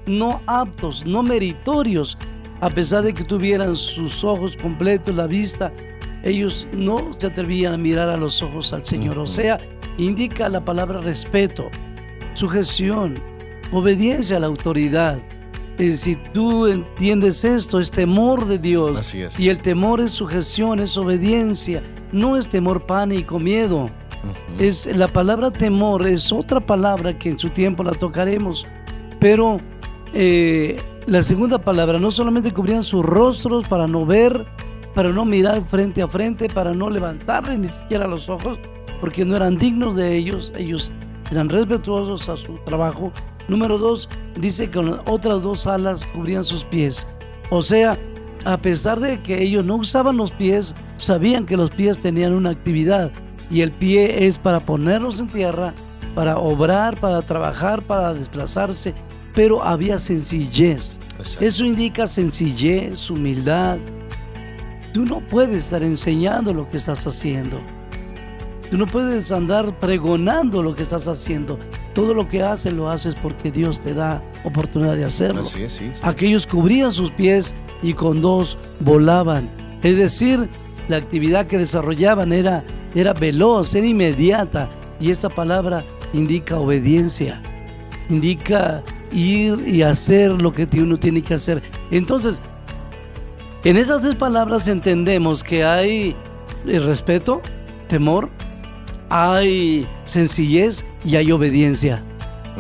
no 0.06 0.42
aptos, 0.46 1.06
no 1.08 1.24
meritorios, 1.24 2.18
a 2.62 2.70
pesar 2.70 3.04
de 3.04 3.14
que 3.14 3.24
tuvieran 3.24 3.76
sus 3.76 4.24
ojos 4.24 4.56
completos, 4.56 5.16
la 5.16 5.26
vista, 5.26 5.74
ellos 6.26 6.68
no 6.74 7.14
se 7.14 7.28
atrevían 7.28 7.74
a 7.76 7.78
mirar 7.78 8.10
a 8.10 8.18
los 8.18 8.42
ojos 8.42 8.74
al 8.74 8.84
Señor. 8.84 9.18
O 9.20 9.28
sea, 9.28 9.60
indica 9.98 10.50
la 10.50 10.66
palabra 10.66 11.00
respeto, 11.00 11.70
sujeción, 12.34 13.14
obediencia 13.72 14.38
a 14.38 14.40
la 14.40 14.48
autoridad. 14.48 15.20
Si 15.78 16.16
tú 16.34 16.68
entiendes 16.68 17.44
esto, 17.46 17.80
es 17.80 17.92
temor 17.92 18.46
de 18.46 18.58
Dios. 18.58 18.98
Así 18.98 19.22
es. 19.22 19.40
Y 19.40 19.50
el 19.50 19.60
temor 19.60 20.02
es 20.02 20.12
sujeción, 20.12 20.80
es 20.80 20.98
obediencia, 20.98 21.84
no 22.12 22.38
es 22.38 22.50
temor, 22.50 22.86
pánico, 22.86 23.40
miedo. 23.40 23.88
Es 24.58 24.88
la 24.88 25.08
palabra 25.08 25.52
temor, 25.52 26.08
es 26.08 26.32
otra 26.32 26.60
palabra 26.60 27.18
que 27.20 27.30
en 27.30 27.38
su 27.38 27.50
tiempo 27.50 27.84
la 27.84 27.92
tocaremos, 27.92 28.66
pero 29.20 29.58
eh, 30.14 30.78
la 31.06 31.22
segunda 31.22 31.60
palabra 31.60 32.00
no 32.00 32.10
solamente 32.10 32.52
cubrían 32.52 32.82
sus 32.82 33.06
rostros 33.06 33.68
para 33.68 33.86
no 33.86 34.06
ver, 34.06 34.46
para 34.96 35.10
no 35.10 35.26
mirar 35.26 35.64
frente 35.66 36.02
a 36.02 36.08
frente, 36.08 36.48
para 36.48 36.74
no 36.74 36.90
levantarle 36.90 37.58
ni 37.58 37.68
siquiera 37.68 38.08
los 38.08 38.30
ojos, 38.30 38.58
porque 39.02 39.26
no 39.26 39.36
eran 39.36 39.58
dignos 39.58 39.96
de 39.96 40.16
ellos, 40.16 40.52
ellos 40.58 40.94
eran 41.30 41.50
respetuosos 41.50 42.30
a 42.30 42.38
su 42.38 42.58
trabajo. 42.66 43.12
Número 43.48 43.78
dos, 43.78 44.10
dice 44.40 44.66
que 44.70 44.80
con 44.80 45.02
otras 45.08 45.44
dos 45.44 45.68
alas 45.68 46.04
cubrían 46.08 46.44
sus 46.44 46.64
pies. 46.64 47.06
O 47.52 47.62
sea, 47.62 47.98
a 48.46 48.58
pesar 48.58 49.00
de 49.00 49.22
que 49.22 49.44
ellos 49.44 49.66
no 49.66 49.76
usaban 49.76 50.18
los 50.18 50.32
pies, 50.32 50.76
sabían 50.98 51.46
que 51.46 51.58
los 51.58 51.70
pies 51.72 52.00
tenían 52.00 52.34
una 52.34 52.52
actividad 52.52 53.12
y 53.52 53.62
el 53.62 53.72
pie 53.72 54.26
es 54.26 54.38
para 54.38 54.60
ponerlos 54.60 55.20
en 55.20 55.28
tierra, 55.28 55.74
para 56.16 56.38
obrar, 56.38 57.00
para 57.00 57.22
trabajar, 57.22 57.82
para 57.82 58.14
desplazarse, 58.14 58.94
pero 59.34 59.62
había 59.62 60.00
sencillez. 60.00 61.00
Eso 61.40 61.66
indica 61.66 62.08
sencillez, 62.08 63.10
humildad. 63.10 63.78
Tú 64.96 65.04
no 65.04 65.20
puedes 65.20 65.58
estar 65.58 65.84
enseñando 65.84 66.54
lo 66.54 66.70
que 66.70 66.78
estás 66.78 67.06
haciendo. 67.06 67.60
Tú 68.72 68.78
no 68.78 68.86
puedes 68.86 69.30
andar 69.30 69.78
pregonando 69.78 70.64
lo 70.64 70.74
que 70.74 70.84
estás 70.84 71.10
haciendo. 71.10 71.60
Todo 71.94 72.14
lo 72.14 72.30
que 72.30 72.42
haces 72.42 72.72
lo 72.72 72.90
haces 72.90 73.14
porque 73.14 73.52
Dios 73.52 73.82
te 73.82 73.94
da 73.94 74.24
oportunidad 74.46 74.96
de 74.96 75.04
hacerlo. 75.04 75.44
Aquellos 76.02 76.48
cubrían 76.48 76.94
sus 76.94 77.12
pies 77.12 77.54
y 77.84 77.92
con 77.92 78.22
dos 78.22 78.58
volaban. 78.80 79.50
Es 79.84 79.98
decir, 79.98 80.48
la 80.88 80.96
actividad 80.96 81.46
que 81.48 81.58
desarrollaban 81.58 82.32
era 82.32 82.64
era 82.96 83.12
veloz, 83.12 83.76
era 83.76 83.86
inmediata. 83.86 84.70
Y 85.02 85.12
esta 85.12 85.28
palabra 85.28 85.84
indica 86.14 86.58
obediencia, 86.58 87.42
indica 88.08 88.82
ir 89.12 89.62
y 89.68 89.84
hacer 89.84 90.42
lo 90.42 90.54
que 90.54 90.70
uno 90.80 90.96
tiene 90.96 91.22
que 91.22 91.34
hacer. 91.34 91.62
Entonces, 91.92 92.42
en 93.66 93.78
esas 93.78 94.02
tres 94.04 94.14
palabras 94.14 94.68
entendemos 94.68 95.44
que 95.44 95.64
hay 95.64 96.16
respeto, 96.66 97.42
temor, 97.88 98.30
hay 99.10 99.88
sencillez 100.06 100.86
y 101.04 101.16
hay 101.16 101.32
obediencia. 101.32 102.04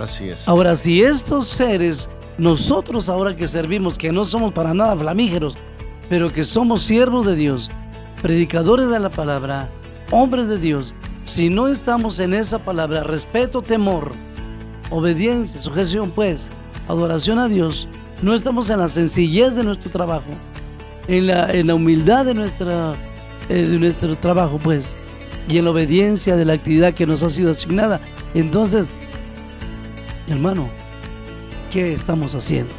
Así 0.01 0.29
es. 0.29 0.47
Ahora, 0.47 0.75
si 0.75 1.03
estos 1.03 1.47
seres, 1.47 2.09
nosotros 2.39 3.07
ahora 3.07 3.35
que 3.35 3.47
servimos, 3.47 3.99
que 3.99 4.11
no 4.11 4.25
somos 4.25 4.51
para 4.51 4.73
nada 4.73 4.95
flamígeros, 4.97 5.55
pero 6.09 6.31
que 6.31 6.43
somos 6.43 6.81
siervos 6.81 7.25
de 7.25 7.35
Dios, 7.35 7.69
predicadores 8.23 8.89
de 8.89 8.99
la 8.99 9.11
palabra, 9.11 9.69
hombres 10.09 10.47
de 10.47 10.57
Dios, 10.57 10.95
si 11.23 11.49
no 11.49 11.67
estamos 11.67 12.19
en 12.19 12.33
esa 12.33 12.59
palabra, 12.59 13.03
respeto, 13.03 13.61
temor, 13.61 14.11
obediencia, 14.89 15.61
sujeción, 15.61 16.11
pues, 16.11 16.49
adoración 16.87 17.37
a 17.37 17.47
Dios, 17.47 17.87
no 18.23 18.33
estamos 18.33 18.71
en 18.71 18.79
la 18.79 18.87
sencillez 18.87 19.55
de 19.55 19.63
nuestro 19.63 19.91
trabajo, 19.91 20.31
en 21.07 21.27
la, 21.27 21.51
en 21.51 21.67
la 21.67 21.75
humildad 21.75 22.25
de, 22.25 22.33
nuestra, 22.33 22.93
eh, 23.49 23.53
de 23.53 23.77
nuestro 23.79 24.15
trabajo, 24.15 24.59
pues, 24.61 24.97
y 25.47 25.57
en 25.57 25.65
la 25.65 25.71
obediencia 25.71 26.35
de 26.35 26.45
la 26.45 26.53
actividad 26.53 26.93
que 26.93 27.05
nos 27.05 27.23
ha 27.23 27.29
sido 27.29 27.51
asignada. 27.51 27.99
Entonces, 28.33 28.91
hermano, 30.27 30.69
¿qué 31.71 31.93
estamos 31.93 32.33
haciendo? 32.35 32.73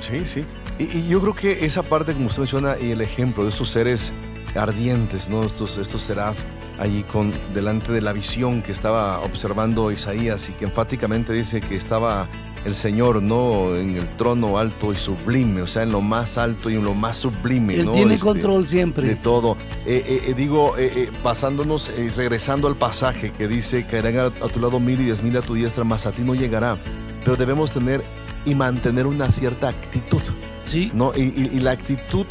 Sí, 0.00 0.24
sí. 0.24 0.44
Y, 0.78 1.08
yo 1.08 1.20
creo 1.20 1.34
que 1.34 1.64
esa 1.64 1.82
parte, 1.82 2.12
como 2.12 2.26
usted 2.26 2.40
menciona, 2.40 2.76
y 2.80 2.90
el 2.90 3.00
ejemplo 3.00 3.44
de 3.44 3.50
estos 3.50 3.68
seres 3.68 4.12
ardientes, 4.54 5.28
¿no? 5.28 5.42
Estos, 5.42 5.78
estos 5.78 6.02
seraf 6.02 6.38
allí 6.78 7.02
con, 7.04 7.32
delante 7.52 7.92
de 7.92 8.00
la 8.00 8.12
visión 8.12 8.62
que 8.62 8.72
estaba 8.72 9.20
observando 9.20 9.90
Isaías 9.90 10.48
y 10.48 10.52
que 10.52 10.64
enfáticamente 10.64 11.32
dice 11.32 11.60
que 11.60 11.76
estaba 11.76 12.28
el 12.64 12.74
Señor, 12.74 13.22
¿no? 13.22 13.74
En 13.74 13.96
el 13.96 14.06
trono 14.16 14.56
alto 14.58 14.92
y 14.92 14.96
sublime, 14.96 15.62
o 15.62 15.66
sea, 15.66 15.82
en 15.82 15.90
lo 15.92 16.00
más 16.00 16.38
alto 16.38 16.70
y 16.70 16.74
en 16.76 16.84
lo 16.84 16.94
más 16.94 17.16
sublime, 17.16 17.74
Él 17.74 17.86
¿no? 17.86 17.92
tiene 17.92 18.14
Este, 18.14 18.26
control 18.26 18.66
siempre. 18.66 19.06
de 19.06 19.16
todo. 19.16 19.56
Eh, 19.84 20.04
eh, 20.06 20.22
eh, 20.28 20.34
digo, 20.34 20.74
eh, 20.78 21.10
pasándonos, 21.22 21.90
regresando 22.16 22.68
al 22.68 22.76
pasaje 22.76 23.32
que 23.32 23.48
dice, 23.48 23.84
caerán 23.84 24.18
a, 24.18 24.24
a 24.26 24.48
tu 24.48 24.60
lado 24.60 24.78
mil 24.80 25.00
y 25.00 25.04
diez 25.06 25.22
mil 25.22 25.36
a 25.36 25.42
tu 25.42 25.54
diestra, 25.54 25.82
mas 25.84 26.06
a 26.06 26.12
ti 26.12 26.22
no 26.22 26.34
llegará. 26.34 26.78
Pero 27.24 27.36
debemos 27.36 27.70
tener 27.72 28.02
y 28.44 28.54
mantener 28.54 29.06
una 29.06 29.30
cierta 29.30 29.68
actitud, 29.68 30.22
Sí, 30.64 30.90
¿no? 30.94 31.12
Y, 31.16 31.20
y- 31.22 31.50
y 31.54 31.60
la 31.60 31.72
actitud 31.72 32.26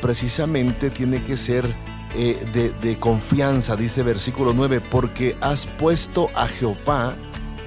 precisamente 0.00 0.90
tiene 0.90 1.22
que 1.22 1.36
ser 1.36 1.66
de, 2.14 2.72
de 2.82 2.98
confianza, 2.98 3.76
dice 3.76 4.02
versículo 4.02 4.52
9, 4.52 4.80
porque 4.90 5.36
has 5.40 5.66
puesto 5.66 6.28
a 6.34 6.48
Jehová, 6.48 7.14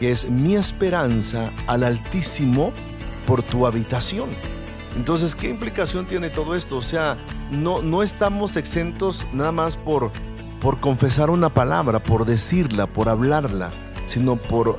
que 0.03 0.11
es 0.11 0.29
mi 0.29 0.57
esperanza, 0.57 1.53
al 1.65 1.81
Altísimo 1.81 2.73
por 3.25 3.41
tu 3.41 3.65
habitación. 3.65 4.27
Entonces, 4.97 5.33
¿qué 5.33 5.47
implicación 5.47 6.05
tiene 6.05 6.29
todo 6.29 6.55
esto? 6.55 6.75
O 6.75 6.81
sea, 6.81 7.15
no, 7.51 7.81
no 7.81 8.03
estamos 8.03 8.57
exentos 8.57 9.25
nada 9.31 9.53
más 9.53 9.77
por, 9.77 10.11
por 10.59 10.81
confesar 10.81 11.29
una 11.29 11.47
palabra, 11.47 11.99
por 11.99 12.25
decirla, 12.25 12.85
por 12.85 13.07
hablarla, 13.07 13.69
sino 14.05 14.35
por 14.35 14.77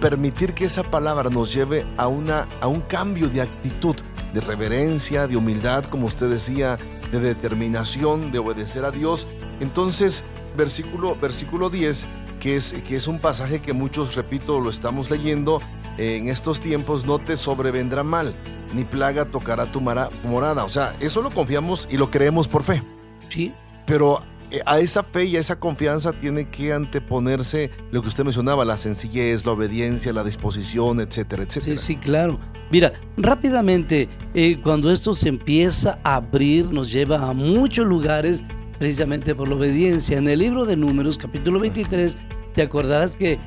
permitir 0.00 0.54
que 0.54 0.66
esa 0.66 0.84
palabra 0.84 1.28
nos 1.28 1.52
lleve 1.52 1.84
a, 1.96 2.06
una, 2.06 2.46
a 2.60 2.68
un 2.68 2.82
cambio 2.82 3.26
de 3.26 3.40
actitud, 3.40 3.96
de 4.34 4.40
reverencia, 4.40 5.26
de 5.26 5.36
humildad, 5.36 5.82
como 5.86 6.06
usted 6.06 6.30
decía, 6.30 6.76
de 7.10 7.18
determinación, 7.18 8.30
de 8.30 8.38
obedecer 8.38 8.84
a 8.84 8.92
Dios. 8.92 9.26
Entonces, 9.58 10.22
versículo, 10.56 11.16
versículo 11.20 11.70
10, 11.70 12.06
que 12.48 12.56
es, 12.56 12.72
que 12.86 12.96
es 12.96 13.06
un 13.06 13.18
pasaje 13.18 13.60
que 13.60 13.74
muchos, 13.74 14.14
repito, 14.14 14.58
lo 14.58 14.70
estamos 14.70 15.10
leyendo, 15.10 15.60
en 15.98 16.28
estos 16.30 16.60
tiempos 16.60 17.04
no 17.04 17.18
te 17.18 17.36
sobrevendrá 17.36 18.02
mal, 18.02 18.32
ni 18.74 18.84
plaga 18.84 19.26
tocará 19.26 19.66
tu 19.66 19.82
morada. 19.82 20.64
O 20.64 20.70
sea, 20.70 20.96
eso 20.98 21.20
lo 21.20 21.28
confiamos 21.28 21.86
y 21.90 21.98
lo 21.98 22.10
creemos 22.10 22.48
por 22.48 22.62
fe. 22.62 22.82
sí. 23.28 23.52
Pero 23.84 24.22
eh, 24.50 24.60
a 24.64 24.80
esa 24.80 25.02
fe 25.02 25.26
y 25.26 25.36
a 25.36 25.40
esa 25.40 25.58
confianza 25.60 26.12
tiene 26.14 26.48
que 26.48 26.72
anteponerse 26.72 27.70
lo 27.90 28.00
que 28.00 28.08
usted 28.08 28.24
mencionaba, 28.24 28.64
la 28.64 28.78
sencillez, 28.78 29.44
la 29.44 29.52
obediencia, 29.52 30.12
la 30.14 30.24
disposición, 30.24 31.00
etcétera, 31.00 31.44
Sí, 31.48 31.58
etcétera. 31.58 31.76
sí, 31.80 31.96
claro. 31.96 32.38
Mira, 32.70 32.92
rápidamente, 33.18 34.08
eh, 34.32 34.58
cuando 34.62 34.90
esto 34.90 35.12
se 35.14 35.28
empieza 35.28 35.98
a 36.02 36.16
abrir, 36.16 36.70
nos 36.70 36.90
lleva 36.90 37.28
a 37.28 37.32
muchos 37.34 37.86
lugares 37.86 38.42
precisamente 38.78 39.34
por 39.34 39.48
la 39.48 39.56
obediencia. 39.56 40.16
En 40.18 40.28
el 40.28 40.38
libro 40.38 40.64
de 40.64 40.76
Números, 40.76 41.18
capítulo 41.18 41.58
23, 41.60 42.16
te 42.58 42.64
acordarás 42.64 43.14
que 43.14 43.38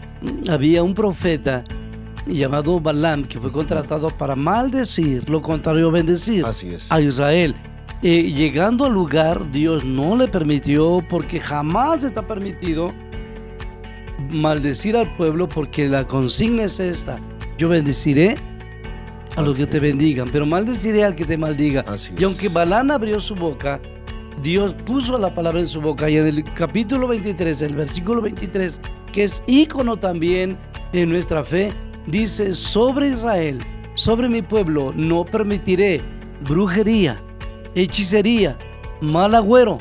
había 0.49 0.83
un 0.83 0.93
profeta 0.93 1.65
llamado 2.27 2.79
Balaam 2.79 3.25
que 3.25 3.41
fue 3.41 3.51
contratado 3.51 4.07
para 4.07 4.37
maldecir, 4.37 5.29
lo 5.29 5.41
contrario 5.41 5.91
bendecir 5.91 6.45
Así 6.45 6.69
es. 6.69 6.89
a 6.89 7.01
Israel. 7.01 7.53
Eh, 8.03 8.31
llegando 8.31 8.85
al 8.85 8.93
lugar, 8.93 9.51
Dios 9.51 9.83
no 9.83 10.15
le 10.15 10.29
permitió, 10.29 11.03
porque 11.09 11.41
jamás 11.41 12.05
está 12.05 12.25
permitido 12.25 12.93
maldecir 14.29 14.95
al 14.95 15.13
pueblo, 15.17 15.49
porque 15.49 15.89
la 15.89 16.07
consigna 16.07 16.63
es 16.63 16.79
esta: 16.79 17.19
Yo 17.57 17.67
bendeciré 17.67 18.35
a 19.35 19.41
los 19.41 19.57
que 19.57 19.67
te 19.67 19.79
bendigan, 19.79 20.29
pero 20.31 20.45
maldeciré 20.45 21.03
al 21.03 21.15
que 21.15 21.25
te 21.25 21.35
maldiga. 21.35 21.83
Así 21.85 22.13
Y 22.17 22.23
aunque. 22.23 22.47
Balán 22.47 22.91
abrió 22.91 23.19
su 23.19 23.35
boca, 23.35 23.77
Dios 24.41 24.73
puso 24.85 25.17
la 25.17 25.33
palabra 25.33 25.59
en 25.59 25.67
su 25.67 25.81
boca. 25.81 26.09
Y 26.09 26.17
en 26.17 26.27
el 26.27 26.43
capítulo 26.43 27.09
23, 27.09 27.61
el 27.61 27.75
versículo 27.75 28.21
23, 28.21 28.79
que 29.11 29.23
es 29.23 29.43
ícono 29.47 29.97
también 29.97 30.57
en 30.93 31.09
nuestra 31.09 31.43
fe, 31.43 31.69
dice: 32.07 32.53
Sobre 32.53 33.09
Israel, 33.09 33.59
sobre 33.95 34.29
mi 34.29 34.41
pueblo, 34.41 34.93
no 34.95 35.25
permitiré 35.25 36.01
brujería, 36.47 37.17
hechicería, 37.75 38.57
mal 39.01 39.35
agüero. 39.35 39.77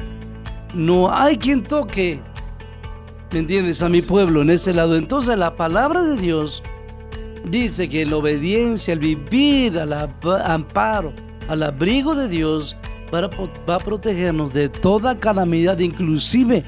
No 0.75 1.13
hay 1.13 1.37
quien 1.37 1.63
toque, 1.63 2.21
¿me 3.33 3.41
entiendes? 3.41 3.83
A 3.83 3.89
mi 3.89 4.03
pueblo 4.03 4.43
en 4.43 4.51
ese 4.51 4.73
lado. 4.73 4.97
Entonces 4.97 5.37
la 5.37 5.57
palabra 5.57 6.03
de 6.03 6.17
Dios 6.17 6.63
dice 7.45 7.89
que 7.89 8.03
en 8.03 8.11
la 8.11 8.17
obediencia, 8.19 8.93
el 8.93 9.01
vivir 9.01 9.79
al 9.79 9.93
amparo, 10.45 11.13
al 11.49 11.63
abrigo 11.63 12.15
de 12.15 12.29
Dios, 12.29 12.77
para 13.11 13.29
po- 13.29 13.51
va 13.69 13.77
a 13.77 13.79
protegernos 13.81 14.53
de 14.53 14.69
toda 14.69 15.19
calamidad, 15.19 15.79
inclusive 15.81 16.63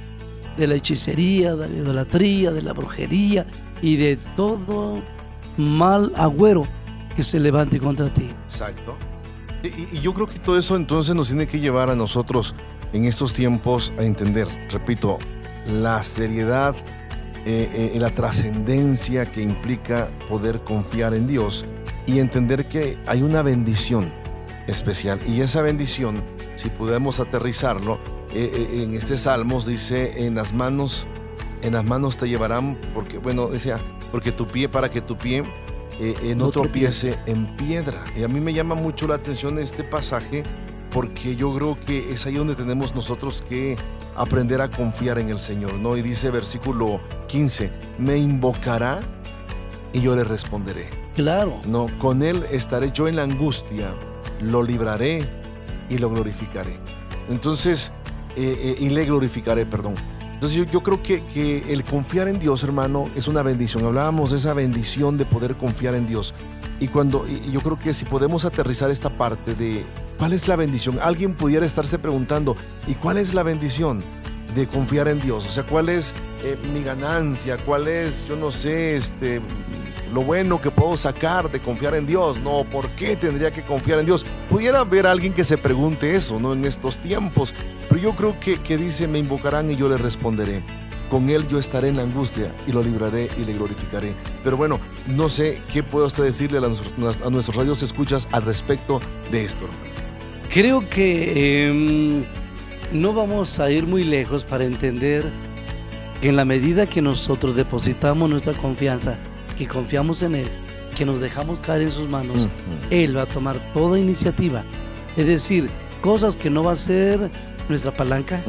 de 0.56 0.66
la 0.66 0.74
hechicería, 0.74 1.54
de 1.54 1.68
la 1.68 1.74
idolatría, 1.74 2.50
de 2.50 2.62
la 2.62 2.72
brujería 2.72 3.46
y 3.80 3.96
de 3.96 4.16
todo 4.36 5.02
mal 5.56 6.12
agüero 6.16 6.62
que 7.14 7.22
se 7.22 7.38
levante 7.38 7.78
contra 7.78 8.12
ti. 8.12 8.30
Exacto. 8.44 8.96
Y, 9.62 9.98
yo 10.00 10.12
creo 10.14 10.26
que 10.26 10.38
todo 10.38 10.58
eso 10.58 10.76
entonces 10.76 11.14
nos 11.14 11.28
tiene 11.28 11.46
que 11.46 11.60
llevar 11.60 11.90
a 11.90 11.96
nosotros 11.96 12.54
en 12.92 13.04
estos 13.04 13.32
tiempos 13.32 13.92
a 13.98 14.02
entender, 14.02 14.48
repito, 14.70 15.18
la 15.68 16.02
seriedad 16.02 16.74
eh, 17.44 17.90
eh, 17.94 17.98
la 17.98 18.10
trascendencia 18.10 19.26
que 19.26 19.42
implica 19.42 20.08
poder 20.28 20.60
confiar 20.60 21.12
en 21.12 21.26
Dios 21.26 21.64
y 22.06 22.20
entender 22.20 22.68
que 22.68 22.98
hay 23.06 23.22
una 23.22 23.42
bendición 23.42 24.12
especial. 24.68 25.18
Y 25.26 25.40
esa 25.40 25.60
bendición, 25.60 26.22
si 26.54 26.70
podemos 26.70 27.18
aterrizarlo, 27.18 27.98
eh, 28.34 28.50
eh, 28.54 28.82
en 28.82 28.94
este 28.94 29.16
Salmos 29.16 29.66
dice, 29.66 30.26
en 30.26 30.34
las 30.34 30.52
manos, 30.52 31.06
en 31.62 31.74
las 31.74 31.84
manos 31.84 32.16
te 32.16 32.28
llevarán, 32.28 32.76
porque, 32.94 33.18
bueno, 33.18 33.48
decía, 33.48 33.76
porque 34.10 34.32
tu 34.32 34.46
pie, 34.46 34.68
para 34.68 34.90
que 34.90 35.00
tu 35.00 35.16
pie 35.16 35.42
eh, 36.00 36.14
eh, 36.22 36.34
no 36.34 36.46
No 36.46 36.50
tropiece 36.50 37.18
en 37.26 37.46
piedra. 37.56 38.02
Y 38.16 38.22
a 38.22 38.28
mí 38.28 38.40
me 38.40 38.52
llama 38.52 38.74
mucho 38.74 39.06
la 39.06 39.16
atención 39.16 39.58
este 39.58 39.84
pasaje 39.84 40.42
porque 40.90 41.36
yo 41.36 41.54
creo 41.54 41.78
que 41.86 42.12
es 42.12 42.26
ahí 42.26 42.34
donde 42.34 42.54
tenemos 42.54 42.94
nosotros 42.94 43.42
que 43.48 43.76
aprender 44.14 44.60
a 44.60 44.68
confiar 44.68 45.18
en 45.18 45.30
el 45.30 45.38
Señor, 45.38 45.74
¿no? 45.74 45.96
Y 45.96 46.02
dice 46.02 46.30
versículo 46.30 47.00
15, 47.28 47.70
me 47.98 48.18
invocará 48.18 49.00
y 49.92 50.00
yo 50.00 50.14
le 50.14 50.24
responderé. 50.24 50.88
Claro. 51.14 51.60
No, 51.66 51.86
con 51.98 52.22
él 52.22 52.44
estaré 52.50 52.90
yo 52.92 53.08
en 53.08 53.16
la 53.16 53.22
angustia, 53.22 53.94
lo 54.40 54.62
libraré 54.62 55.20
y 55.88 55.98
lo 55.98 56.10
glorificaré. 56.10 56.78
Entonces, 57.30 57.92
eh, 58.36 58.76
eh, 58.76 58.76
y 58.78 58.90
le 58.90 59.04
glorificaré, 59.04 59.66
perdón. 59.66 59.94
Entonces 60.34 60.68
yo, 60.72 60.82
creo 60.82 61.00
que, 61.02 61.22
que 61.32 61.72
el 61.72 61.84
confiar 61.84 62.26
en 62.26 62.40
Dios, 62.40 62.64
hermano, 62.64 63.04
es 63.14 63.28
una 63.28 63.42
bendición. 63.42 63.84
Hablábamos 63.84 64.32
de 64.32 64.38
esa 64.38 64.54
bendición 64.54 65.16
de 65.16 65.24
poder 65.24 65.54
confiar 65.54 65.94
en 65.94 66.08
Dios. 66.08 66.34
Y 66.80 66.88
cuando, 66.88 67.26
yo 67.28 67.60
creo 67.60 67.78
que 67.78 67.94
si 67.94 68.04
podemos 68.04 68.44
aterrizar 68.44 68.90
esta 68.90 69.08
parte 69.08 69.54
de 69.54 69.84
cuál 70.18 70.32
es 70.32 70.48
la 70.48 70.56
bendición, 70.56 70.98
alguien 71.00 71.34
pudiera 71.34 71.64
estarse 71.64 71.96
preguntando, 71.96 72.56
¿y 72.88 72.94
cuál 72.94 73.18
es 73.18 73.34
la 73.34 73.44
bendición? 73.44 74.00
de 74.54 74.66
confiar 74.66 75.08
en 75.08 75.18
Dios, 75.18 75.46
o 75.46 75.50
sea, 75.50 75.64
cuál 75.64 75.88
es 75.88 76.14
eh, 76.44 76.58
mi 76.72 76.82
ganancia, 76.82 77.56
cuál 77.64 77.88
es, 77.88 78.26
yo 78.26 78.36
no 78.36 78.50
sé, 78.50 78.96
este, 78.96 79.40
lo 80.12 80.22
bueno 80.22 80.60
que 80.60 80.70
puedo 80.70 80.96
sacar 80.96 81.50
de 81.50 81.58
confiar 81.58 81.94
en 81.94 82.06
Dios, 82.06 82.38
no, 82.38 82.64
¿por 82.64 82.90
qué 82.90 83.16
tendría 83.16 83.50
que 83.50 83.62
confiar 83.62 83.98
en 83.98 84.06
Dios? 84.06 84.26
Pudiera 84.48 84.80
haber 84.80 85.06
alguien 85.06 85.32
que 85.32 85.42
se 85.42 85.56
pregunte 85.56 86.14
eso, 86.14 86.38
¿no? 86.38 86.52
En 86.52 86.66
estos 86.66 86.98
tiempos, 86.98 87.54
pero 87.88 88.00
yo 88.00 88.14
creo 88.14 88.38
que, 88.38 88.58
que 88.58 88.76
dice, 88.76 89.08
me 89.08 89.18
invocarán 89.18 89.70
y 89.70 89.76
yo 89.76 89.88
le 89.88 89.96
responderé. 89.96 90.62
Con 91.08 91.30
él 91.30 91.48
yo 91.48 91.58
estaré 91.58 91.88
en 91.88 91.96
la 91.96 92.02
angustia 92.02 92.52
y 92.66 92.72
lo 92.72 92.82
libraré 92.82 93.28
y 93.38 93.44
le 93.44 93.54
glorificaré. 93.54 94.14
Pero 94.44 94.56
bueno, 94.56 94.80
no 95.06 95.28
sé 95.28 95.60
qué 95.72 95.82
puede 95.82 96.06
usted 96.06 96.24
decirle 96.24 96.58
a, 96.58 96.60
nuestros, 96.60 97.52
a 97.56 97.58
radios 97.58 97.82
escuchas 97.82 98.28
al 98.32 98.42
respecto 98.44 99.00
de 99.30 99.44
esto. 99.44 99.66
Creo 100.50 100.88
que 100.90 101.68
em, 101.68 102.24
no 102.92 103.14
vamos 103.14 103.58
a 103.60 103.70
ir 103.70 103.86
muy 103.86 104.04
lejos 104.04 104.44
para 104.44 104.64
entender 104.64 105.24
que 106.20 106.28
en 106.28 106.36
la 106.36 106.44
medida 106.44 106.86
que 106.86 107.00
nosotros 107.00 107.56
depositamos 107.56 108.30
nuestra 108.30 108.52
confianza, 108.54 109.18
que 109.54 109.66
confiamos 109.66 110.22
en 110.22 110.34
Él, 110.36 110.48
que 110.96 111.04
nos 111.04 111.20
dejamos 111.20 111.58
caer 111.60 111.82
en 111.82 111.90
sus 111.90 112.08
manos. 112.08 112.48
Él 112.90 113.16
va 113.16 113.22
a 113.22 113.26
tomar 113.26 113.56
toda 113.74 113.98
iniciativa. 113.98 114.62
Es 115.16 115.26
decir, 115.26 115.68
cosas 116.00 116.36
que 116.36 116.50
no 116.50 116.62
va 116.62 116.72
a 116.72 116.76
ser 116.76 117.30
nuestra 117.68 117.92
palanca, 117.92 118.42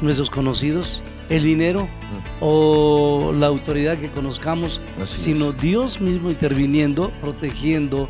nuestros 0.00 0.30
conocidos, 0.30 1.02
el 1.28 1.42
dinero 1.44 1.86
o 2.40 3.32
la 3.34 3.46
autoridad 3.46 3.98
que 3.98 4.10
conozcamos, 4.10 4.80
Así 5.02 5.20
sino 5.34 5.50
es. 5.50 5.60
Dios 5.60 6.00
mismo 6.00 6.30
interviniendo, 6.30 7.10
protegiendo. 7.20 8.08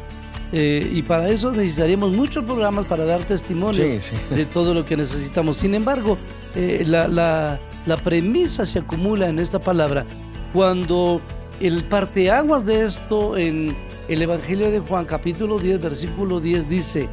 eh, 0.52 0.90
y 0.94 1.02
para 1.02 1.28
eso 1.28 1.50
necesitaríamos 1.52 2.12
muchos 2.12 2.42
programas 2.44 2.86
para 2.86 3.04
dar 3.04 3.22
testimonio 3.24 3.74
Sí, 3.84 4.00
sí. 4.00 4.14
de 4.34 4.46
todo 4.46 4.72
lo 4.72 4.84
que 4.84 4.96
necesitamos. 4.96 5.56
Sin 5.58 5.74
embargo, 5.74 6.16
eh, 6.54 6.84
la, 6.86 7.06
la- 7.08 7.58
la 7.86 7.96
premisa 7.98 8.64
se 8.64 8.78
acumula 8.78 9.28
en 9.28 9.38
esta 9.38 9.58
palabra 9.58 10.06
cuando 10.52 11.20
el 11.60 11.84
parteaguas 11.84 12.64
de 12.64 12.84
esto 12.84 13.36
en 13.36 13.76
el 14.08 14.22
Evangelio 14.22 14.70
de 14.70 14.80
Juan 14.80 15.04
capítulo 15.04 15.58
10 15.58 15.82
versículo 15.82 16.40
10 16.40 16.68
dice, 16.68 17.08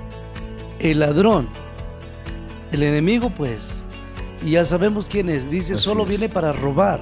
el 0.80 1.00
ladrón, 1.00 1.48
el 2.72 2.84
enemigo 2.84 3.30
pues, 3.30 3.86
y 4.46 4.52
ya 4.52 4.66
sabemos 4.66 5.10
quién 5.10 5.30
es, 5.30 5.50
dice, 5.50 5.74
Así 5.74 5.84
solo 5.84 6.04
es. 6.04 6.10
viene 6.10 6.30
para 6.30 6.54
robar, 6.54 7.00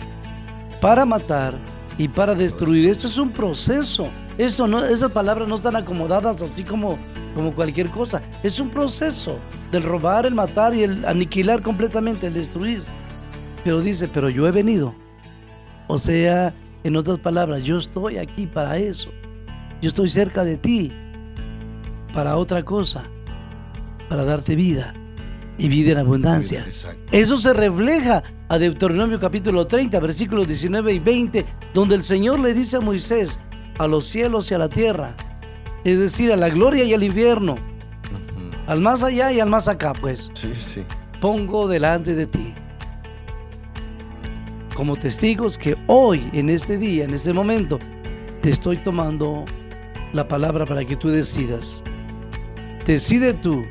para 0.80 1.06
matar 1.06 1.56
y 1.98 2.08
para 2.08 2.36
destruir. 2.36 2.88
Esto 2.88 3.08
es 3.08 3.18
un 3.18 3.30
proceso. 3.30 4.10
Esto 4.38 4.68
no, 4.68 4.84
esas 4.84 5.12
palabras 5.12 5.48
no 5.48 5.56
están 5.56 5.76
acomodadas 5.76 6.42
así 6.42 6.64
como, 6.64 6.98
como 7.36 7.54
cualquier 7.54 7.90
cosa. 7.90 8.22
Es 8.42 8.60
un 8.60 8.70
proceso 8.70 9.38
del 9.72 9.84
robar, 9.84 10.26
el 10.26 10.34
matar 10.34 10.74
y 10.74 10.84
el 10.84 11.06
aniquilar 11.06 11.62
completamente, 11.62 12.28
el 12.28 12.34
destruir. 12.34 12.84
Pero 13.64 13.82
dice, 13.82 14.08
pero 14.08 14.30
yo 14.30 14.48
he 14.48 14.52
venido. 14.52 14.96
O 15.88 15.98
sea, 15.98 16.54
en 16.84 16.96
otras 16.96 17.20
palabras, 17.20 17.64
yo 17.64 17.78
estoy 17.78 18.18
aquí 18.18 18.48
para 18.48 18.78
eso. 18.78 19.10
Yo 19.82 19.88
estoy 19.90 20.10
cerca 20.10 20.44
de 20.44 20.58
ti 20.58 20.92
para 22.14 22.38
otra 22.38 22.64
cosa, 22.64 23.04
para 24.10 24.24
darte 24.26 24.56
vida 24.56 24.94
y 25.58 25.68
vida 25.68 25.94
en 25.94 25.98
abundancia. 26.00 26.66
Eso 27.12 27.38
se 27.38 27.54
refleja 27.54 28.24
a 28.50 28.58
Deuteronomio 28.58 29.20
capítulo 29.20 29.66
30, 29.66 30.00
versículos 30.00 30.48
19 30.48 30.94
y 30.94 31.00
20, 31.00 31.46
donde 31.74 31.96
el 31.96 32.04
Señor 32.04 32.40
le 32.40 32.54
dice 32.54 32.78
a 32.78 32.82
Moisés, 32.82 33.40
a 33.80 33.88
los 33.88 34.06
cielos 34.06 34.52
y 34.52 34.54
a 34.54 34.58
la 34.58 34.70
tierra, 34.70 35.16
es 35.84 35.98
decir, 36.00 36.32
a 36.32 36.38
la 36.38 36.50
gloria 36.50 36.84
y 36.84 36.94
al 36.94 37.04
invierno, 37.04 37.56
al 38.68 38.80
más 38.82 39.04
allá 39.04 39.32
y 39.32 39.40
al 39.40 39.50
más 39.50 39.68
acá, 39.68 39.94
pues, 39.94 40.32
Sí, 40.34 40.52
sí. 40.56 40.84
pongo 41.20 41.68
delante 41.68 42.16
de 42.16 42.26
ti 42.28 42.54
como 44.76 44.96
testigos 44.96 45.58
que 45.58 45.76
hoy, 45.88 46.30
en 46.34 46.50
este 46.50 46.78
día, 46.78 47.06
en 47.06 47.14
este 47.14 47.34
momento, 47.34 47.80
te 48.42 48.50
estoy 48.50 48.78
tomando 48.78 49.46
la 50.14 50.28
palabra 50.28 50.66
para 50.66 50.84
que 50.86 50.96
tú 50.96 51.10
decidas. 51.10 51.84
Decide 52.86 53.34
tú 53.34 53.64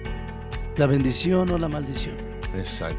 la 0.77 0.87
bendición 0.87 1.51
o 1.51 1.59
la 1.59 1.69
maldición. 1.69 2.15
Exacto. 2.57 2.97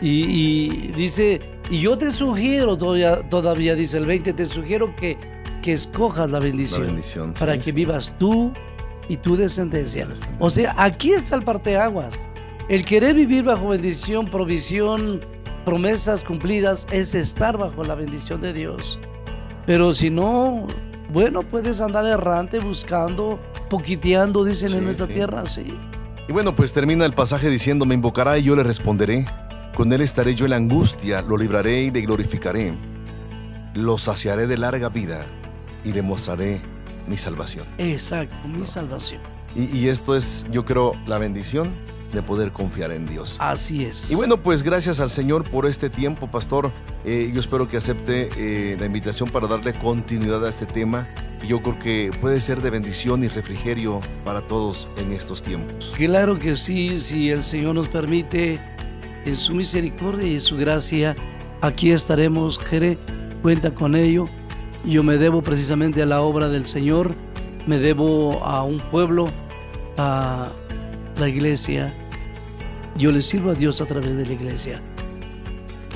Y, 0.00 0.24
y 0.26 0.68
dice, 0.96 1.40
y 1.70 1.80
yo 1.80 1.96
te 1.98 2.10
sugiero, 2.10 2.76
todavía, 2.76 3.28
todavía 3.28 3.74
dice 3.74 3.98
el 3.98 4.06
20, 4.06 4.32
te 4.32 4.44
sugiero 4.44 4.94
que, 4.96 5.16
que 5.62 5.72
escojas 5.72 6.30
la 6.30 6.38
bendición, 6.38 6.82
La 6.82 6.86
bendición. 6.88 7.32
para 7.32 7.54
sí, 7.54 7.58
que 7.58 7.64
sí. 7.64 7.72
vivas 7.72 8.14
tú 8.18 8.52
y 9.08 9.16
tu 9.16 9.36
descendencia. 9.36 10.06
Descendencia. 10.06 10.36
O 10.38 10.50
sea, 10.50 10.74
aquí 10.76 11.12
está 11.12 11.34
el 11.36 11.42
parteaguas. 11.42 12.20
El 12.68 12.84
querer 12.84 13.14
vivir 13.14 13.44
bajo 13.44 13.68
bendición, 13.68 14.26
provisión, 14.26 15.20
promesas 15.68 16.24
cumplidas, 16.24 16.86
es 16.90 17.14
estar 17.14 17.58
bajo 17.58 17.84
la 17.84 17.94
bendición 17.94 18.40
de 18.40 18.54
Dios. 18.54 18.98
Pero 19.66 19.92
si 19.92 20.08
no, 20.08 20.66
bueno, 21.12 21.42
puedes 21.42 21.82
andar 21.82 22.06
errante 22.06 22.58
buscando, 22.58 23.38
poquiteando, 23.68 24.44
dicen 24.44 24.70
Sí, 24.70 24.78
en 24.78 24.84
nuestra 24.84 25.06
sí. 25.06 25.12
tierra, 25.12 25.44
sí. 25.44 25.66
Y 26.26 26.32
bueno, 26.32 26.54
pues 26.56 26.72
termina 26.72 27.04
el 27.04 27.12
pasaje 27.12 27.50
diciendo, 27.50 27.84
me 27.84 27.94
invocará 27.94 28.38
y 28.38 28.44
yo 28.44 28.56
le 28.56 28.62
responderé. 28.62 29.26
Con 29.76 29.92
él 29.92 30.00
estaré 30.00 30.34
yo 30.34 30.46
en 30.46 30.50
la 30.52 30.56
angustia, 30.56 31.20
lo 31.20 31.36
libraré 31.36 31.82
y 31.82 31.90
le 31.90 32.00
glorificaré. 32.00 32.72
Lo 33.74 33.98
saciaré 33.98 34.46
de 34.46 34.56
larga 34.56 34.88
vida 34.88 35.26
y 35.84 35.92
le 35.92 36.00
mostraré 36.00 36.62
mi 37.06 37.18
salvación. 37.18 37.66
Exacto, 37.76 38.34
mi 38.48 38.64
salvación. 38.64 39.20
Y, 39.54 39.64
y 39.76 39.88
esto 39.90 40.16
es, 40.16 40.46
yo 40.50 40.64
creo, 40.64 40.94
la 41.06 41.18
bendición 41.18 41.68
de 42.12 42.22
poder 42.22 42.52
confiar 42.52 42.92
en 42.92 43.06
Dios. 43.06 43.36
Así 43.40 43.84
es. 43.84 44.10
Y 44.10 44.14
bueno, 44.14 44.42
pues 44.42 44.62
gracias 44.62 45.00
al 45.00 45.10
Señor 45.10 45.48
por 45.48 45.66
este 45.66 45.90
tiempo, 45.90 46.30
pastor. 46.30 46.70
Eh, 47.04 47.30
yo 47.32 47.40
espero 47.40 47.68
que 47.68 47.76
acepte 47.76 48.28
eh, 48.36 48.76
la 48.78 48.86
invitación 48.86 49.28
para 49.28 49.46
darle 49.46 49.72
continuidad 49.72 50.44
a 50.44 50.48
este 50.48 50.66
tema. 50.66 51.08
Y 51.42 51.46
yo 51.46 51.62
creo 51.62 51.78
que 51.78 52.10
puede 52.20 52.40
ser 52.40 52.62
de 52.62 52.70
bendición 52.70 53.22
y 53.22 53.28
refrigerio 53.28 54.00
para 54.24 54.40
todos 54.46 54.88
en 54.96 55.12
estos 55.12 55.42
tiempos. 55.42 55.92
Claro 55.96 56.38
que 56.38 56.56
sí, 56.56 56.98
si 56.98 57.30
el 57.30 57.44
Señor 57.44 57.76
nos 57.76 57.88
permite, 57.88 58.58
en 59.24 59.36
su 59.36 59.54
misericordia 59.54 60.28
y 60.28 60.34
en 60.34 60.40
su 60.40 60.56
gracia, 60.56 61.14
aquí 61.60 61.92
estaremos, 61.92 62.58
Jere, 62.58 62.98
cuenta 63.42 63.72
con 63.72 63.94
ello. 63.94 64.24
Yo 64.84 65.02
me 65.02 65.18
debo 65.18 65.42
precisamente 65.42 66.02
a 66.02 66.06
la 66.06 66.22
obra 66.22 66.48
del 66.48 66.64
Señor, 66.64 67.14
me 67.66 67.78
debo 67.78 68.42
a 68.44 68.62
un 68.64 68.78
pueblo, 68.78 69.28
a 69.96 70.48
la 71.18 71.28
iglesia. 71.28 71.92
Yo 72.96 73.12
le 73.12 73.22
sirvo 73.22 73.50
a 73.50 73.54
Dios 73.54 73.80
a 73.80 73.86
través 73.86 74.16
de 74.16 74.26
la 74.26 74.32
iglesia. 74.32 74.82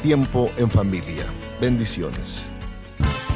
tiempo 0.03 0.51
en 0.59 0.71
familia. 0.71 1.25
Bendiciones. 1.61 2.47